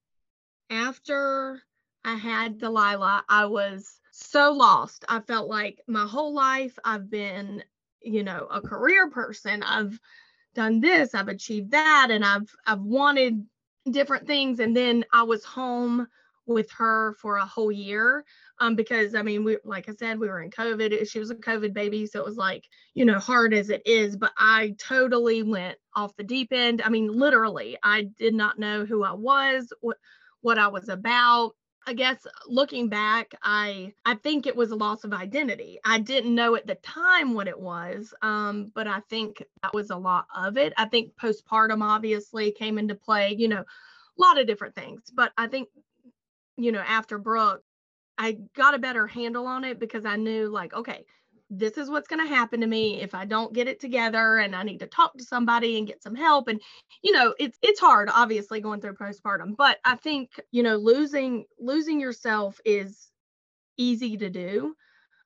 after 0.72 1.62
I 2.04 2.16
had 2.16 2.58
Delilah, 2.58 3.24
I 3.30 3.46
was 3.46 4.00
so 4.12 4.52
lost. 4.52 5.06
I 5.08 5.20
felt 5.20 5.48
like 5.48 5.80
my 5.88 6.08
whole 6.08 6.34
life 6.34 6.78
I've 6.84 7.10
been, 7.10 7.64
you 8.04 8.24
know, 8.24 8.48
a 8.52 8.62
career 8.62 9.10
person. 9.10 9.64
I've 9.64 10.00
done 10.54 10.82
this, 10.82 11.16
I've 11.16 11.28
achieved 11.28 11.72
that, 11.72 12.10
and 12.12 12.24
I've 12.24 12.50
I've 12.66 12.82
wanted 12.82 13.46
different 13.90 14.28
things. 14.28 14.60
And 14.60 14.76
then 14.76 15.06
I 15.12 15.24
was 15.24 15.44
home 15.44 16.08
with 16.46 16.70
her 16.72 17.14
for 17.22 17.38
a 17.38 17.46
whole 17.46 17.72
year 17.72 18.26
um, 18.60 18.76
because 18.76 19.16
I 19.16 19.22
mean, 19.22 19.44
we 19.44 19.58
like 19.64 19.90
I 19.90 19.94
said, 19.94 20.20
we 20.20 20.28
were 20.28 20.42
in 20.42 20.52
COVID. 20.52 21.10
She 21.10 21.20
was 21.20 21.32
a 21.32 21.36
COVID 21.36 21.74
baby, 21.74 22.06
so 22.06 22.20
it 22.20 22.26
was 22.26 22.38
like 22.38 22.66
you 22.94 23.06
know 23.06 23.20
hard 23.20 23.54
as 23.54 23.70
it 23.70 23.82
is. 23.86 24.16
But 24.16 24.32
I 24.38 24.76
totally 24.78 25.44
went 25.44 25.78
off 25.96 26.16
the 26.16 26.24
deep 26.24 26.52
end. 26.52 26.82
I 26.84 26.90
mean, 26.90 27.08
literally, 27.08 27.78
I 27.84 28.04
did 28.18 28.34
not 28.34 28.60
know 28.60 28.86
who 28.86 29.04
I 29.04 29.14
was, 29.14 29.72
what 29.82 29.98
what 30.42 30.58
I 30.58 30.68
was 30.68 30.90
about. 30.90 31.54
I 31.86 31.94
guess 31.94 32.26
looking 32.48 32.88
back, 32.88 33.36
I 33.44 33.94
I 34.06 34.16
think 34.16 34.48
it 34.48 34.56
was 34.56 34.72
a 34.72 34.76
loss 34.76 35.04
of 35.04 35.14
identity. 35.14 35.80
I 35.84 36.00
didn't 36.00 36.34
know 36.34 36.56
at 36.56 36.66
the 36.66 36.76
time 36.76 37.34
what 37.34 37.48
it 37.48 37.60
was, 37.60 38.14
um, 38.22 38.72
but 38.74 38.88
I 38.88 39.02
think 39.10 39.44
that 39.62 39.74
was 39.74 39.90
a 39.90 39.98
lot 39.98 40.26
of 40.36 40.58
it. 40.58 40.74
I 40.78 40.86
think 40.86 41.16
postpartum 41.16 41.84
obviously 41.84 42.52
came 42.52 42.78
into 42.78 42.96
play. 42.96 43.36
You 43.38 43.50
know, 43.50 43.62
a 43.62 44.22
lot 44.22 44.40
of 44.40 44.48
different 44.48 44.76
things, 44.76 45.02
but 45.14 45.34
I 45.38 45.48
think 45.48 45.70
you 46.58 46.72
know 46.72 46.80
after 46.80 47.18
Brooks, 47.18 47.64
I 48.18 48.38
got 48.56 48.76
a 48.76 48.80
better 48.80 49.08
handle 49.08 49.48
on 49.48 49.64
it 49.66 49.80
because 49.80 50.06
I 50.06 50.16
knew 50.16 50.50
like 50.50 50.74
okay, 50.74 51.06
this 51.58 51.78
is 51.78 51.90
what's 51.90 52.08
going 52.08 52.26
to 52.26 52.34
happen 52.34 52.62
to 52.62 52.68
me 52.68 53.02
if 53.02 53.14
I 53.14 53.26
don't 53.26 53.54
get 53.54 53.68
it 53.68 53.80
together 53.80 54.38
and 54.38 54.56
I 54.56 54.64
need 54.64 54.80
to 54.80 54.88
talk 54.88 55.18
to 55.18 55.24
somebody 55.24 55.78
and 55.78 55.88
get 55.88 56.02
some 56.02 56.16
help 56.16 56.48
and 56.48 56.60
you 57.02 57.12
know 57.12 57.34
it's 57.40 57.58
it's 57.62 57.80
hard 57.80 58.10
obviously 58.12 58.60
going 58.60 58.82
through 58.82 58.96
postpartum 58.96 59.56
but 59.56 59.78
I 59.86 59.96
think 59.96 60.40
you 60.52 60.64
know 60.64 60.78
losing 60.78 61.46
losing 61.60 62.00
yourself 62.00 62.60
is 62.66 63.10
easy 63.78 64.18
to 64.18 64.30
do. 64.30 64.76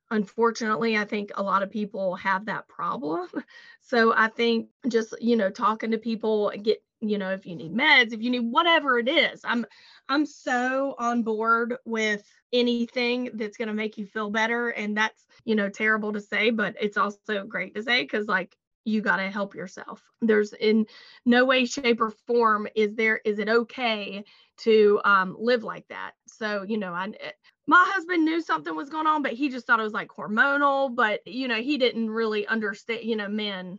Unfortunately 0.10 0.98
i 0.98 1.06
think 1.06 1.32
a 1.36 1.44
lot 1.44 1.64
of 1.64 1.72
people 1.72 2.16
have 2.16 2.46
that 2.46 2.68
problem. 2.68 3.28
So 3.82 4.14
i 4.14 4.28
think 4.28 4.68
just 4.90 5.16
you 5.22 5.38
know 5.38 5.50
talking 5.50 5.92
to 5.92 5.98
people 5.98 6.52
get 6.62 6.84
you 7.00 7.18
know 7.18 7.32
if 7.32 7.46
you 7.46 7.56
need 7.56 7.74
meds 7.74 8.12
if 8.12 8.22
you 8.22 8.30
need 8.30 8.52
whatever 8.52 8.98
it 9.00 9.08
is 9.08 9.42
i'm 9.44 9.66
i'm 10.10 10.26
so 10.26 10.96
on 11.00 11.24
board 11.24 11.76
with 11.86 12.24
anything 12.54 13.30
that's 13.34 13.58
going 13.58 13.68
to 13.68 13.74
make 13.74 13.98
you 13.98 14.06
feel 14.06 14.30
better 14.30 14.70
and 14.70 14.96
that's 14.96 15.26
you 15.46 15.56
know 15.56 15.70
terrible 15.70 16.14
to 16.14 16.22
say 16.22 16.50
but 16.50 16.76
it's 16.80 16.98
also 16.98 17.44
great 17.46 17.76
to 17.76 17.84
say 17.84 18.04
because 18.04 18.28
like 18.28 18.56
you 18.88 19.02
got 19.02 19.18
to 19.18 19.30
help 19.30 19.54
yourself. 19.54 20.02
There's 20.22 20.54
in 20.54 20.86
no 21.26 21.44
way 21.44 21.66
shape 21.66 22.00
or 22.00 22.10
form 22.26 22.70
is 22.74 22.96
there 22.96 23.20
is 23.26 23.38
it 23.38 23.50
okay 23.50 24.24
to 24.60 25.02
um, 25.04 25.36
live 25.38 25.64
like 25.64 25.88
that 25.90 26.12
so 26.26 26.64
you 26.64 26.78
know 26.78 26.92
i 26.94 27.06
eh, 27.06 27.32
my 27.68 27.84
husband 27.94 28.26
knew 28.26 28.42
something 28.42 28.76
was 28.76 28.90
going 28.90 29.06
on 29.06 29.22
but 29.22 29.34
he 29.34 29.50
just 29.50 29.68
thought 29.68 29.80
it 29.80 29.84
was 29.84 29.94
like 29.94 30.10
hormonal 30.10 30.94
but 30.94 31.20
you 31.28 31.48
know 31.48 31.62
he 31.62 31.78
didn't 31.78 32.10
really 32.10 32.48
understand 32.48 33.02
you 33.04 33.16
know 33.16 33.28
men 33.28 33.78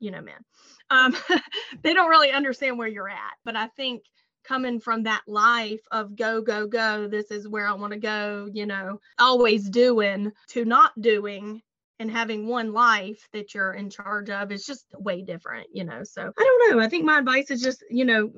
you 0.00 0.10
know 0.10 0.20
men 0.20 0.44
um, 0.90 1.14
they 1.82 1.94
don't 1.94 2.10
really 2.10 2.32
understand 2.32 2.78
where 2.78 2.88
you're 2.88 3.08
at 3.08 3.34
but 3.44 3.54
i 3.54 3.68
think 3.68 4.02
coming 4.44 4.80
from 4.80 5.02
that 5.02 5.22
life 5.26 5.80
of 5.90 6.16
go 6.16 6.40
go 6.40 6.66
go 6.66 7.06
this 7.08 7.30
is 7.30 7.48
where 7.48 7.66
i 7.66 7.72
want 7.72 7.92
to 7.92 7.98
go 7.98 8.48
you 8.52 8.66
know 8.66 9.00
always 9.18 9.68
doing 9.68 10.30
to 10.48 10.64
not 10.64 10.92
doing 11.00 11.62
and 11.98 12.10
having 12.10 12.48
one 12.48 12.72
life 12.72 13.28
that 13.32 13.54
you're 13.54 13.74
in 13.74 13.88
charge 13.88 14.28
of 14.28 14.50
is 14.50 14.66
just 14.66 14.86
way 14.98 15.22
different 15.22 15.66
you 15.72 15.84
know 15.84 16.02
so 16.02 16.32
i 16.36 16.42
don't 16.42 16.76
know. 16.76 16.82
I 16.82 16.88
think 16.88 17.04
my 17.04 17.18
advice 17.18 17.50
is 17.50 17.62
just 17.62 17.84
you 17.90 18.04
know 18.04 18.32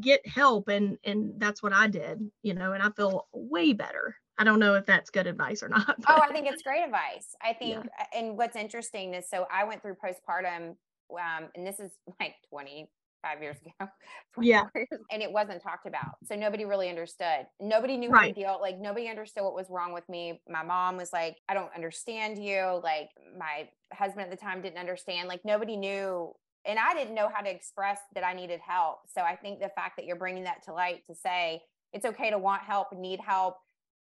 get 0.00 0.26
help 0.26 0.68
and 0.68 0.98
and 1.04 1.34
that's 1.38 1.62
what 1.62 1.72
i 1.72 1.86
did 1.86 2.20
you 2.42 2.54
know 2.54 2.72
and 2.72 2.82
i 2.82 2.90
feel 2.90 3.26
way 3.32 3.72
better. 3.72 4.16
I 4.38 4.44
don't 4.44 4.58
know 4.58 4.74
if 4.74 4.86
that's 4.86 5.10
good 5.10 5.26
advice 5.26 5.62
or 5.62 5.68
not 5.68 5.96
oh 6.08 6.20
i 6.22 6.32
think 6.32 6.46
it's 6.46 6.62
great 6.62 6.82
advice. 6.82 7.36
I 7.42 7.52
think 7.52 7.84
yeah. 7.84 8.06
and 8.18 8.38
what's 8.38 8.56
interesting 8.56 9.14
is 9.14 9.28
so 9.28 9.46
i 9.52 9.64
went 9.64 9.82
through 9.82 9.96
postpartum 10.02 10.76
um, 11.12 11.48
and 11.54 11.66
this 11.66 11.80
is 11.80 11.90
like 12.20 12.36
20 12.48 12.88
five 13.22 13.42
years 13.42 13.56
ago. 13.60 13.90
Yeah. 14.40 14.64
Years, 14.74 14.88
and 15.10 15.22
it 15.22 15.30
wasn't 15.30 15.60
talked 15.62 15.86
about. 15.86 16.14
So 16.24 16.36
nobody 16.36 16.64
really 16.64 16.88
understood. 16.88 17.46
Nobody 17.60 17.96
knew 17.96 18.08
right. 18.08 18.20
how 18.20 18.26
to 18.28 18.32
deal. 18.32 18.58
Like 18.60 18.78
nobody 18.78 19.08
understood 19.08 19.42
what 19.42 19.54
was 19.54 19.66
wrong 19.68 19.92
with 19.92 20.08
me. 20.08 20.40
My 20.48 20.62
mom 20.62 20.96
was 20.96 21.12
like, 21.12 21.36
I 21.48 21.54
don't 21.54 21.70
understand 21.74 22.42
you. 22.42 22.80
Like 22.82 23.10
my 23.36 23.68
husband 23.92 24.22
at 24.22 24.30
the 24.30 24.36
time 24.36 24.62
didn't 24.62 24.78
understand. 24.78 25.28
Like 25.28 25.44
nobody 25.44 25.76
knew. 25.76 26.32
And 26.64 26.78
I 26.78 26.94
didn't 26.94 27.14
know 27.14 27.28
how 27.32 27.42
to 27.42 27.50
express 27.50 27.98
that 28.14 28.24
I 28.24 28.34
needed 28.34 28.60
help. 28.66 29.00
So 29.14 29.22
I 29.22 29.34
think 29.34 29.58
the 29.58 29.70
fact 29.74 29.96
that 29.96 30.06
you're 30.06 30.16
bringing 30.16 30.44
that 30.44 30.62
to 30.66 30.72
light 30.72 31.02
to 31.08 31.14
say 31.14 31.62
it's 31.92 32.04
okay 32.04 32.30
to 32.30 32.38
want 32.38 32.62
help, 32.62 32.88
need 32.96 33.20
help, 33.20 33.56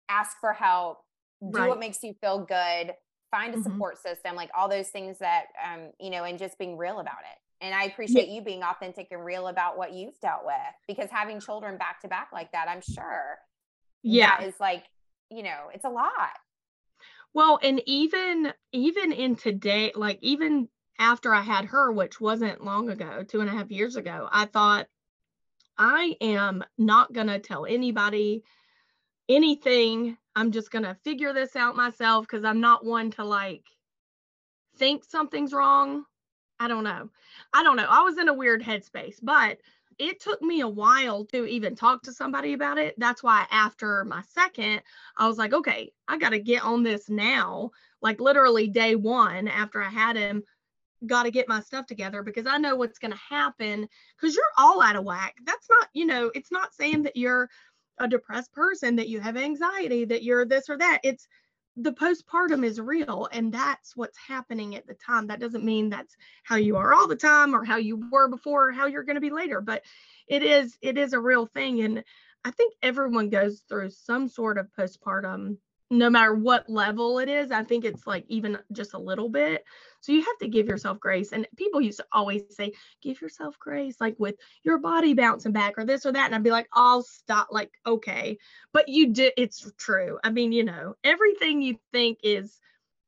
ask 0.08 0.36
for 0.40 0.52
help, 0.52 0.98
do 1.40 1.58
right. 1.58 1.68
what 1.68 1.80
makes 1.80 2.02
you 2.02 2.14
feel 2.20 2.44
good, 2.44 2.92
find 3.30 3.54
a 3.54 3.58
mm-hmm. 3.58 3.62
support 3.62 3.98
system, 3.98 4.36
like 4.36 4.50
all 4.56 4.68
those 4.68 4.88
things 4.88 5.18
that, 5.18 5.46
um, 5.64 5.90
you 6.00 6.10
know, 6.10 6.24
and 6.24 6.38
just 6.38 6.58
being 6.58 6.76
real 6.76 7.00
about 7.00 7.20
it. 7.20 7.38
And 7.60 7.74
I 7.74 7.84
appreciate 7.84 8.28
you 8.28 8.40
being 8.40 8.62
authentic 8.62 9.08
and 9.10 9.24
real 9.24 9.48
about 9.48 9.76
what 9.76 9.92
you've 9.92 10.18
dealt 10.20 10.44
with 10.44 10.54
because 10.86 11.10
having 11.10 11.40
children 11.40 11.76
back 11.76 12.00
to 12.02 12.08
back 12.08 12.28
like 12.32 12.52
that, 12.52 12.68
I'm 12.68 12.80
sure. 12.80 13.38
Yeah. 14.02 14.42
Is 14.42 14.54
like, 14.60 14.84
you 15.30 15.42
know, 15.42 15.70
it's 15.74 15.84
a 15.84 15.90
lot. 15.90 16.30
Well, 17.34 17.58
and 17.62 17.82
even 17.86 18.52
even 18.72 19.12
in 19.12 19.36
today, 19.36 19.92
like 19.94 20.18
even 20.22 20.68
after 20.98 21.34
I 21.34 21.42
had 21.42 21.66
her, 21.66 21.92
which 21.92 22.20
wasn't 22.20 22.64
long 22.64 22.90
ago, 22.90 23.24
two 23.26 23.40
and 23.40 23.50
a 23.50 23.52
half 23.52 23.70
years 23.70 23.96
ago, 23.96 24.28
I 24.30 24.46
thought 24.46 24.86
I 25.76 26.16
am 26.20 26.64
not 26.76 27.12
gonna 27.12 27.38
tell 27.38 27.66
anybody 27.66 28.44
anything. 29.28 30.16
I'm 30.36 30.52
just 30.52 30.70
gonna 30.70 30.96
figure 31.04 31.32
this 31.32 31.56
out 31.56 31.76
myself 31.76 32.26
because 32.26 32.44
I'm 32.44 32.60
not 32.60 32.84
one 32.84 33.10
to 33.12 33.24
like 33.24 33.64
think 34.76 35.04
something's 35.04 35.52
wrong 35.52 36.04
I 36.60 36.68
don't 36.68 36.84
know. 36.84 37.10
I 37.52 37.62
don't 37.62 37.76
know. 37.76 37.86
I 37.88 38.02
was 38.02 38.18
in 38.18 38.28
a 38.28 38.34
weird 38.34 38.62
headspace, 38.62 39.18
but 39.22 39.58
it 39.98 40.20
took 40.20 40.40
me 40.42 40.60
a 40.60 40.68
while 40.68 41.24
to 41.26 41.44
even 41.46 41.74
talk 41.74 42.02
to 42.02 42.12
somebody 42.12 42.52
about 42.52 42.78
it. 42.78 42.94
That's 42.98 43.22
why 43.22 43.46
after 43.50 44.04
my 44.04 44.22
second, 44.22 44.82
I 45.16 45.26
was 45.26 45.38
like, 45.38 45.52
okay, 45.52 45.92
I 46.06 46.18
got 46.18 46.30
to 46.30 46.38
get 46.38 46.62
on 46.62 46.82
this 46.82 47.08
now. 47.08 47.70
Like 48.00 48.20
literally 48.20 48.68
day 48.68 48.94
one 48.94 49.48
after 49.48 49.82
I 49.82 49.88
had 49.88 50.16
him, 50.16 50.44
got 51.06 51.24
to 51.24 51.30
get 51.30 51.48
my 51.48 51.60
stuff 51.60 51.86
together 51.86 52.22
because 52.22 52.46
I 52.46 52.58
know 52.58 52.76
what's 52.76 52.98
going 52.98 53.12
to 53.12 53.18
happen 53.18 53.88
because 54.16 54.34
you're 54.34 54.44
all 54.56 54.82
out 54.82 54.96
of 54.96 55.04
whack. 55.04 55.36
That's 55.44 55.68
not, 55.70 55.88
you 55.94 56.06
know, 56.06 56.30
it's 56.34 56.52
not 56.52 56.74
saying 56.74 57.02
that 57.04 57.16
you're 57.16 57.48
a 57.98 58.08
depressed 58.08 58.52
person, 58.52 58.96
that 58.96 59.08
you 59.08 59.20
have 59.20 59.36
anxiety, 59.36 60.04
that 60.04 60.22
you're 60.22 60.44
this 60.44 60.68
or 60.68 60.78
that. 60.78 61.00
It's 61.02 61.26
the 61.80 61.92
postpartum 61.92 62.64
is 62.64 62.80
real 62.80 63.28
and 63.32 63.52
that's 63.52 63.96
what's 63.96 64.18
happening 64.18 64.74
at 64.74 64.86
the 64.86 64.94
time. 64.94 65.28
That 65.28 65.38
doesn't 65.40 65.64
mean 65.64 65.90
that's 65.90 66.16
how 66.42 66.56
you 66.56 66.76
are 66.76 66.92
all 66.92 67.06
the 67.06 67.14
time 67.16 67.54
or 67.54 67.64
how 67.64 67.76
you 67.76 68.08
were 68.10 68.28
before 68.28 68.68
or 68.68 68.72
how 68.72 68.86
you're 68.86 69.04
going 69.04 69.14
to 69.14 69.20
be 69.20 69.30
later 69.30 69.60
but 69.60 69.82
it 70.26 70.42
is 70.42 70.76
it 70.82 70.98
is 70.98 71.12
a 71.12 71.20
real 71.20 71.46
thing 71.46 71.80
and 71.80 72.04
i 72.44 72.50
think 72.50 72.74
everyone 72.82 73.28
goes 73.30 73.62
through 73.68 73.90
some 73.90 74.28
sort 74.28 74.58
of 74.58 74.68
postpartum 74.78 75.56
no 75.90 76.10
matter 76.10 76.34
what 76.34 76.68
level 76.68 77.18
it 77.18 77.28
is 77.28 77.50
i 77.50 77.62
think 77.64 77.84
it's 77.84 78.06
like 78.06 78.24
even 78.28 78.58
just 78.72 78.94
a 78.94 78.98
little 78.98 79.28
bit. 79.28 79.64
So 80.00 80.12
you 80.12 80.22
have 80.22 80.38
to 80.38 80.48
give 80.48 80.68
yourself 80.68 81.00
grace 81.00 81.32
and 81.32 81.46
people 81.56 81.80
used 81.80 81.98
to 81.98 82.06
always 82.12 82.42
say 82.50 82.72
give 83.02 83.20
yourself 83.20 83.58
grace 83.58 83.96
like 84.00 84.14
with 84.18 84.36
your 84.62 84.78
body 84.78 85.12
bouncing 85.14 85.52
back 85.52 85.74
or 85.76 85.84
this 85.84 86.06
or 86.06 86.12
that 86.12 86.26
and 86.26 86.34
i'd 86.34 86.42
be 86.42 86.50
like 86.50 86.68
i'll 86.72 87.02
stop 87.02 87.48
like 87.50 87.70
okay. 87.86 88.38
But 88.72 88.88
you 88.88 89.12
did 89.12 89.32
it's 89.36 89.70
true. 89.76 90.18
I 90.22 90.30
mean 90.30 90.52
you 90.52 90.64
know 90.64 90.94
everything 91.02 91.62
you 91.62 91.78
think 91.92 92.18
is 92.22 92.60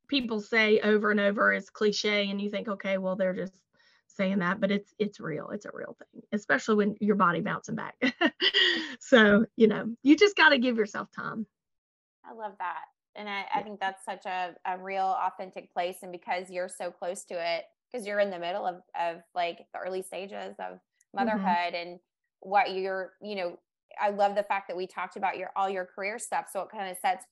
people 0.09 0.41
say 0.41 0.81
over 0.81 1.11
and 1.11 1.21
over 1.21 1.53
is 1.53 1.71
cliche 1.71 2.29
and 2.29 2.41
you 2.41 2.51
think 2.51 2.67
okay 2.69 2.99
well 2.99 3.15
they're 3.15 3.35
just 3.35 3.55
saying 4.09 4.41
that 4.41 4.61
but 4.61 4.71
it's 4.73 4.93
it's 4.99 5.21
real. 5.21 5.51
It's 5.51 5.67
a 5.67 5.71
real 5.73 5.97
thing 5.99 6.23
especially 6.33 6.77
when 6.77 6.97
your 7.01 7.17
body 7.17 7.41
bouncing 7.41 7.77
back. 7.77 7.95
So 9.03 9.47
you 9.57 9.67
know 9.67 9.87
you 10.03 10.17
just 10.17 10.37
got 10.37 10.51
to 10.51 10.59
give 10.59 10.77
yourself 10.77 11.09
time 11.11 11.47
I 12.31 12.35
love 12.35 12.53
that. 12.59 12.85
And 13.17 13.29
I, 13.29 13.45
I 13.55 13.63
think 13.63 13.81
that's 13.81 14.05
such 14.05 14.25
a, 14.27 14.55
a 14.67 14.79
real 14.79 15.17
authentic 15.27 15.73
place. 15.73 15.97
And 16.03 16.13
because 16.13 16.51
you're 16.51 16.69
so 16.69 16.91
close 16.91 17.25
to 17.25 17.35
it, 17.35 17.65
because 17.91 18.07
you're 18.07 18.21
in 18.21 18.31
the 18.31 18.39
middle 18.39 18.67
of, 18.67 18.77
of 18.99 19.23
like 19.35 19.67
the 19.73 19.81
early 19.81 20.03
stages 20.03 20.55
of 20.59 20.75
mm-hmm. 20.75 21.19
motherhood 21.19 21.75
mm-hmm. 21.75 21.91
and 21.91 22.01
what 22.41 22.73
you're, 22.73 23.13
you 23.21 23.35
know, 23.35 23.59
I 24.01 24.11
love 24.11 24.37
the 24.37 24.45
fact 24.45 24.69
that 24.69 24.77
we 24.77 24.87
talked 24.87 25.17
about 25.17 25.37
your 25.37 25.51
all 25.57 25.69
your 25.69 25.85
career 25.85 26.19
stuff. 26.19 26.47
So 26.53 26.61
it 26.61 26.69
kind 26.71 26.91
of 26.91 26.97
sets 27.03 27.25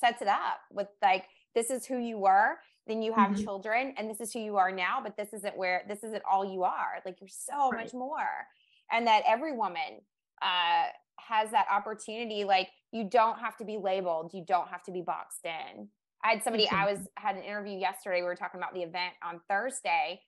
sets 0.00 0.22
it 0.22 0.28
up 0.28 0.60
with 0.72 0.88
like 1.02 1.24
this 1.54 1.70
is 1.70 1.86
who 1.86 1.98
you 1.98 2.18
were 2.18 2.56
then 2.86 3.02
you 3.02 3.12
have 3.12 3.32
mm-hmm. 3.32 3.44
children 3.44 3.94
and 3.96 4.10
this 4.10 4.20
is 4.20 4.32
who 4.32 4.40
you 4.40 4.56
are 4.56 4.72
now 4.72 4.98
but 5.02 5.16
this 5.16 5.32
isn't 5.32 5.56
where 5.56 5.82
this 5.88 6.02
isn't 6.02 6.22
all 6.28 6.44
you 6.44 6.64
are 6.64 7.00
like 7.04 7.16
you're 7.20 7.28
so 7.28 7.70
right. 7.70 7.84
much 7.84 7.94
more 7.94 8.46
and 8.90 9.06
that 9.06 9.22
every 9.26 9.52
woman 9.52 10.00
uh 10.40 10.86
has 11.20 11.50
that 11.50 11.66
opportunity 11.70 12.42
like 12.44 12.68
you 12.92 13.08
don't 13.08 13.38
have 13.38 13.56
to 13.56 13.64
be 13.64 13.78
labeled 13.78 14.32
you 14.34 14.44
don't 14.46 14.68
have 14.68 14.82
to 14.84 14.92
be 14.92 15.00
boxed 15.00 15.44
in. 15.44 15.88
I 16.24 16.30
had 16.30 16.44
somebody 16.44 16.68
i 16.70 16.90
was 16.90 17.00
had 17.16 17.36
an 17.36 17.42
interview 17.42 17.76
yesterday 17.76 18.20
we 18.20 18.26
were 18.26 18.36
talking 18.36 18.60
about 18.60 18.74
the 18.74 18.82
event 18.82 19.14
on 19.24 19.40
thursday 19.48 20.20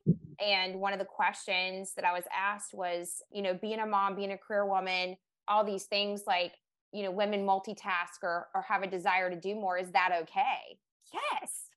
and 0.45 0.81
one 0.81 0.93
of 0.93 0.99
the 0.99 1.05
questions 1.05 1.93
that 1.95 2.05
i 2.05 2.13
was 2.13 2.25
asked 2.37 2.75
was 2.75 3.23
you 3.31 3.43
know 3.43 3.55
being 3.55 3.79
a 3.79 3.87
mom 3.87 4.17
being 4.17 4.33
a 4.33 4.39
career 4.39 4.67
woman 4.67 5.17
all 5.49 5.65
these 5.65 5.85
things 5.85 6.23
like 6.27 6.55
you 6.93 7.03
know 7.03 7.11
women 7.11 7.47
multitask 7.47 8.23
or 8.23 8.49
or 8.55 8.63
have 8.63 8.83
a 8.83 8.87
desire 8.87 9.29
to 9.31 9.37
do 9.37 9.55
more 9.55 9.77
is 9.77 9.91
that 9.91 10.11
okay? 10.23 10.79
Yes. 11.13 11.69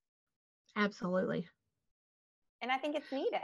Absolutely. 0.75 1.47
And 2.61 2.71
i 2.71 2.77
think 2.77 2.95
it's 2.95 3.11
needed. 3.11 3.39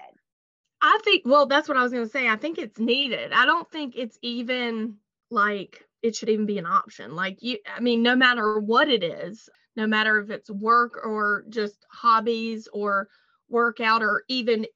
I 0.86 1.00
think, 1.06 1.24
well, 1.26 1.46
that's 1.46 1.70
what 1.70 1.78
I 1.78 1.84
was 1.84 1.94
going 1.94 2.04
to 2.04 2.12
say. 2.12 2.28
I 2.28 2.36
think 2.36 2.58
it's 2.58 2.78
needed. 2.78 3.32
I 3.32 3.46
don't 3.46 3.72
think 3.72 3.94
it's 3.96 4.20
even 4.22 4.98
like 5.32 5.88
it 6.04 6.16
should 6.16 6.30
even 6.30 6.46
be 6.46 6.58
an 6.58 6.66
option. 6.66 7.16
Like 7.16 7.42
you, 7.42 7.58
I 7.74 7.80
mean, 7.80 8.04
no 8.04 8.16
matter 8.16 8.60
what 8.60 8.90
it 8.90 9.04
is, 9.04 9.50
no 9.76 9.88
matter 9.88 10.20
if 10.20 10.30
it's 10.30 10.52
work 10.52 11.00
or 11.04 11.46
just 11.50 11.86
hobbies 11.90 12.68
or 12.72 13.08
workout 13.50 14.04
or 14.04 14.24
even 14.28 14.68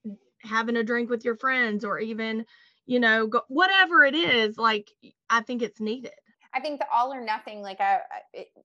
having 0.42 0.78
a 0.78 0.84
drink 0.84 1.10
with 1.10 1.26
your 1.26 1.36
friends 1.36 1.84
or 1.84 2.00
even, 2.00 2.46
you 2.86 3.00
know, 3.00 3.28
go, 3.28 3.42
whatever 3.50 4.06
it 4.06 4.16
is, 4.16 4.58
like 4.58 4.90
I 5.30 5.42
think 5.42 5.62
it's 5.62 5.82
needed. 5.82 6.14
I 6.54 6.62
think 6.62 6.80
the 6.80 6.88
all 6.92 7.14
or 7.14 7.24
nothing, 7.24 7.62
like 7.62 7.82
I, 7.82 8.00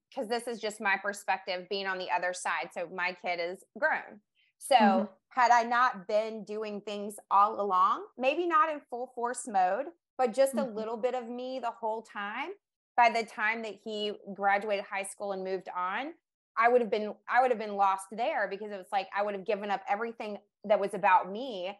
because 0.08 0.28
this 0.28 0.46
is 0.46 0.60
just 0.60 0.80
my 0.80 0.96
perspective 1.02 1.66
being 1.68 1.86
on 1.86 1.98
the 1.98 2.10
other 2.10 2.32
side. 2.32 2.68
So 2.72 2.88
my 2.94 3.16
kid 3.20 3.40
is 3.42 3.64
grown. 3.78 4.20
So 4.58 4.76
mm-hmm. 4.76 5.04
had 5.28 5.50
I 5.50 5.64
not 5.64 6.06
been 6.06 6.44
doing 6.44 6.80
things 6.80 7.16
all 7.30 7.60
along, 7.60 8.04
maybe 8.16 8.46
not 8.46 8.70
in 8.70 8.80
full 8.88 9.10
force 9.14 9.48
mode, 9.48 9.86
but 10.22 10.32
just 10.32 10.54
mm-hmm. 10.54 10.70
a 10.70 10.78
little 10.78 10.96
bit 10.96 11.16
of 11.16 11.28
me 11.28 11.58
the 11.58 11.70
whole 11.70 12.02
time, 12.02 12.50
by 12.96 13.10
the 13.10 13.26
time 13.26 13.60
that 13.62 13.74
he 13.82 14.12
graduated 14.34 14.84
high 14.84 15.02
school 15.02 15.32
and 15.32 15.42
moved 15.42 15.68
on, 15.76 16.12
I 16.56 16.68
would 16.68 16.80
have 16.80 16.90
been 16.90 17.12
I 17.28 17.42
would 17.42 17.50
have 17.50 17.58
been 17.58 17.74
lost 17.74 18.04
there 18.12 18.46
because 18.48 18.70
it 18.70 18.76
was 18.76 18.86
like 18.92 19.08
I 19.16 19.24
would 19.24 19.34
have 19.34 19.44
given 19.44 19.68
up 19.68 19.80
everything 19.88 20.38
that 20.64 20.78
was 20.78 20.94
about 20.94 21.32
me 21.32 21.76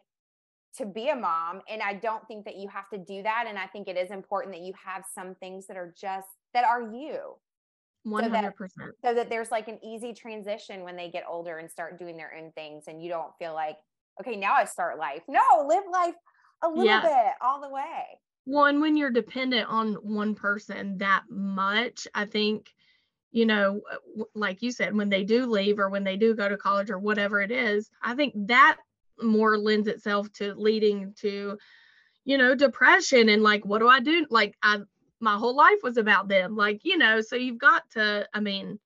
to 0.77 0.85
be 0.85 1.07
a 1.07 1.15
mom 1.15 1.61
and 1.69 1.81
I 1.81 1.93
don't 1.93 2.27
think 2.27 2.43
that 2.43 2.57
you 2.57 2.67
have 2.67 2.89
to 2.89 2.97
do 2.97 3.23
that 3.23 3.45
and 3.47 3.57
I 3.57 3.67
think 3.67 3.87
it 3.87 3.95
is 3.95 4.11
important 4.11 4.53
that 4.55 4.61
you 4.61 4.73
have 4.83 5.05
some 5.15 5.35
things 5.35 5.67
that 5.67 5.77
are 5.77 5.93
just 5.97 6.27
that 6.53 6.65
are 6.65 6.81
you. 6.81 7.35
100%. 8.05 8.23
So 8.23 8.29
that, 8.29 8.53
so 9.05 9.13
that 9.13 9.29
there's 9.29 9.51
like 9.51 9.69
an 9.69 9.79
easy 9.85 10.11
transition 10.11 10.83
when 10.83 10.97
they 10.97 11.09
get 11.09 11.23
older 11.29 11.59
and 11.59 11.71
start 11.71 11.97
doing 11.97 12.17
their 12.17 12.33
own 12.37 12.51
things 12.53 12.85
and 12.87 13.01
you 13.01 13.07
don't 13.07 13.31
feel 13.39 13.53
like 13.53 13.77
okay, 14.19 14.35
now 14.35 14.53
I 14.53 14.65
start 14.65 14.99
life. 14.99 15.21
No, 15.29 15.39
live 15.65 15.83
life 15.89 16.15
a 16.63 16.67
little 16.67 16.85
yes. 16.85 17.03
bit 17.03 17.33
all 17.41 17.61
the 17.61 17.69
way. 17.69 18.19
One 18.45 18.81
when 18.81 18.97
you're 18.97 19.11
dependent 19.11 19.69
on 19.69 19.93
one 19.95 20.35
person 20.35 20.97
that 20.97 21.23
much, 21.29 22.07
I 22.13 22.25
think 22.25 22.73
you 23.33 23.47
know, 23.47 23.81
like 24.35 24.61
you 24.61 24.71
said, 24.71 24.95
when 24.95 25.09
they 25.09 25.23
do 25.23 25.47
leave 25.47 25.79
or 25.79 25.89
when 25.89 26.03
they 26.03 26.15
do 26.15 26.35
go 26.35 26.47
to 26.47 26.55
college 26.55 26.91
or 26.91 26.99
whatever 26.99 27.41
it 27.41 27.49
is, 27.49 27.89
I 28.01 28.13
think 28.13 28.33
that 28.47 28.77
more 29.21 29.57
lends 29.57 29.87
itself 29.87 30.31
to 30.33 30.53
leading 30.53 31.13
to, 31.21 31.57
you 32.25 32.37
know, 32.37 32.53
depression 32.53 33.29
and 33.29 33.41
like, 33.41 33.65
what 33.65 33.79
do 33.79 33.87
I 33.87 34.01
do? 34.01 34.27
Like, 34.29 34.55
I, 34.61 34.81
my 35.19 35.35
whole 35.35 35.55
life 35.55 35.79
was 35.81 35.97
about 35.97 36.27
them. 36.27 36.55
Like, 36.55 36.81
you 36.83 36.95
know, 36.95 37.21
so 37.21 37.35
you've 37.35 37.57
got 37.57 37.89
to, 37.91 38.27
I 38.35 38.39
mean, 38.39 38.79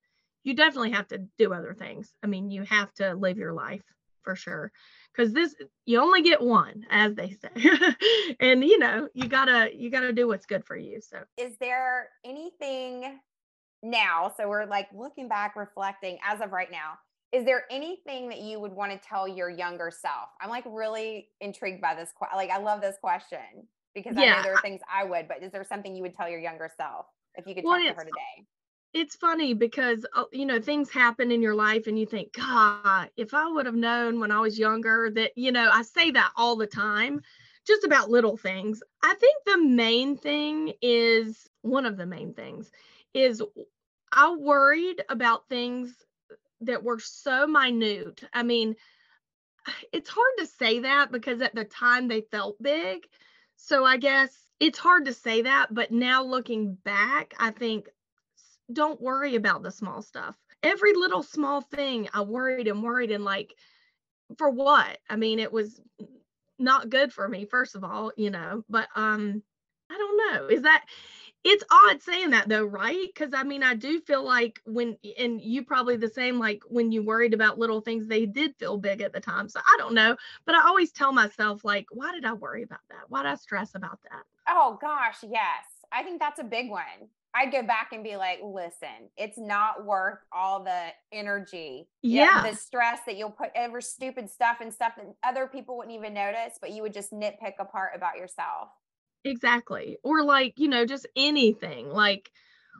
you 0.44 0.54
definitely 0.54 0.92
have 0.92 1.08
to 1.08 1.26
do 1.36 1.52
other 1.52 1.74
things. 1.74 2.10
I 2.22 2.26
mean, 2.26 2.50
you 2.50 2.62
have 2.62 2.92
to 2.94 3.14
live 3.14 3.36
your 3.36 3.52
life 3.52 3.84
for 4.22 4.34
sure. 4.34 4.72
Cause 5.18 5.32
this, 5.32 5.56
you 5.84 6.00
only 6.00 6.22
get 6.22 6.40
one, 6.40 6.86
as 6.90 7.14
they 7.14 7.30
say. 7.30 7.70
and, 8.40 8.62
you 8.62 8.78
know, 8.78 9.08
you 9.14 9.28
gotta, 9.28 9.70
you 9.74 9.90
gotta 9.90 10.12
do 10.12 10.28
what's 10.28 10.46
good 10.46 10.64
for 10.64 10.76
you. 10.76 11.00
So, 11.00 11.18
is 11.36 11.56
there 11.58 12.10
anything 12.24 13.18
now 13.82 14.32
so 14.36 14.48
we're 14.48 14.66
like 14.66 14.88
looking 14.92 15.28
back 15.28 15.54
reflecting 15.56 16.18
as 16.24 16.40
of 16.40 16.52
right 16.52 16.70
now 16.70 16.94
is 17.30 17.44
there 17.44 17.64
anything 17.70 18.28
that 18.28 18.40
you 18.40 18.58
would 18.58 18.72
want 18.72 18.90
to 18.90 18.98
tell 18.98 19.28
your 19.28 19.48
younger 19.48 19.90
self 19.90 20.28
i'm 20.40 20.50
like 20.50 20.64
really 20.66 21.28
intrigued 21.40 21.80
by 21.80 21.94
this 21.94 22.10
like 22.34 22.50
i 22.50 22.58
love 22.58 22.80
this 22.80 22.96
question 23.00 23.38
because 23.94 24.14
yeah. 24.16 24.22
i 24.22 24.36
know 24.36 24.42
there 24.42 24.54
are 24.54 24.62
things 24.62 24.80
i 24.92 25.04
would 25.04 25.28
but 25.28 25.42
is 25.42 25.52
there 25.52 25.64
something 25.64 25.94
you 25.94 26.02
would 26.02 26.14
tell 26.14 26.28
your 26.28 26.40
younger 26.40 26.68
self 26.76 27.06
if 27.36 27.46
you 27.46 27.54
could 27.54 27.64
well, 27.64 27.78
talk 27.78 27.88
to 27.88 27.94
her 27.94 28.04
today 28.04 28.46
it's 28.94 29.16
funny 29.16 29.54
because 29.54 30.06
uh, 30.16 30.24
you 30.32 30.46
know 30.46 30.60
things 30.60 30.90
happen 30.90 31.30
in 31.30 31.42
your 31.42 31.54
life 31.54 31.86
and 31.86 31.98
you 31.98 32.06
think 32.06 32.32
god 32.32 33.10
if 33.16 33.34
i 33.34 33.46
would 33.46 33.66
have 33.66 33.74
known 33.74 34.18
when 34.18 34.30
i 34.30 34.40
was 34.40 34.58
younger 34.58 35.10
that 35.10 35.32
you 35.36 35.52
know 35.52 35.70
i 35.72 35.82
say 35.82 36.10
that 36.10 36.30
all 36.36 36.56
the 36.56 36.66
time 36.66 37.20
just 37.66 37.84
about 37.84 38.10
little 38.10 38.36
things 38.36 38.82
i 39.02 39.14
think 39.14 39.36
the 39.44 39.58
main 39.58 40.16
thing 40.16 40.72
is 40.80 41.48
one 41.62 41.84
of 41.84 41.96
the 41.96 42.06
main 42.06 42.32
things 42.32 42.70
is 43.14 43.42
I 44.12 44.34
worried 44.34 45.02
about 45.08 45.48
things 45.48 45.94
that 46.62 46.82
were 46.82 46.98
so 46.98 47.46
minute. 47.46 48.22
I 48.32 48.42
mean, 48.42 48.76
it's 49.92 50.10
hard 50.10 50.32
to 50.38 50.46
say 50.46 50.80
that 50.80 51.12
because 51.12 51.40
at 51.42 51.54
the 51.54 51.64
time 51.64 52.08
they 52.08 52.22
felt 52.22 52.60
big. 52.62 53.06
So 53.56 53.84
I 53.84 53.96
guess 53.96 54.30
it's 54.60 54.78
hard 54.78 55.06
to 55.06 55.12
say 55.12 55.42
that, 55.42 55.72
but 55.72 55.90
now 55.90 56.24
looking 56.24 56.74
back, 56.74 57.34
I 57.38 57.50
think 57.50 57.88
don't 58.72 59.00
worry 59.00 59.34
about 59.34 59.62
the 59.62 59.70
small 59.70 60.02
stuff. 60.02 60.36
Every 60.62 60.94
little 60.94 61.22
small 61.22 61.60
thing 61.60 62.08
I 62.12 62.22
worried 62.22 62.68
and 62.68 62.82
worried 62.82 63.10
and 63.10 63.24
like 63.24 63.54
for 64.36 64.50
what? 64.50 64.98
I 65.08 65.16
mean, 65.16 65.38
it 65.38 65.52
was 65.52 65.80
not 66.58 66.90
good 66.90 67.12
for 67.12 67.28
me 67.28 67.44
first 67.46 67.74
of 67.76 67.84
all, 67.84 68.12
you 68.16 68.30
know, 68.30 68.64
but 68.68 68.88
um 68.94 69.42
I 69.90 69.96
don't 69.96 70.32
know. 70.32 70.48
Is 70.48 70.62
that 70.62 70.84
it's 71.44 71.64
odd 71.70 72.02
saying 72.02 72.30
that 72.30 72.48
though, 72.48 72.64
right? 72.64 73.06
Because 73.06 73.32
I 73.32 73.42
mean, 73.44 73.62
I 73.62 73.74
do 73.74 74.00
feel 74.00 74.22
like 74.22 74.60
when, 74.64 74.98
and 75.18 75.40
you 75.40 75.64
probably 75.64 75.96
the 75.96 76.08
same, 76.08 76.38
like 76.38 76.62
when 76.66 76.92
you 76.92 77.02
worried 77.02 77.32
about 77.32 77.58
little 77.58 77.80
things, 77.80 78.06
they 78.06 78.26
did 78.26 78.54
feel 78.56 78.76
big 78.76 79.00
at 79.00 79.12
the 79.12 79.20
time. 79.20 79.48
So 79.48 79.60
I 79.60 79.76
don't 79.78 79.94
know, 79.94 80.16
but 80.44 80.56
I 80.56 80.66
always 80.66 80.92
tell 80.92 81.12
myself, 81.12 81.64
like, 81.64 81.86
why 81.90 82.12
did 82.12 82.24
I 82.24 82.34
worry 82.34 82.64
about 82.64 82.80
that? 82.90 83.08
Why 83.08 83.22
did 83.22 83.30
I 83.30 83.36
stress 83.36 83.74
about 83.74 84.00
that? 84.10 84.24
Oh 84.48 84.78
gosh, 84.80 85.18
yes. 85.22 85.64
I 85.92 86.02
think 86.02 86.20
that's 86.20 86.40
a 86.40 86.44
big 86.44 86.70
one. 86.70 87.08
I'd 87.34 87.52
go 87.52 87.62
back 87.62 87.90
and 87.92 88.02
be 88.02 88.16
like, 88.16 88.40
listen, 88.42 89.10
it's 89.16 89.38
not 89.38 89.84
worth 89.84 90.18
all 90.32 90.64
the 90.64 90.86
energy, 91.12 91.88
yeah, 92.02 92.48
the 92.50 92.56
stress 92.56 93.00
that 93.06 93.16
you'll 93.16 93.30
put 93.30 93.50
over 93.56 93.80
stupid 93.80 94.30
stuff 94.30 94.58
and 94.60 94.72
stuff 94.72 94.94
that 94.96 95.06
other 95.22 95.46
people 95.46 95.76
wouldn't 95.76 95.94
even 95.94 96.14
notice, 96.14 96.58
but 96.60 96.70
you 96.70 96.82
would 96.82 96.94
just 96.94 97.12
nitpick 97.12 97.54
apart 97.60 97.92
about 97.94 98.16
yourself. 98.16 98.70
Exactly. 99.24 99.98
Or 100.02 100.22
like, 100.22 100.54
you 100.56 100.68
know, 100.68 100.86
just 100.86 101.06
anything 101.16 101.90
like 101.90 102.30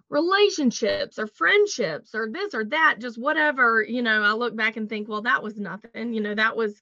relationships 0.08 1.18
or 1.18 1.26
friendships 1.26 2.14
or 2.14 2.28
this 2.30 2.54
or 2.54 2.64
that, 2.66 2.96
just 3.00 3.18
whatever, 3.18 3.84
you 3.86 4.02
know, 4.02 4.22
I 4.22 4.32
look 4.32 4.56
back 4.56 4.76
and 4.76 4.88
think, 4.88 5.08
well, 5.08 5.22
that 5.22 5.42
was 5.42 5.58
nothing. 5.58 6.14
You 6.14 6.20
know, 6.20 6.34
that 6.34 6.56
was 6.56 6.80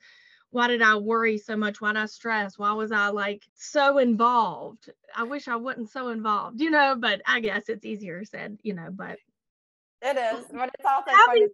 why 0.57 0.69
did 0.69 0.81
I 0.81 0.97
worry 0.97 1.37
so 1.37 1.55
much? 1.55 1.83
Why 1.83 1.93
did 1.93 1.99
I 1.99 2.07
stress? 2.07 2.59
Why 2.59 2.73
was 2.73 2.91
I 2.91 3.09
like 3.09 3.45
so 3.57 3.99
involved? 3.99 4.91
I 5.15 5.23
wish 5.23 5.49
I 5.49 5.57
wasn't 5.57 5.91
so 5.91 6.09
involved, 6.09 6.63
you 6.63 6.71
know, 6.71 6.97
but 6.99 7.21
I 7.27 7.41
guess 7.41 7.69
it's 7.69 7.85
easier 7.85 8.25
said, 8.25 8.59
you 8.63 8.73
know, 8.73 8.89
but 8.91 9.19
it 10.01 10.17
is, 10.17 10.47
but 10.51 10.71
it's 10.73 10.87
also 10.87 11.11
fun 11.11 11.37
to 11.37 11.49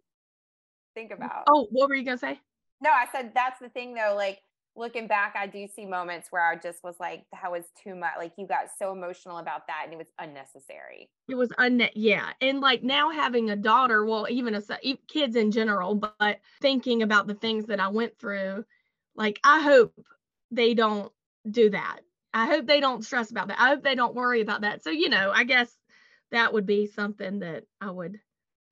think 0.94 1.10
mm, 1.10 1.16
about. 1.16 1.42
Oh, 1.48 1.66
what 1.72 1.88
were 1.88 1.96
you 1.96 2.04
gonna 2.04 2.16
say? 2.16 2.38
No, 2.80 2.90
I 2.90 3.06
said 3.10 3.32
that's 3.34 3.58
the 3.58 3.70
thing 3.70 3.92
though, 3.94 4.14
like 4.16 4.38
looking 4.76 5.08
back, 5.08 5.34
I 5.36 5.48
do 5.48 5.66
see 5.66 5.84
moments 5.84 6.28
where 6.30 6.48
I 6.48 6.54
just 6.54 6.84
was 6.84 6.94
like, 7.00 7.24
that 7.32 7.50
was 7.50 7.64
too 7.82 7.96
much. 7.96 8.12
Like 8.16 8.34
you 8.38 8.46
got 8.46 8.66
so 8.78 8.92
emotional 8.92 9.38
about 9.38 9.66
that 9.66 9.82
and 9.86 9.94
it 9.94 9.96
was 9.96 10.12
unnecessary. 10.20 11.10
It 11.28 11.34
was 11.34 11.50
un 11.58 11.88
yeah. 11.96 12.30
And 12.40 12.60
like 12.60 12.84
now 12.84 13.10
having 13.10 13.50
a 13.50 13.56
daughter, 13.56 14.06
well, 14.06 14.28
even 14.30 14.54
a 14.54 14.62
kids 15.08 15.34
in 15.34 15.50
general, 15.50 15.96
but 15.96 16.38
thinking 16.60 17.02
about 17.02 17.26
the 17.26 17.34
things 17.34 17.66
that 17.66 17.80
I 17.80 17.88
went 17.88 18.16
through, 18.16 18.64
like 19.14 19.40
I 19.44 19.60
hope 19.60 19.94
they 20.50 20.74
don't 20.74 21.12
do 21.48 21.70
that. 21.70 22.00
I 22.34 22.46
hope 22.46 22.66
they 22.66 22.80
don't 22.80 23.04
stress 23.04 23.30
about 23.30 23.48
that. 23.48 23.60
I 23.60 23.68
hope 23.68 23.82
they 23.82 23.94
don't 23.94 24.14
worry 24.14 24.40
about 24.40 24.62
that. 24.62 24.82
So, 24.82 24.90
you 24.90 25.08
know, 25.08 25.30
I 25.34 25.44
guess 25.44 25.70
that 26.30 26.52
would 26.52 26.66
be 26.66 26.86
something 26.86 27.40
that 27.40 27.64
I 27.80 27.90
would 27.90 28.20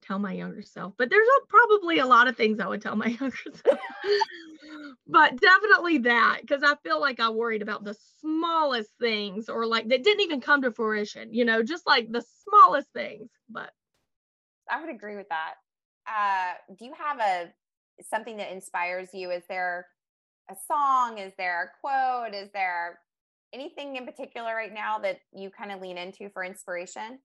tell 0.03 0.19
my 0.19 0.33
younger 0.33 0.63
self. 0.63 0.95
But 0.97 1.11
there's 1.11 1.29
a, 1.29 1.47
probably 1.47 1.99
a 1.99 2.07
lot 2.07 2.29
of 2.29 2.37
things 2.37 2.59
I 2.61 2.69
would 2.69 2.81
tell 2.81 2.97
my 2.97 3.07
younger 3.21 3.37
self 3.65 3.79
but 5.07 5.41
definitely 5.41 5.99
that 5.99 6.39
because 6.41 6.63
I 6.63 6.75
feel 6.83 7.01
like 7.01 7.21
I 7.21 7.31
worried 7.31 7.63
about 7.63 7.85
the 7.85 7.97
smallest 8.21 8.91
things 9.01 9.49
or 9.49 9.67
like 9.67 9.89
that 9.89 10.05
didn't 10.05 10.23
even 10.23 10.41
come 10.41 10.63
to 10.63 10.73
fruition, 10.73 11.33
you 11.35 11.45
know, 11.45 11.63
just 11.63 11.87
like 11.87 12.11
the 12.11 12.25
smallest 12.45 12.89
things. 12.93 13.29
But 13.49 13.73
I 14.71 14.81
would 14.81 14.91
agree 14.91 15.17
with 15.17 15.29
that. 15.29 15.55
Uh, 16.07 16.55
do 16.79 16.85
you 16.85 16.93
have 16.95 17.19
a 17.19 17.53
something 18.03 18.37
that 18.39 18.53
inspires 18.53 19.09
you? 19.13 19.31
Is 19.31 19.43
there 19.49 19.87
a 20.51 20.57
song? 20.67 21.19
Is 21.19 21.33
there 21.39 21.65
a 21.65 21.81
quote? 21.81 22.35
Is 22.35 22.51
there 22.53 22.99
anything 23.53 23.97
in 23.97 24.07
particular 24.07 24.55
right 24.55 24.73
now 24.73 24.99
that 24.99 25.21
you 25.33 25.51
kind 25.51 25.73
of 25.73 25.81
lean 25.81 25.99
into 25.99 26.29
for 26.31 26.45
inspiration? 26.45 27.19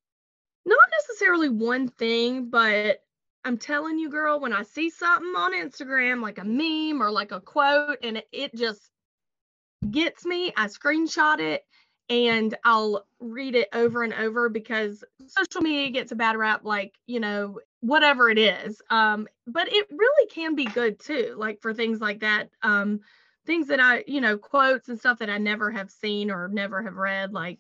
Not 0.66 0.80
necessarily 1.00 1.50
one 1.50 1.88
thing, 1.88 2.50
but 2.50 3.02
I'm 3.44 3.58
telling 3.58 4.00
you, 4.00 4.10
girl, 4.10 4.40
when 4.40 4.54
I 4.54 4.64
see 4.64 4.90
something 4.90 5.34
on 5.38 5.54
Instagram, 5.54 6.22
like 6.22 6.40
a 6.40 6.44
meme 6.44 7.02
or 7.02 7.12
like 7.12 7.32
a 7.32 7.40
quote, 7.40 8.00
and 8.02 8.22
it, 8.32 8.56
just 8.56 8.90
gets 9.92 10.26
me, 10.26 10.52
I 10.58 10.68
screenshot 10.68 11.40
it 11.40 11.64
and 12.10 12.56
I'll 12.64 13.06
read 13.20 13.56
it 13.56 13.70
over 13.74 14.04
and 14.04 14.14
over 14.14 14.50
because 14.50 15.04
social 15.28 15.62
media 15.62 15.92
gets 15.92 16.12
a 16.12 16.16
bad 16.16 16.38
rap, 16.38 16.62
like, 16.64 16.94
you 17.06 17.20
know, 17.20 17.60
whatever 17.86 18.30
it 18.30 18.40
is. 18.40 18.82
Um, 18.90 19.28
but 19.46 19.72
it 19.72 19.88
really 19.92 20.28
can 20.30 20.56
be 20.56 20.66
good 20.66 21.00
too, 21.00 21.36
like 21.38 21.62
for 21.62 21.74
things 21.74 22.02
like 22.02 22.22
that. 22.22 22.50
Um, 22.64 23.02
things 23.46 23.68
that 23.68 23.80
I, 23.80 24.04
you 24.08 24.22
know, 24.22 24.38
quotes 24.38 24.90
and 24.90 24.98
stuff 24.98 25.20
that 25.20 25.30
I 25.30 25.38
never 25.38 25.70
have 25.70 25.92
seen 25.92 26.32
or 26.32 26.48
never 26.48 26.82
have 26.82 26.96
read, 26.96 27.32
like 27.32 27.60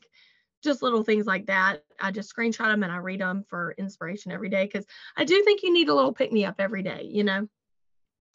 just 0.63 0.81
little 0.81 1.03
things 1.03 1.27
like 1.27 1.45
that. 1.45 1.83
I 2.01 2.09
just 2.09 2.35
screenshot 2.35 2.71
them 2.71 2.81
and 2.81 2.91
I 2.91 2.97
read 2.97 3.21
them 3.21 3.45
for 3.47 3.75
inspiration 3.77 4.31
every 4.31 4.49
day 4.49 4.65
because 4.65 4.87
I 5.15 5.25
do 5.25 5.43
think 5.43 5.61
you 5.61 5.71
need 5.71 5.89
a 5.89 5.93
little 5.93 6.13
pick 6.13 6.31
me 6.31 6.43
up 6.43 6.55
every 6.57 6.81
day, 6.81 7.07
you 7.07 7.23
know, 7.23 7.47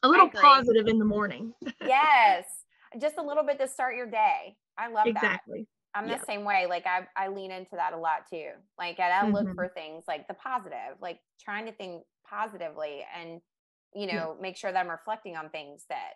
a 0.05 0.09
little 0.09 0.29
positive 0.29 0.87
in 0.87 0.99
the 1.01 1.05
morning. 1.05 1.53
yes, 1.85 2.45
just 3.01 3.19
a 3.19 3.23
little 3.23 3.43
bit 3.43 3.59
to 3.59 3.67
start 3.67 3.97
your 3.97 4.07
day. 4.07 4.57
I 4.79 4.89
love 4.89 5.09
exactly. 5.09 5.19
that. 5.23 5.35
Exactly. 5.35 5.67
I'm 5.95 6.09
the 6.09 6.21
same 6.25 6.45
way. 6.45 6.67
Like 6.69 6.87
I, 6.87 7.07
I 7.17 7.29
lean 7.29 7.51
into 7.51 7.77
that 7.77 7.93
a 7.93 7.97
lot 7.97 8.29
too. 8.29 8.51
Like 8.79 9.01
I, 9.01 9.11
I 9.11 9.29
look 9.29 9.45
mm-hmm. 9.45 9.55
for 9.55 9.69
things 9.69 10.05
like 10.07 10.29
the 10.29 10.35
positive, 10.35 10.97
like 11.01 11.19
trying 11.41 11.67
to 11.67 11.73
think 11.73 12.03
positively 12.29 13.05
and, 13.19 13.41
you 13.95 14.07
know, 14.07 14.35
yeah. 14.37 14.43
make 14.43 14.57
sure 14.57 14.71
that 14.71 14.79
I'm 14.79 14.91
reflecting 14.91 15.37
on 15.37 15.51
things 15.51 15.85
that 15.89 16.15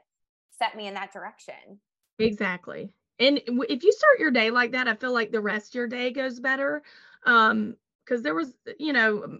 set 0.51 0.77
me 0.77 0.87
in 0.87 0.95
that 0.95 1.12
direction. 1.12 1.81
Exactly 2.18 2.91
and 3.20 3.41
if 3.47 3.85
you 3.85 3.93
start 3.93 4.18
your 4.18 4.33
day 4.33 4.51
like 4.51 4.72
that 4.72 4.89
i 4.89 4.95
feel 4.95 5.12
like 5.12 5.31
the 5.31 5.41
rest 5.41 5.70
of 5.70 5.75
your 5.77 5.87
day 5.87 6.11
goes 6.11 6.41
better 6.41 6.83
um 7.27 7.77
because 8.05 8.22
there 8.22 8.35
was, 8.35 8.55
you 8.79 8.93
know, 8.93 9.39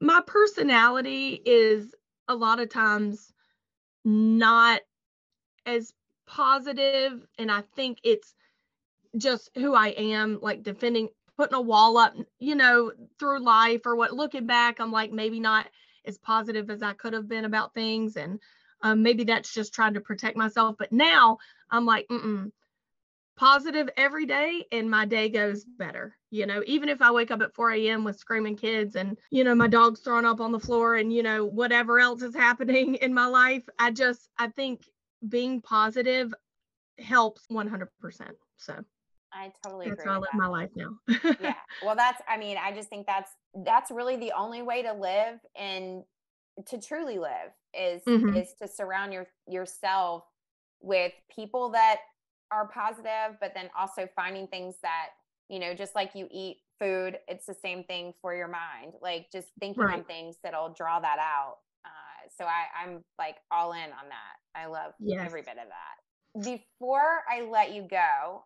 my 0.00 0.20
personality 0.26 1.40
is 1.44 1.94
a 2.28 2.34
lot 2.34 2.60
of 2.60 2.68
times 2.68 3.32
not 4.04 4.80
as 5.66 5.92
positive 6.26 7.26
and 7.38 7.50
I 7.50 7.62
think 7.74 7.98
it's 8.02 8.34
just 9.16 9.50
who 9.54 9.74
I 9.74 9.88
am 9.88 10.38
like 10.42 10.62
defending 10.62 11.08
putting 11.36 11.54
a 11.54 11.60
wall 11.60 11.98
up, 11.98 12.14
you 12.38 12.56
know, 12.56 12.92
through 13.18 13.40
life 13.40 13.82
or 13.86 13.96
what 13.96 14.12
looking 14.12 14.46
back 14.46 14.80
I'm 14.80 14.92
like 14.92 15.12
maybe 15.12 15.40
not 15.40 15.66
as 16.04 16.18
positive 16.18 16.70
as 16.70 16.82
I 16.82 16.92
could 16.94 17.12
have 17.12 17.28
been 17.28 17.44
about 17.44 17.74
things. 17.74 18.16
And 18.16 18.40
um, 18.82 19.02
maybe 19.02 19.24
that's 19.24 19.52
just 19.52 19.74
trying 19.74 19.94
to 19.94 20.00
protect 20.00 20.36
myself. 20.36 20.76
But 20.78 20.92
now 20.92 21.38
I'm 21.70 21.86
like 21.86 22.06
mm 22.08 22.50
positive 23.36 23.88
every 23.96 24.26
day 24.26 24.64
and 24.72 24.90
my 24.90 25.04
day 25.04 25.28
goes 25.28 25.64
better 25.64 26.18
you 26.30 26.46
know? 26.46 26.62
Even 26.66 26.88
if 26.88 27.00
i 27.00 27.10
wake 27.10 27.30
up 27.30 27.40
at 27.40 27.54
4 27.54 27.72
a.m 27.72 28.04
with 28.04 28.18
screaming 28.18 28.56
kids 28.56 28.96
and 28.96 29.16
you 29.30 29.44
know 29.44 29.54
my 29.54 29.68
dog's 29.68 30.00
thrown 30.00 30.24
up 30.24 30.40
on 30.40 30.52
the 30.52 30.60
floor 30.60 30.96
and 30.96 31.12
you 31.12 31.22
know 31.22 31.44
whatever 31.44 32.00
else 32.00 32.22
is 32.22 32.34
happening 32.46 32.96
in 32.96 33.14
my 33.14 33.26
life 33.26 33.62
i 33.78 33.90
just 33.90 34.28
i 34.38 34.48
think 34.48 34.82
being 35.28 35.60
positive 35.60 36.32
helps 36.98 37.46
100% 37.50 37.88
so 38.56 38.84
I 39.32 39.52
totally 39.62 39.88
that's 39.88 39.94
agree. 39.94 40.04
how 40.04 40.12
I 40.14 40.18
with 40.20 40.34
live 40.34 40.34
my 40.34 40.46
life 40.46 40.70
now. 40.76 40.98
yeah. 41.38 41.54
Well, 41.80 41.94
that's, 41.96 42.20
I 42.28 42.36
mean, 42.36 42.56
I 42.56 42.72
just 42.72 42.88
think 42.88 43.06
that's, 43.06 43.30
that's 43.64 43.90
really 43.90 44.16
the 44.16 44.32
only 44.36 44.62
way 44.62 44.82
to 44.82 44.92
live 44.92 45.38
and 45.56 46.02
to 46.66 46.80
truly 46.80 47.18
live 47.18 47.52
is, 47.72 48.02
Mhm. 48.06 48.34
is 48.34 48.54
to 48.60 48.66
surround 48.66 49.12
your, 49.12 49.28
yourself 49.46 50.24
with 50.80 51.12
people 51.34 51.70
that 51.70 51.98
are 52.50 52.68
positive, 52.68 53.38
but 53.40 53.52
then 53.54 53.70
also 53.78 54.08
finding 54.16 54.48
things 54.48 54.76
that, 54.82 55.10
you 55.48 55.58
know, 55.60 55.74
just 55.74 55.94
like 55.94 56.14
you 56.14 56.26
eat 56.32 56.58
food, 56.80 57.18
it's 57.28 57.46
the 57.46 57.54
same 57.54 57.84
thing 57.84 58.14
for 58.20 58.34
your 58.34 58.48
mind. 58.48 58.94
Like 59.00 59.30
just 59.30 59.48
thinking 59.60 59.88
on 59.88 60.04
things 60.04 60.36
that'll 60.42 60.70
draw 60.74 60.98
that 61.00 61.18
out. 61.20 61.58
Uh, 61.84 62.28
so 62.36 62.44
I, 62.44 62.66
I'm 62.82 63.04
like 63.18 63.36
all 63.50 63.72
in 63.72 63.78
on 63.92 64.08
that. 64.08 64.60
I 64.60 64.66
love 64.66 64.92
Yes. 64.98 65.20
every 65.24 65.42
bit 65.42 65.56
of 65.58 65.68
that. 65.68 66.42
Before 66.44 67.20
I 67.30 67.42
let 67.42 67.72
you 67.72 67.82
go, 67.82 68.44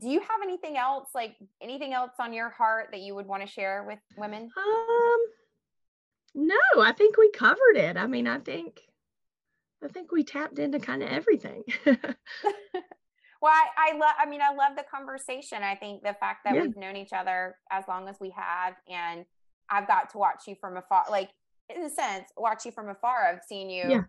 do 0.00 0.08
you 0.08 0.20
have 0.20 0.40
anything 0.42 0.76
else 0.76 1.08
like 1.14 1.36
anything 1.62 1.92
else 1.94 2.12
on 2.18 2.32
your 2.32 2.50
heart 2.50 2.88
that 2.92 3.00
you 3.00 3.14
would 3.14 3.26
want 3.26 3.42
to 3.42 3.48
share 3.48 3.84
with 3.86 3.98
women 4.16 4.50
Um, 4.56 5.16
no, 6.34 6.82
I 6.82 6.92
think 6.92 7.16
we 7.16 7.30
covered 7.30 7.76
it. 7.76 7.96
I 7.96 8.06
mean, 8.06 8.28
I 8.28 8.38
think, 8.38 8.82
I 9.82 9.88
think 9.88 10.12
we 10.12 10.22
tapped 10.22 10.58
into 10.58 10.78
kind 10.78 11.02
of 11.02 11.08
everything. 11.08 11.64
well 13.40 13.52
i, 13.52 13.66
I 13.76 13.92
love 13.96 14.14
i 14.18 14.28
mean 14.28 14.40
i 14.42 14.52
love 14.52 14.76
the 14.76 14.84
conversation 14.90 15.62
i 15.62 15.74
think 15.76 16.02
the 16.02 16.14
fact 16.18 16.40
that 16.44 16.54
Yeah. 16.56 16.62
we've 16.62 16.76
known 16.76 16.96
each 16.96 17.12
other 17.12 17.54
as 17.70 17.84
long 17.86 18.08
as 18.08 18.16
we 18.20 18.30
have 18.36 18.74
and 18.90 19.24
i've 19.70 19.86
got 19.86 20.10
to 20.10 20.18
watch 20.18 20.42
you 20.48 20.56
from 20.60 20.76
afar 20.76 21.04
like 21.08 21.30
in 21.74 21.84
a 21.84 21.90
sense 21.90 22.28
watch 22.36 22.64
you 22.66 22.72
from 22.72 22.88
afar 22.88 23.26
i've 23.26 23.44
seen 23.48 23.70
you 23.70 23.84
Yeah. 23.88 24.02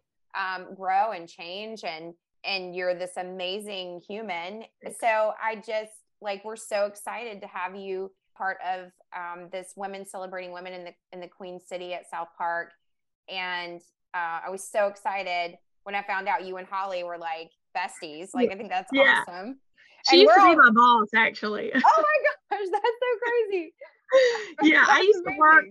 um, 0.55 0.73
grow 0.73 1.11
and 1.11 1.29
change 1.29 1.83
and 1.83 2.15
and 2.43 2.75
you're 2.75 2.93
this 2.95 3.11
amazing 3.17 4.01
human 4.07 4.63
so 4.99 5.33
i 5.43 5.55
just 5.55 5.91
like 6.21 6.43
we're 6.45 6.55
so 6.55 6.85
excited 6.85 7.41
to 7.41 7.47
have 7.47 7.75
you 7.75 8.11
part 8.37 8.57
of 8.65 8.91
um, 9.17 9.49
this 9.51 9.73
women 9.75 10.05
celebrating 10.05 10.51
women 10.53 10.71
in 10.73 10.83
the 10.85 10.91
in 11.11 11.19
the 11.19 11.27
queen 11.27 11.59
city 11.59 11.93
at 11.93 12.09
south 12.09 12.29
park 12.37 12.69
and 13.29 13.81
uh, 14.13 14.39
i 14.45 14.49
was 14.49 14.63
so 14.63 14.87
excited 14.87 15.57
when 15.83 15.95
i 15.95 16.03
found 16.03 16.27
out 16.27 16.45
you 16.45 16.57
and 16.57 16.67
holly 16.67 17.03
were 17.03 17.17
like 17.17 17.51
besties 17.77 18.29
like 18.33 18.51
i 18.51 18.55
think 18.55 18.69
that's 18.69 18.89
Yeah. 18.93 19.23
awesome 19.27 19.59
she 20.09 20.15
And 20.15 20.21
used 20.21 20.33
to 20.33 20.39
we're 20.41 20.55
be 20.55 20.59
all- 20.59 20.65
my 20.65 20.71
boss, 20.71 21.07
actually. 21.15 21.71
oh 21.75 21.79
my 21.79 22.57
gosh 22.57 22.67
that's 22.71 22.83
so 22.83 23.19
crazy 23.25 23.73
yeah, 24.63 24.85
I 24.87 24.95
That's 24.95 25.03
used 25.05 25.23
to 25.27 25.35
work. 25.37 25.65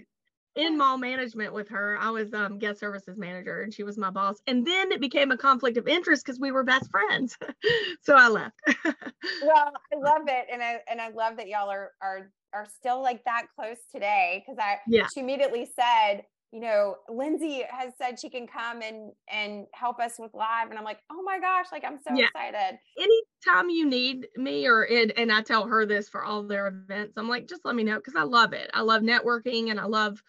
In 0.58 0.76
mall 0.76 0.98
management 0.98 1.52
with 1.54 1.68
her. 1.70 1.96
I 1.98 2.10
was 2.10 2.34
um, 2.34 2.58
guest 2.58 2.80
services 2.80 3.16
manager, 3.16 3.62
and 3.62 3.72
she 3.72 3.84
was 3.84 3.96
my 3.96 4.10
boss. 4.10 4.42
And 4.46 4.66
then 4.66 4.92
it 4.92 5.00
became 5.00 5.30
a 5.30 5.38
conflict 5.38 5.76
of 5.78 5.88
interest 5.88 6.24
because 6.26 6.40
we 6.40 6.52
were 6.52 6.64
best 6.64 6.90
friends. 6.90 7.38
so 8.02 8.14
I 8.14 8.28
left. 8.28 8.60
well 9.40 9.72
i 9.92 9.96
love 9.96 10.22
it 10.26 10.46
and 10.50 10.62
i 10.62 10.80
and 10.88 11.00
i 11.00 11.08
love 11.10 11.36
that 11.36 11.48
y'all 11.48 11.70
are 11.70 11.92
are 12.02 12.32
are 12.52 12.66
still 12.66 13.02
like 13.02 13.24
that 13.24 13.46
close 13.54 13.78
today 13.92 14.42
because 14.44 14.58
i 14.58 14.78
Yeah. 14.86 15.06
she 15.06 15.20
immediately 15.20 15.68
said 15.78 16.22
you 16.52 16.60
know 16.60 16.96
lindsay 17.08 17.62
has 17.68 17.92
said 18.00 18.18
she 18.18 18.30
can 18.30 18.46
come 18.46 18.82
and 18.82 19.12
and 19.30 19.66
help 19.74 20.00
us 20.00 20.14
with 20.18 20.32
live 20.34 20.70
and 20.70 20.78
i'm 20.78 20.84
like 20.84 21.00
oh 21.10 21.22
my 21.22 21.38
gosh 21.38 21.66
like 21.70 21.84
i'm 21.84 21.98
so 21.98 22.10
Yeah. 22.16 22.26
excited 22.26 22.78
Anytime 22.98 23.70
you 23.70 23.86
need 23.86 24.26
me, 24.36 24.66
or 24.66 24.84
it, 24.84 25.12
and 25.16 25.30
I 25.30 25.40
tell 25.42 25.68
her 25.68 25.86
this 25.86 26.08
for 26.08 26.24
all 26.24 26.42
their 26.42 26.66
events, 26.66 27.14
I'm 27.16 27.28
like, 27.28 27.46
just 27.46 27.64
let 27.64 27.76
me 27.76 27.84
know 27.84 27.96
because 27.96 28.16
I 28.16 28.24
love 28.24 28.52
it. 28.52 28.68
I 28.74 28.80
love 28.80 29.02
networking, 29.02 29.70
and 29.70 29.78
I 29.78 29.84
love 29.84 30.20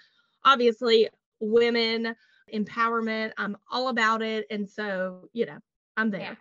obviously 0.45 1.09
women 1.39 2.15
empowerment. 2.53 3.31
I'm 3.37 3.55
all 3.71 3.89
about 3.89 4.21
it, 4.21 4.45
and 4.49 4.67
so 4.69 5.29
you 5.33 5.45
know, 5.45 5.57
I'm 5.97 6.09
there. 6.11 6.21
Yeah. 6.21 6.35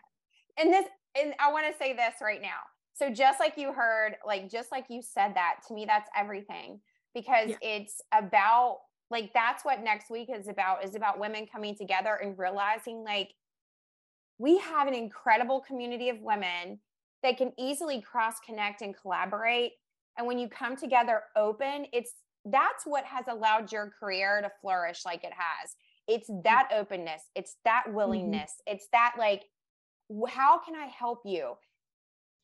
and 0.62 0.72
this 0.72 0.86
and 1.20 1.34
i 1.40 1.50
want 1.50 1.66
to 1.70 1.76
say 1.78 1.92
this 1.94 2.14
right 2.20 2.42
now 2.42 2.58
so 2.94 3.10
just 3.10 3.40
like 3.40 3.56
you 3.56 3.72
heard 3.72 4.16
like 4.26 4.50
just 4.50 4.70
like 4.70 4.84
you 4.90 5.00
said 5.02 5.34
that 5.34 5.56
to 5.66 5.72
me 5.74 5.84
that's 5.86 6.08
everything 6.16 6.80
because 7.14 7.48
Yeah. 7.50 7.56
it's 7.62 8.00
about 8.12 8.78
like 9.10 9.32
that's 9.32 9.64
what 9.64 9.82
next 9.82 10.10
week 10.10 10.28
is 10.32 10.48
about 10.48 10.84
is 10.84 10.94
about 10.94 11.18
women 11.18 11.46
coming 11.50 11.74
together 11.74 12.14
and 12.22 12.38
realizing 12.38 13.04
like 13.04 13.30
we 14.38 14.58
have 14.58 14.86
an 14.86 14.94
incredible 14.94 15.60
community 15.60 16.10
of 16.10 16.20
women 16.20 16.78
that 17.22 17.36
can 17.38 17.52
easily 17.58 18.00
cross 18.02 18.34
connect 18.44 18.82
and 18.82 18.94
collaborate 19.00 19.72
and 20.18 20.26
when 20.26 20.38
you 20.38 20.48
come 20.48 20.76
together 20.76 21.22
open 21.36 21.86
it's 21.92 22.12
that's 22.50 22.84
what 22.84 23.04
has 23.04 23.24
allowed 23.28 23.70
your 23.72 23.92
career 23.98 24.40
to 24.42 24.50
flourish 24.60 25.04
like 25.04 25.24
it 25.24 25.32
has 25.32 25.74
it's 26.06 26.30
mm-hmm. 26.30 26.40
that 26.44 26.68
openness 26.74 27.22
it's 27.34 27.56
that 27.64 27.84
mm-hmm. 27.86 27.96
willingness 27.96 28.52
it's 28.66 28.88
that 28.92 29.14
like 29.18 29.44
how 30.28 30.58
can 30.58 30.74
i 30.74 30.86
help 30.86 31.20
you 31.24 31.54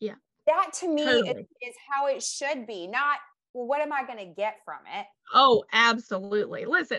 Yeah. 0.00 0.14
that 0.46 0.72
to 0.80 0.88
me 0.88 1.02
is, 1.02 1.36
is 1.36 1.74
how 1.90 2.06
it 2.08 2.22
should 2.22 2.66
be 2.66 2.86
not 2.86 3.18
well 3.52 3.66
what 3.66 3.80
am 3.80 3.92
i 3.92 4.04
going 4.04 4.18
to 4.18 4.34
get 4.34 4.56
from 4.64 4.80
it 4.98 5.06
Oh, 5.32 5.64
absolutely. 5.72 6.64
Listen, 6.66 6.98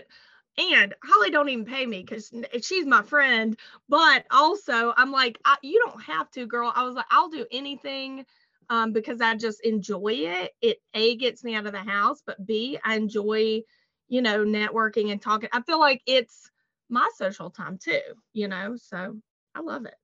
and 0.58 0.94
Holly 1.04 1.30
don't 1.30 1.48
even 1.48 1.64
pay 1.64 1.86
me 1.86 2.02
because 2.02 2.32
she's 2.62 2.86
my 2.86 3.02
friend. 3.02 3.58
But 3.88 4.24
also, 4.30 4.94
I'm 4.96 5.12
like, 5.12 5.38
I, 5.44 5.56
you 5.62 5.80
don't 5.84 6.02
have 6.02 6.30
to, 6.32 6.46
girl. 6.46 6.72
I 6.74 6.82
was 6.82 6.94
like, 6.94 7.06
I'll 7.10 7.28
do 7.28 7.46
anything 7.52 8.24
um, 8.70 8.92
because 8.92 9.20
I 9.20 9.34
just 9.36 9.60
enjoy 9.62 10.12
it. 10.14 10.52
It 10.60 10.78
a 10.94 11.16
gets 11.16 11.44
me 11.44 11.54
out 11.54 11.66
of 11.66 11.72
the 11.72 11.78
house, 11.78 12.22
but 12.26 12.44
b 12.46 12.78
I 12.84 12.96
enjoy, 12.96 13.62
you 14.08 14.22
know, 14.22 14.44
networking 14.44 15.12
and 15.12 15.20
talking. 15.22 15.48
I 15.52 15.62
feel 15.62 15.80
like 15.80 16.02
it's 16.06 16.50
my 16.88 17.08
social 17.16 17.50
time 17.50 17.78
too. 17.78 18.00
You 18.32 18.48
know, 18.48 18.76
so 18.76 19.16
I 19.54 19.60
love 19.60 19.86
it. 19.86 19.94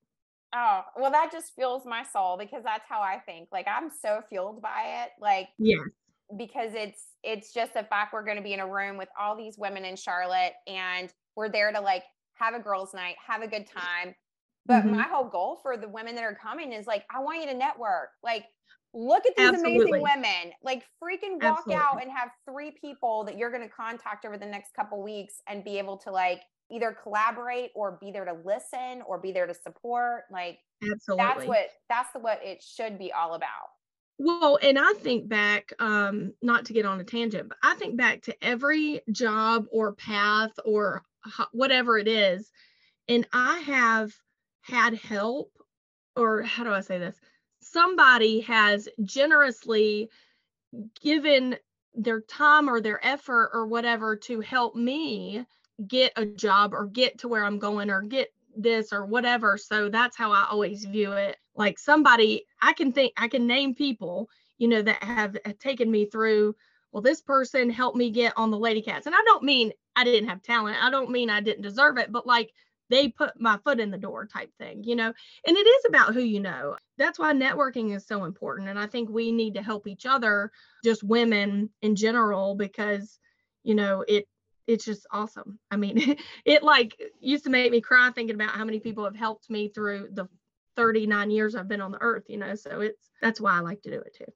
oh 0.54 0.82
well 0.96 1.10
that 1.10 1.32
just 1.32 1.54
fuels 1.54 1.84
my 1.86 2.02
soul 2.12 2.36
because 2.38 2.62
that's 2.64 2.84
how 2.88 3.00
i 3.00 3.18
think 3.18 3.48
like 3.52 3.66
i'm 3.68 3.90
so 3.90 4.20
fueled 4.28 4.60
by 4.60 5.02
it 5.04 5.10
like 5.20 5.48
Yeah, 5.58 5.82
because 6.36 6.72
it's 6.74 7.04
it's 7.22 7.52
just 7.52 7.74
the 7.74 7.84
fact 7.84 8.12
we're 8.12 8.24
going 8.24 8.36
to 8.36 8.42
be 8.42 8.52
in 8.52 8.60
a 8.60 8.66
room 8.66 8.96
with 8.96 9.08
all 9.18 9.36
these 9.36 9.56
women 9.58 9.84
in 9.84 9.94
Charlotte 9.96 10.54
and 10.66 11.12
we're 11.36 11.48
there 11.48 11.70
to 11.72 11.80
like 11.80 12.02
have 12.34 12.54
a 12.54 12.58
girls 12.58 12.92
night, 12.94 13.14
have 13.24 13.42
a 13.42 13.46
good 13.46 13.66
time. 13.66 14.14
But 14.66 14.84
Mhm. 14.84 14.90
my 14.90 15.02
whole 15.04 15.24
goal 15.28 15.56
for 15.56 15.76
the 15.76 15.88
women 15.88 16.14
that 16.14 16.24
are 16.24 16.34
coming 16.34 16.72
is 16.72 16.86
like 16.86 17.04
I 17.10 17.20
want 17.20 17.40
you 17.40 17.46
to 17.46 17.54
network. 17.54 18.10
Like 18.22 18.46
look 18.94 19.26
at 19.26 19.36
these 19.36 19.52
Absolutely. 19.52 19.52
amazing 19.52 20.00
women. 20.00 20.52
Like 20.62 20.84
freaking 21.02 21.40
walk 21.40 21.66
out 21.72 22.00
and 22.02 22.10
have 22.10 22.30
three 22.48 22.70
people 22.72 23.24
that 23.24 23.36
you're 23.38 23.50
going 23.50 23.62
to 23.62 23.68
contact 23.74 24.24
over 24.24 24.36
the 24.38 24.46
next 24.46 24.74
couple 24.74 25.02
weeks 25.02 25.40
and 25.48 25.64
be 25.64 25.78
able 25.78 25.96
to 25.98 26.10
like 26.12 26.42
either 26.70 26.92
collaborate 26.92 27.70
or 27.74 27.98
be 28.00 28.10
there 28.10 28.24
to 28.24 28.34
listen 28.44 29.02
or 29.02 29.18
be 29.18 29.32
there 29.32 29.46
to 29.46 29.54
support. 29.54 30.24
Like 30.30 30.60
absolutely. 30.82 31.24
that's 31.26 31.46
what 31.46 31.70
that's 31.88 32.12
the 32.12 32.20
what 32.20 32.42
it 32.44 32.62
should 32.62 32.98
be 32.98 33.12
all 33.12 33.34
about. 33.34 33.68
Well, 34.18 34.58
and 34.62 34.78
I 34.78 34.92
think 34.94 35.28
back, 35.28 35.72
um, 35.78 36.34
not 36.42 36.64
to 36.66 36.72
get 36.72 36.84
on 36.86 37.00
a 37.00 37.04
tangent, 37.04 37.48
but 37.48 37.58
I 37.62 37.74
think 37.74 37.96
back 37.96 38.22
to 38.22 38.44
every 38.44 39.00
job 39.10 39.66
or 39.72 39.94
path 39.94 40.52
or 40.64 41.02
ho- 41.24 41.46
whatever 41.52 41.98
it 41.98 42.06
is, 42.06 42.52
and 43.08 43.26
I 43.32 43.60
have 43.60 44.14
had 44.62 44.94
help, 44.94 45.52
or 46.16 46.42
how 46.42 46.64
do 46.64 46.72
I 46.72 46.80
say 46.80 46.98
this? 46.98 47.20
Somebody 47.60 48.40
has 48.40 48.88
generously 49.04 50.08
given 51.02 51.56
their 51.94 52.22
time 52.22 52.68
or 52.68 52.80
their 52.80 53.04
effort 53.06 53.50
or 53.52 53.66
whatever 53.66 54.16
to 54.16 54.40
help 54.40 54.74
me 54.74 55.44
get 55.86 56.12
a 56.16 56.24
job 56.24 56.72
or 56.72 56.86
get 56.86 57.18
to 57.18 57.28
where 57.28 57.44
I'm 57.44 57.58
going 57.58 57.90
or 57.90 58.02
get 58.02 58.32
this 58.56 58.92
or 58.92 59.04
whatever. 59.04 59.58
So 59.58 59.88
that's 59.88 60.16
how 60.16 60.32
I 60.32 60.46
always 60.50 60.84
view 60.84 61.12
it. 61.12 61.36
Like 61.54 61.78
somebody, 61.78 62.46
I 62.60 62.72
can 62.72 62.92
think, 62.92 63.12
I 63.16 63.28
can 63.28 63.46
name 63.46 63.74
people, 63.74 64.28
you 64.58 64.68
know, 64.68 64.82
that 64.82 65.02
have, 65.02 65.36
taken 65.58 65.90
me 65.90 66.06
through. 66.06 66.54
Well, 66.92 67.02
this 67.02 67.20
person 67.20 67.70
helped 67.70 67.96
me 67.96 68.10
get 68.10 68.32
on 68.36 68.50
the 68.50 68.58
Lady 68.58 68.82
Cats. 68.82 69.06
And 69.06 69.14
I 69.14 69.22
don't 69.24 69.42
mean 69.42 69.72
I 69.96 70.04
didn't 70.04 70.28
have 70.28 70.42
talent. 70.42 70.82
I 70.82 70.90
don't 70.90 71.10
mean 71.10 71.30
I 71.30 71.40
didn't 71.40 71.62
deserve 71.62 71.98
it, 71.98 72.12
but 72.12 72.26
like 72.26 72.52
they 72.92 73.08
put 73.08 73.40
my 73.40 73.58
foot 73.64 73.80
in 73.80 73.90
the 73.90 73.98
door 73.98 74.26
type 74.26 74.50
thing, 74.58 74.84
you 74.84 74.94
know. 74.94 75.12
And 75.46 75.56
it 75.56 75.66
is 75.66 75.84
about 75.88 76.12
who 76.12 76.20
you 76.20 76.40
know. 76.40 76.76
That's 76.98 77.18
why 77.18 77.32
networking 77.32 77.96
is 77.96 78.06
so 78.06 78.24
important. 78.24 78.68
And 78.68 78.78
I 78.78 78.86
think 78.86 79.08
we 79.08 79.32
need 79.32 79.54
to 79.54 79.62
help 79.62 79.86
each 79.86 80.04
other, 80.04 80.52
just 80.84 81.02
women 81.02 81.70
in 81.80 81.96
general, 81.96 82.54
because, 82.54 83.18
you 83.62 83.74
know, 83.74 84.04
it 84.06 84.28
it's 84.66 84.84
just 84.84 85.06
awesome. 85.10 85.58
I 85.70 85.76
mean, 85.76 86.16
it 86.44 86.62
like 86.62 86.94
used 87.18 87.44
to 87.44 87.50
make 87.50 87.72
me 87.72 87.80
cry 87.80 88.10
thinking 88.14 88.34
about 88.34 88.50
how 88.50 88.64
many 88.64 88.78
people 88.78 89.04
have 89.04 89.16
helped 89.16 89.48
me 89.48 89.68
through 89.68 90.08
the 90.12 90.28
39 90.76 91.30
years 91.30 91.54
I've 91.54 91.68
been 91.68 91.80
on 91.80 91.92
the 91.92 92.00
earth, 92.00 92.24
you 92.28 92.36
know. 92.36 92.54
So 92.54 92.82
it's 92.82 93.10
that's 93.22 93.40
why 93.40 93.52
I 93.52 93.60
like 93.60 93.80
to 93.82 93.90
do 93.90 94.00
it 94.00 94.14
too. 94.16 94.30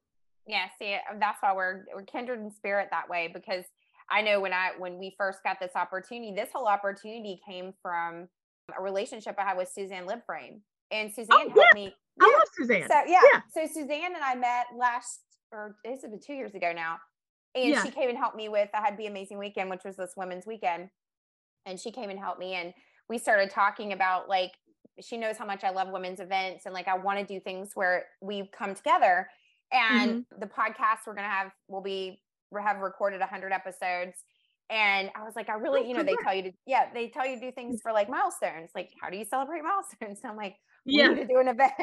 Yeah, 0.46 0.66
see, 0.78 0.96
that's 1.20 1.42
why 1.42 1.52
we're 1.54 1.84
we're 1.94 2.04
kindred 2.04 2.40
in 2.40 2.50
spirit 2.50 2.88
that 2.90 3.08
way 3.08 3.30
because 3.32 3.64
I 4.08 4.22
know 4.22 4.40
when 4.40 4.54
I 4.54 4.70
when 4.78 4.98
we 4.98 5.14
first 5.18 5.40
got 5.44 5.58
this 5.60 5.72
opportunity, 5.74 6.32
this 6.34 6.50
whole 6.54 6.66
opportunity 6.66 7.38
came 7.46 7.74
from 7.82 8.28
a 8.76 8.82
relationship 8.82 9.36
I 9.38 9.42
had 9.42 9.56
with 9.56 9.68
Suzanne 9.68 10.06
Libframe. 10.06 10.60
And 10.90 11.12
Suzanne 11.12 11.28
oh, 11.32 11.48
helped 11.48 11.56
yeah. 11.56 11.74
me. 11.74 11.94
I 12.20 12.24
love 12.38 12.48
Suzanne. 12.56 12.88
So 12.88 12.94
yeah. 13.06 13.20
yeah. 13.32 13.40
So 13.54 13.66
Suzanne 13.66 14.14
and 14.14 14.24
I 14.24 14.34
met 14.34 14.66
last 14.76 15.20
or 15.52 15.76
this 15.84 16.02
has 16.02 16.10
been 16.10 16.20
two 16.24 16.34
years 16.34 16.54
ago 16.54 16.72
now. 16.74 16.98
And 17.54 17.74
she 17.82 17.90
came 17.90 18.10
and 18.10 18.18
helped 18.18 18.36
me 18.36 18.48
with 18.48 18.68
I 18.74 18.80
had 18.80 18.98
Be 18.98 19.06
Amazing 19.06 19.38
Weekend, 19.38 19.70
which 19.70 19.82
was 19.84 19.96
this 19.96 20.12
women's 20.16 20.46
weekend. 20.46 20.90
And 21.64 21.80
she 21.80 21.90
came 21.90 22.10
and 22.10 22.18
helped 22.18 22.38
me. 22.38 22.54
And 22.54 22.74
we 23.08 23.18
started 23.18 23.50
talking 23.50 23.92
about 23.92 24.28
like 24.28 24.52
she 25.00 25.16
knows 25.16 25.36
how 25.36 25.46
much 25.46 25.64
I 25.64 25.70
love 25.70 25.88
women's 25.90 26.20
events 26.20 26.66
and 26.66 26.74
like 26.74 26.88
I 26.88 26.96
want 26.96 27.18
to 27.18 27.24
do 27.24 27.40
things 27.40 27.70
where 27.74 28.04
we 28.20 28.50
come 28.56 28.74
together. 28.74 29.28
And 29.72 30.10
mm-hmm. 30.10 30.40
the 30.40 30.46
podcast 30.46 31.06
we're 31.06 31.14
gonna 31.14 31.28
have 31.28 31.50
will 31.68 31.82
be 31.82 32.20
we 32.50 32.60
have 32.62 32.78
recorded 32.78 33.20
100 33.20 33.52
episodes 33.52 34.22
and 34.70 35.10
I 35.14 35.22
was 35.22 35.34
like, 35.36 35.48
I 35.48 35.54
really, 35.54 35.88
you 35.88 35.94
know, 35.94 36.02
they 36.02 36.16
tell 36.22 36.34
you 36.34 36.42
to, 36.42 36.52
yeah, 36.66 36.86
they 36.92 37.08
tell 37.08 37.26
you 37.26 37.36
to 37.36 37.40
do 37.40 37.52
things 37.52 37.80
for 37.82 37.92
like 37.92 38.08
milestones. 38.08 38.70
Like, 38.74 38.90
how 39.00 39.10
do 39.10 39.16
you 39.16 39.24
celebrate 39.24 39.62
milestones? 39.62 40.20
And 40.22 40.30
I'm 40.30 40.36
like, 40.36 40.56
we 40.84 40.98
yeah. 40.98 41.08
need 41.08 41.16
to 41.16 41.26
do 41.26 41.38
an 41.38 41.48
event. 41.48 41.72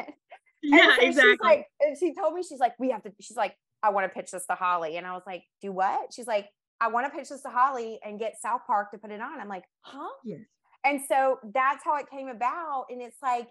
Yeah, 0.66 0.96
so 0.96 1.02
exactly. 1.02 1.32
She's 1.32 1.40
like, 1.42 1.66
and 1.80 1.98
she 1.98 2.14
told 2.14 2.32
me, 2.32 2.42
she's 2.42 2.58
like, 2.58 2.72
we 2.78 2.88
have 2.88 3.02
to, 3.02 3.12
she's 3.20 3.36
like, 3.36 3.54
I 3.82 3.90
want 3.90 4.10
to 4.10 4.18
pitch 4.18 4.30
this 4.30 4.46
to 4.46 4.54
Holly. 4.54 4.96
And 4.96 5.06
I 5.06 5.12
was 5.12 5.20
like, 5.26 5.42
do 5.60 5.72
what? 5.72 6.08
She's 6.10 6.26
like, 6.26 6.48
I 6.80 6.88
want 6.88 7.04
to 7.04 7.14
pitch 7.14 7.28
this 7.28 7.42
to 7.42 7.50
Holly 7.50 8.00
and 8.02 8.18
get 8.18 8.40
South 8.40 8.62
Park 8.66 8.90
to 8.92 8.96
put 8.96 9.10
it 9.10 9.20
on. 9.20 9.42
I'm 9.42 9.48
like, 9.48 9.64
huh? 9.82 10.08
Yes. 10.24 10.40
And 10.82 11.00
so 11.06 11.38
that's 11.52 11.84
how 11.84 11.96
it 11.96 12.06
came 12.10 12.28
about. 12.28 12.86
And 12.88 13.02
it's 13.02 13.18
like, 13.22 13.46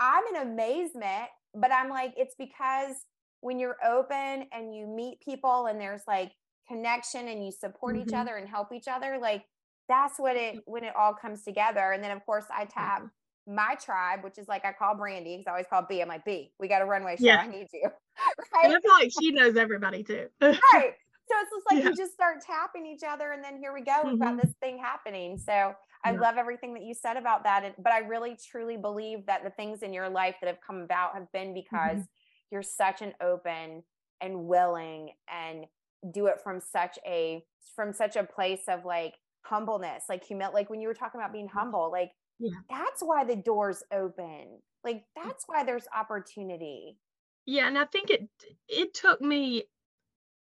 I'm 0.00 0.24
in 0.34 0.48
amazement, 0.48 1.28
but 1.54 1.70
I'm 1.70 1.90
like, 1.90 2.14
it's 2.16 2.34
because 2.38 2.96
when 3.42 3.58
you're 3.58 3.76
open 3.86 4.46
and 4.50 4.74
you 4.74 4.86
meet 4.86 5.20
people 5.20 5.66
and 5.66 5.78
there's 5.78 6.02
like 6.08 6.32
connection 6.68 7.28
and 7.28 7.44
you 7.44 7.50
support 7.50 7.94
mm-hmm. 7.94 8.08
each 8.08 8.14
other 8.14 8.36
and 8.36 8.48
help 8.48 8.72
each 8.72 8.88
other 8.88 9.18
like 9.20 9.44
that's 9.88 10.18
what 10.18 10.36
it 10.36 10.58
when 10.66 10.84
it 10.84 10.92
all 10.96 11.14
comes 11.14 11.42
together 11.42 11.92
and 11.92 12.02
then 12.02 12.10
of 12.10 12.24
course 12.26 12.44
i 12.54 12.64
tap 12.64 13.02
mm-hmm. 13.02 13.54
my 13.54 13.74
tribe 13.82 14.24
which 14.24 14.38
is 14.38 14.48
like 14.48 14.64
i 14.64 14.72
call 14.72 14.94
brandy 14.96 15.36
because 15.36 15.46
i 15.46 15.50
always 15.50 15.66
call 15.68 15.84
b 15.88 16.00
i'm 16.00 16.08
like 16.08 16.24
b 16.24 16.52
we 16.58 16.68
got 16.68 16.82
a 16.82 16.84
runway 16.84 17.16
show 17.16 17.24
yeah. 17.24 17.38
i 17.38 17.46
need 17.46 17.66
you 17.72 17.82
right 17.82 18.64
and 18.64 18.74
i 18.74 18.80
feel 18.80 18.92
like 18.92 19.12
she 19.20 19.30
knows 19.30 19.56
everybody 19.56 20.02
too 20.02 20.26
right 20.42 20.94
so 21.28 21.34
it's 21.40 21.50
just 21.50 21.66
like 21.70 21.82
yeah. 21.82 21.90
you 21.90 21.96
just 21.96 22.12
start 22.12 22.36
tapping 22.44 22.86
each 22.86 23.02
other 23.08 23.32
and 23.32 23.42
then 23.42 23.56
here 23.58 23.72
we 23.72 23.82
go 23.82 23.92
we've 24.04 24.14
mm-hmm. 24.14 24.36
got 24.36 24.42
this 24.42 24.54
thing 24.60 24.78
happening 24.78 25.38
so 25.38 25.72
i 26.04 26.12
yeah. 26.12 26.20
love 26.20 26.36
everything 26.36 26.74
that 26.74 26.82
you 26.82 26.94
said 26.94 27.16
about 27.16 27.44
that 27.44 27.64
and, 27.64 27.74
but 27.78 27.92
i 27.92 27.98
really 27.98 28.36
truly 28.50 28.76
believe 28.76 29.24
that 29.26 29.44
the 29.44 29.50
things 29.50 29.82
in 29.82 29.92
your 29.92 30.08
life 30.08 30.34
that 30.40 30.48
have 30.48 30.58
come 30.66 30.80
about 30.80 31.14
have 31.14 31.30
been 31.32 31.54
because 31.54 31.98
mm-hmm. 31.98 32.50
you're 32.50 32.62
such 32.62 33.02
an 33.02 33.12
open 33.20 33.82
and 34.20 34.46
willing 34.46 35.10
and 35.28 35.66
do 36.12 36.26
it 36.26 36.40
from 36.42 36.60
such 36.60 36.98
a 37.06 37.42
from 37.74 37.92
such 37.92 38.16
a 38.16 38.24
place 38.24 38.62
of 38.68 38.84
like 38.84 39.14
humbleness 39.42 40.04
like 40.08 40.24
humility 40.24 40.54
like 40.54 40.70
when 40.70 40.80
you 40.80 40.88
were 40.88 40.94
talking 40.94 41.20
about 41.20 41.32
being 41.32 41.48
humble 41.48 41.90
like 41.90 42.10
yeah. 42.38 42.50
that's 42.68 43.02
why 43.02 43.24
the 43.24 43.36
doors 43.36 43.82
open. 43.92 44.58
Like 44.84 44.96
mm. 44.96 45.02
that's 45.16 45.44
why 45.46 45.64
there's 45.64 45.86
opportunity. 45.96 46.98
Yeah 47.44 47.68
and 47.68 47.78
i 47.78 47.84
think 47.84 48.10
it 48.10 48.28
it 48.68 48.92
took 48.92 49.20
me 49.20 49.64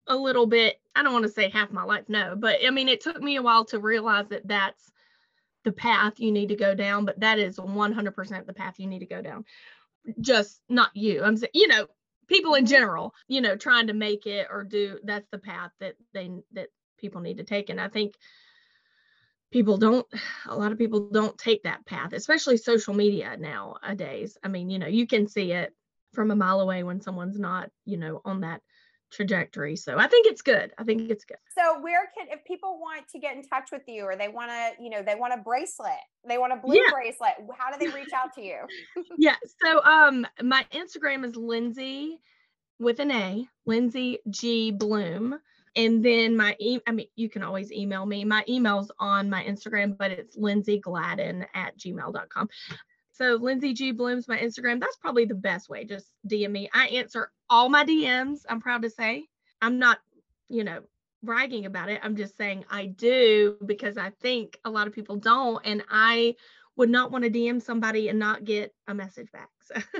a 0.08 0.16
little 0.16 0.46
bit 0.46 0.80
i 0.96 1.02
don't 1.02 1.14
want 1.14 1.24
to 1.24 1.32
say 1.32 1.50
half 1.50 1.72
my 1.72 1.84
life 1.84 2.04
no 2.08 2.36
but 2.38 2.60
i 2.64 2.70
mean 2.70 2.88
it 2.88 3.02
took 3.02 3.20
me 3.20 3.38
a 3.38 3.41
while 3.41 3.66
to 3.66 3.80
realize 3.80 4.28
that 4.28 4.48
that's 4.48 4.91
the 5.64 5.72
path 5.72 6.20
you 6.20 6.32
need 6.32 6.50
to 6.50 6.56
go 6.56 6.76
down 6.76 7.04
but 7.04 7.20
that 7.20 7.39
is 7.39 7.58
100% 7.58 8.46
the 8.46 8.54
path 8.54 8.76
you 8.78 8.86
need 8.86 9.00
to 9.00 9.06
go 9.06 9.22
down. 9.22 9.44
Just 10.22 10.62
not 10.70 10.91
you 10.94 11.24
i'm 11.24 11.36
saying 11.36 11.50
you 11.56 11.68
know 11.68 11.88
people 12.28 12.55
in 12.55 12.65
general, 12.65 13.13
you 13.28 13.41
know, 13.41 13.55
trying 13.55 13.88
to 13.88 13.93
make 13.93 14.26
it 14.26 14.47
or 14.49 14.63
do 14.63 14.99
that's 15.03 15.28
the 15.32 15.38
path 15.38 15.71
that 15.80 15.95
they 16.13 16.32
that 16.53 16.69
people 16.97 17.21
need 17.21 17.38
to 17.38 17.43
take. 17.43 17.69
And 17.69 17.80
I 17.80 17.89
think 17.89 18.15
people 19.51 19.78
don't 19.78 20.07
a 20.47 20.55
lot 20.55 20.71
of 20.71 20.78
people 20.78 21.09
don't 21.11 21.38
take 21.38 21.63
that 21.63 21.86
path, 21.86 22.13
especially 22.13 22.57
social 22.57 22.93
media 22.93 23.38
nowadays. 23.38 24.38
I 24.43 24.47
mean, 24.47 24.69
you 24.69 24.80
know, 24.80 24.88
you 24.88 25.07
can 25.07 25.28
see 25.28 25.51
it 25.51 25.74
from 26.13 26.32
a 26.32 26.36
mile 26.36 26.61
away 26.61 26.84
when 26.84 27.01
someone's 27.01 27.39
not, 27.39 27.69
you 27.86 27.97
know, 27.97 28.21
on 28.24 28.41
that 28.41 28.61
trajectory. 29.14 29.76
So 29.76 29.97
I 29.97 30.07
think 30.07 30.28
it's 30.28 30.41
good. 30.41 30.72
I 30.78 30.84
think 30.84 31.09
it's 31.09 31.26
good. 31.26 31.38
So 31.57 31.80
where 31.82 32.09
can 32.18 32.28
if 32.30 32.43
people 32.45 32.80
want 32.80 33.07
to 33.09 33.20
get 33.20 33.36
in 33.36 33.43
touch 33.43 33.70
with 33.72 33.84
you 33.88 34.03
or 34.03 34.16
they 34.16 34.28
want 34.28 34.51
to, 34.51 34.84
you 34.84 34.89
know, 34.89 35.01
they 35.01 35.16
want 35.16 35.34
a 35.34 35.38
bracelet, 35.38 35.91
they 36.28 36.38
want 36.38 36.53
a 36.53 36.57
blue 36.57 36.76
yeah. 36.76 36.91
bracelet, 36.91 37.34
how 37.57 37.72
do 37.72 37.80
they 37.80 37.93
reach 37.93 38.14
out 38.14 38.34
to 38.36 38.41
you? 38.41 38.59
yeah. 39.18 39.36
So 39.64 39.84
um 39.84 40.26
my 40.41 40.66
Instagram 40.74 41.26
is 41.26 41.36
Lindsay 41.36 42.20
with 42.80 42.99
an 42.99 43.11
A, 43.11 43.47
Lindsay 43.66 44.20
G 44.30 44.72
Bloom. 44.72 45.39
And 45.76 46.05
then 46.05 46.38
my 46.38 46.55
e- 46.59 46.82
I 46.86 46.91
mean, 46.91 47.07
you 47.16 47.30
can 47.30 47.41
always 47.41 47.72
email 47.72 48.05
me. 48.05 48.26
My 48.26 48.43
email's 48.47 48.91
on 48.99 49.30
my 49.30 49.43
Instagram, 49.43 49.97
but 49.97 50.11
it's 50.11 50.38
Lindsay 50.38 50.80
Gladden 50.80 51.47
at 51.55 51.78
gmail.com. 51.78 52.49
So 53.14 53.36
Lindsay 53.36 53.74
G 53.74 53.91
Blooms 53.91 54.28
my 54.28 54.38
Instagram. 54.38 54.80
That's 54.80 54.97
probably 54.97 55.26
the 55.26 55.36
best 55.36 55.70
way. 55.70 55.86
Just 55.86 56.07
DM 56.28 56.51
me. 56.51 56.70
I 56.74 56.88
answer 56.88 57.32
all 57.49 57.70
my 57.70 57.86
DMs. 57.86 58.39
I'm 58.49 58.59
proud 58.59 58.82
to 58.82 58.89
say. 58.89 59.28
I'm 59.61 59.80
not, 59.80 59.99
you 60.49 60.64
know, 60.64 60.82
bragging 61.22 61.66
about 61.66 61.89
it. 61.89 62.01
I'm 62.03 62.16
just 62.16 62.36
saying 62.36 62.66
I 62.70 62.88
do 62.88 63.57
because 63.66 63.97
I 63.97 64.09
think 64.22 64.57
a 64.66 64.70
lot 64.70 64.88
of 64.88 64.93
people 64.93 65.16
don't. 65.16 65.61
And 65.64 65.84
I 65.89 66.36
would 66.76 66.89
not 66.89 67.11
want 67.11 67.24
to 67.24 67.30
DM 67.30 67.61
somebody 67.61 68.09
and 68.09 68.18
not 68.18 68.43
get 68.43 68.74
a 68.88 68.93
message 68.93 69.32
back. 69.32 69.49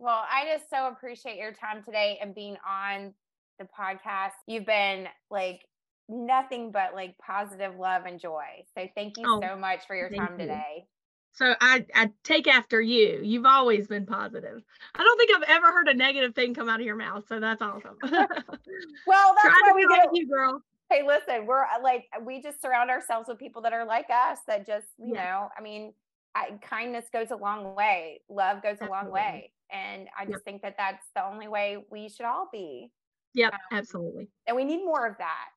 So 0.00 0.06
well, 0.06 0.24
I 0.32 0.46
just 0.50 0.70
so 0.70 0.88
appreciate 0.88 1.36
your 1.36 1.52
time 1.52 1.82
today 1.82 2.18
and 2.22 2.34
being 2.34 2.56
on 2.66 3.12
the 3.58 3.66
podcast. 3.66 4.30
You've 4.46 4.64
been 4.64 5.08
like 5.30 5.66
nothing 6.08 6.72
but 6.72 6.94
like 6.94 7.18
positive 7.18 7.76
love 7.76 8.06
and 8.06 8.18
joy. 8.18 8.64
So 8.74 8.88
thank 8.94 9.18
you 9.18 9.24
oh, 9.26 9.40
so 9.42 9.56
much 9.56 9.86
for 9.86 9.94
your 9.94 10.08
time 10.08 10.32
you. 10.32 10.38
today. 10.38 10.86
So 11.32 11.54
I, 11.60 11.86
I 11.94 12.10
take 12.24 12.46
after 12.46 12.80
you. 12.80 13.20
You've 13.22 13.46
always 13.46 13.86
been 13.86 14.06
positive. 14.06 14.62
I 14.94 15.02
don't 15.02 15.18
think 15.18 15.30
I've 15.34 15.56
ever 15.56 15.72
heard 15.72 15.88
a 15.88 15.94
negative 15.94 16.34
thing 16.34 16.54
come 16.54 16.68
out 16.68 16.80
of 16.80 16.86
your 16.86 16.96
mouth. 16.96 17.24
So 17.28 17.40
that's 17.40 17.62
awesome. 17.62 17.96
well, 18.02 18.10
that's 18.12 19.54
why 19.62 19.72
we 19.74 19.86
get 19.88 20.08
you, 20.12 20.28
girl. 20.28 20.62
Hey, 20.90 21.02
listen, 21.06 21.46
we're 21.46 21.62
uh, 21.62 21.80
like 21.82 22.06
we 22.22 22.42
just 22.42 22.60
surround 22.60 22.90
ourselves 22.90 23.28
with 23.28 23.38
people 23.38 23.62
that 23.62 23.72
are 23.72 23.84
like 23.84 24.06
us. 24.10 24.38
That 24.48 24.66
just 24.66 24.88
you 24.98 25.14
yeah. 25.14 25.24
know, 25.24 25.48
I 25.56 25.62
mean, 25.62 25.92
I, 26.34 26.58
kindness 26.60 27.06
goes 27.12 27.30
a 27.30 27.36
long 27.36 27.76
way. 27.76 28.22
Love 28.28 28.62
goes 28.62 28.72
absolutely. 28.72 28.98
a 28.98 29.02
long 29.02 29.12
way, 29.12 29.52
and 29.70 30.08
I 30.18 30.24
just 30.24 30.32
yep. 30.32 30.44
think 30.44 30.62
that 30.62 30.74
that's 30.76 31.06
the 31.14 31.24
only 31.24 31.46
way 31.46 31.78
we 31.90 32.08
should 32.08 32.26
all 32.26 32.48
be. 32.52 32.90
Yep, 33.34 33.52
um, 33.52 33.78
absolutely. 33.78 34.28
And 34.46 34.56
we 34.56 34.64
need 34.64 34.84
more 34.84 35.06
of 35.06 35.16
that. 35.18 35.48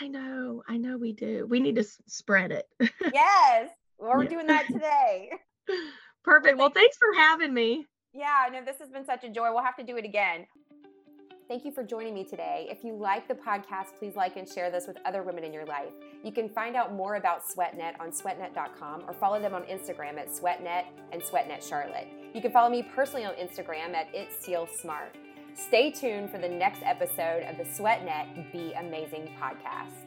I 0.00 0.08
know, 0.08 0.62
I 0.68 0.76
know 0.76 0.98
we 0.98 1.12
do. 1.12 1.46
We 1.48 1.60
need 1.60 1.76
to 1.76 1.84
spread 2.06 2.52
it. 2.52 2.68
yes. 3.14 3.70
Well, 3.98 4.12
we're 4.14 4.24
yeah. 4.24 4.30
doing 4.30 4.46
that 4.46 4.66
today. 4.66 5.30
Perfect. 6.24 6.58
Well, 6.58 6.70
thanks 6.70 6.96
for 6.96 7.08
having 7.16 7.54
me. 7.54 7.86
Yeah, 8.12 8.48
no, 8.52 8.64
this 8.64 8.76
has 8.78 8.88
been 8.88 9.04
such 9.04 9.24
a 9.24 9.28
joy. 9.28 9.52
We'll 9.52 9.62
have 9.62 9.76
to 9.76 9.84
do 9.84 9.96
it 9.96 10.04
again. 10.04 10.46
Thank 11.48 11.64
you 11.64 11.70
for 11.70 11.84
joining 11.84 12.12
me 12.12 12.24
today. 12.24 12.66
If 12.68 12.82
you 12.82 12.96
like 12.96 13.28
the 13.28 13.34
podcast, 13.34 13.96
please 14.00 14.16
like 14.16 14.36
and 14.36 14.48
share 14.48 14.68
this 14.68 14.88
with 14.88 14.96
other 15.04 15.22
women 15.22 15.44
in 15.44 15.52
your 15.52 15.64
life. 15.64 15.92
You 16.24 16.32
can 16.32 16.48
find 16.48 16.74
out 16.74 16.92
more 16.92 17.14
about 17.16 17.42
SweatNet 17.44 18.00
on 18.00 18.10
sweatnet.com 18.10 19.04
or 19.06 19.12
follow 19.14 19.40
them 19.40 19.54
on 19.54 19.62
Instagram 19.62 20.18
at 20.18 20.28
SweatNet 20.28 20.86
and 21.12 21.22
SweatNet 21.22 21.66
Charlotte. 21.66 22.08
You 22.34 22.40
can 22.40 22.50
follow 22.50 22.68
me 22.68 22.82
personally 22.82 23.24
on 23.24 23.34
Instagram 23.34 23.94
at 23.94 24.08
It's 24.12 24.44
Teal 24.44 24.66
Smart. 24.66 25.14
Stay 25.54 25.92
tuned 25.92 26.30
for 26.30 26.38
the 26.38 26.48
next 26.48 26.82
episode 26.82 27.44
of 27.44 27.56
the 27.58 27.64
SweatNet 27.64 28.50
Be 28.50 28.72
Amazing 28.72 29.30
podcast. 29.40 30.05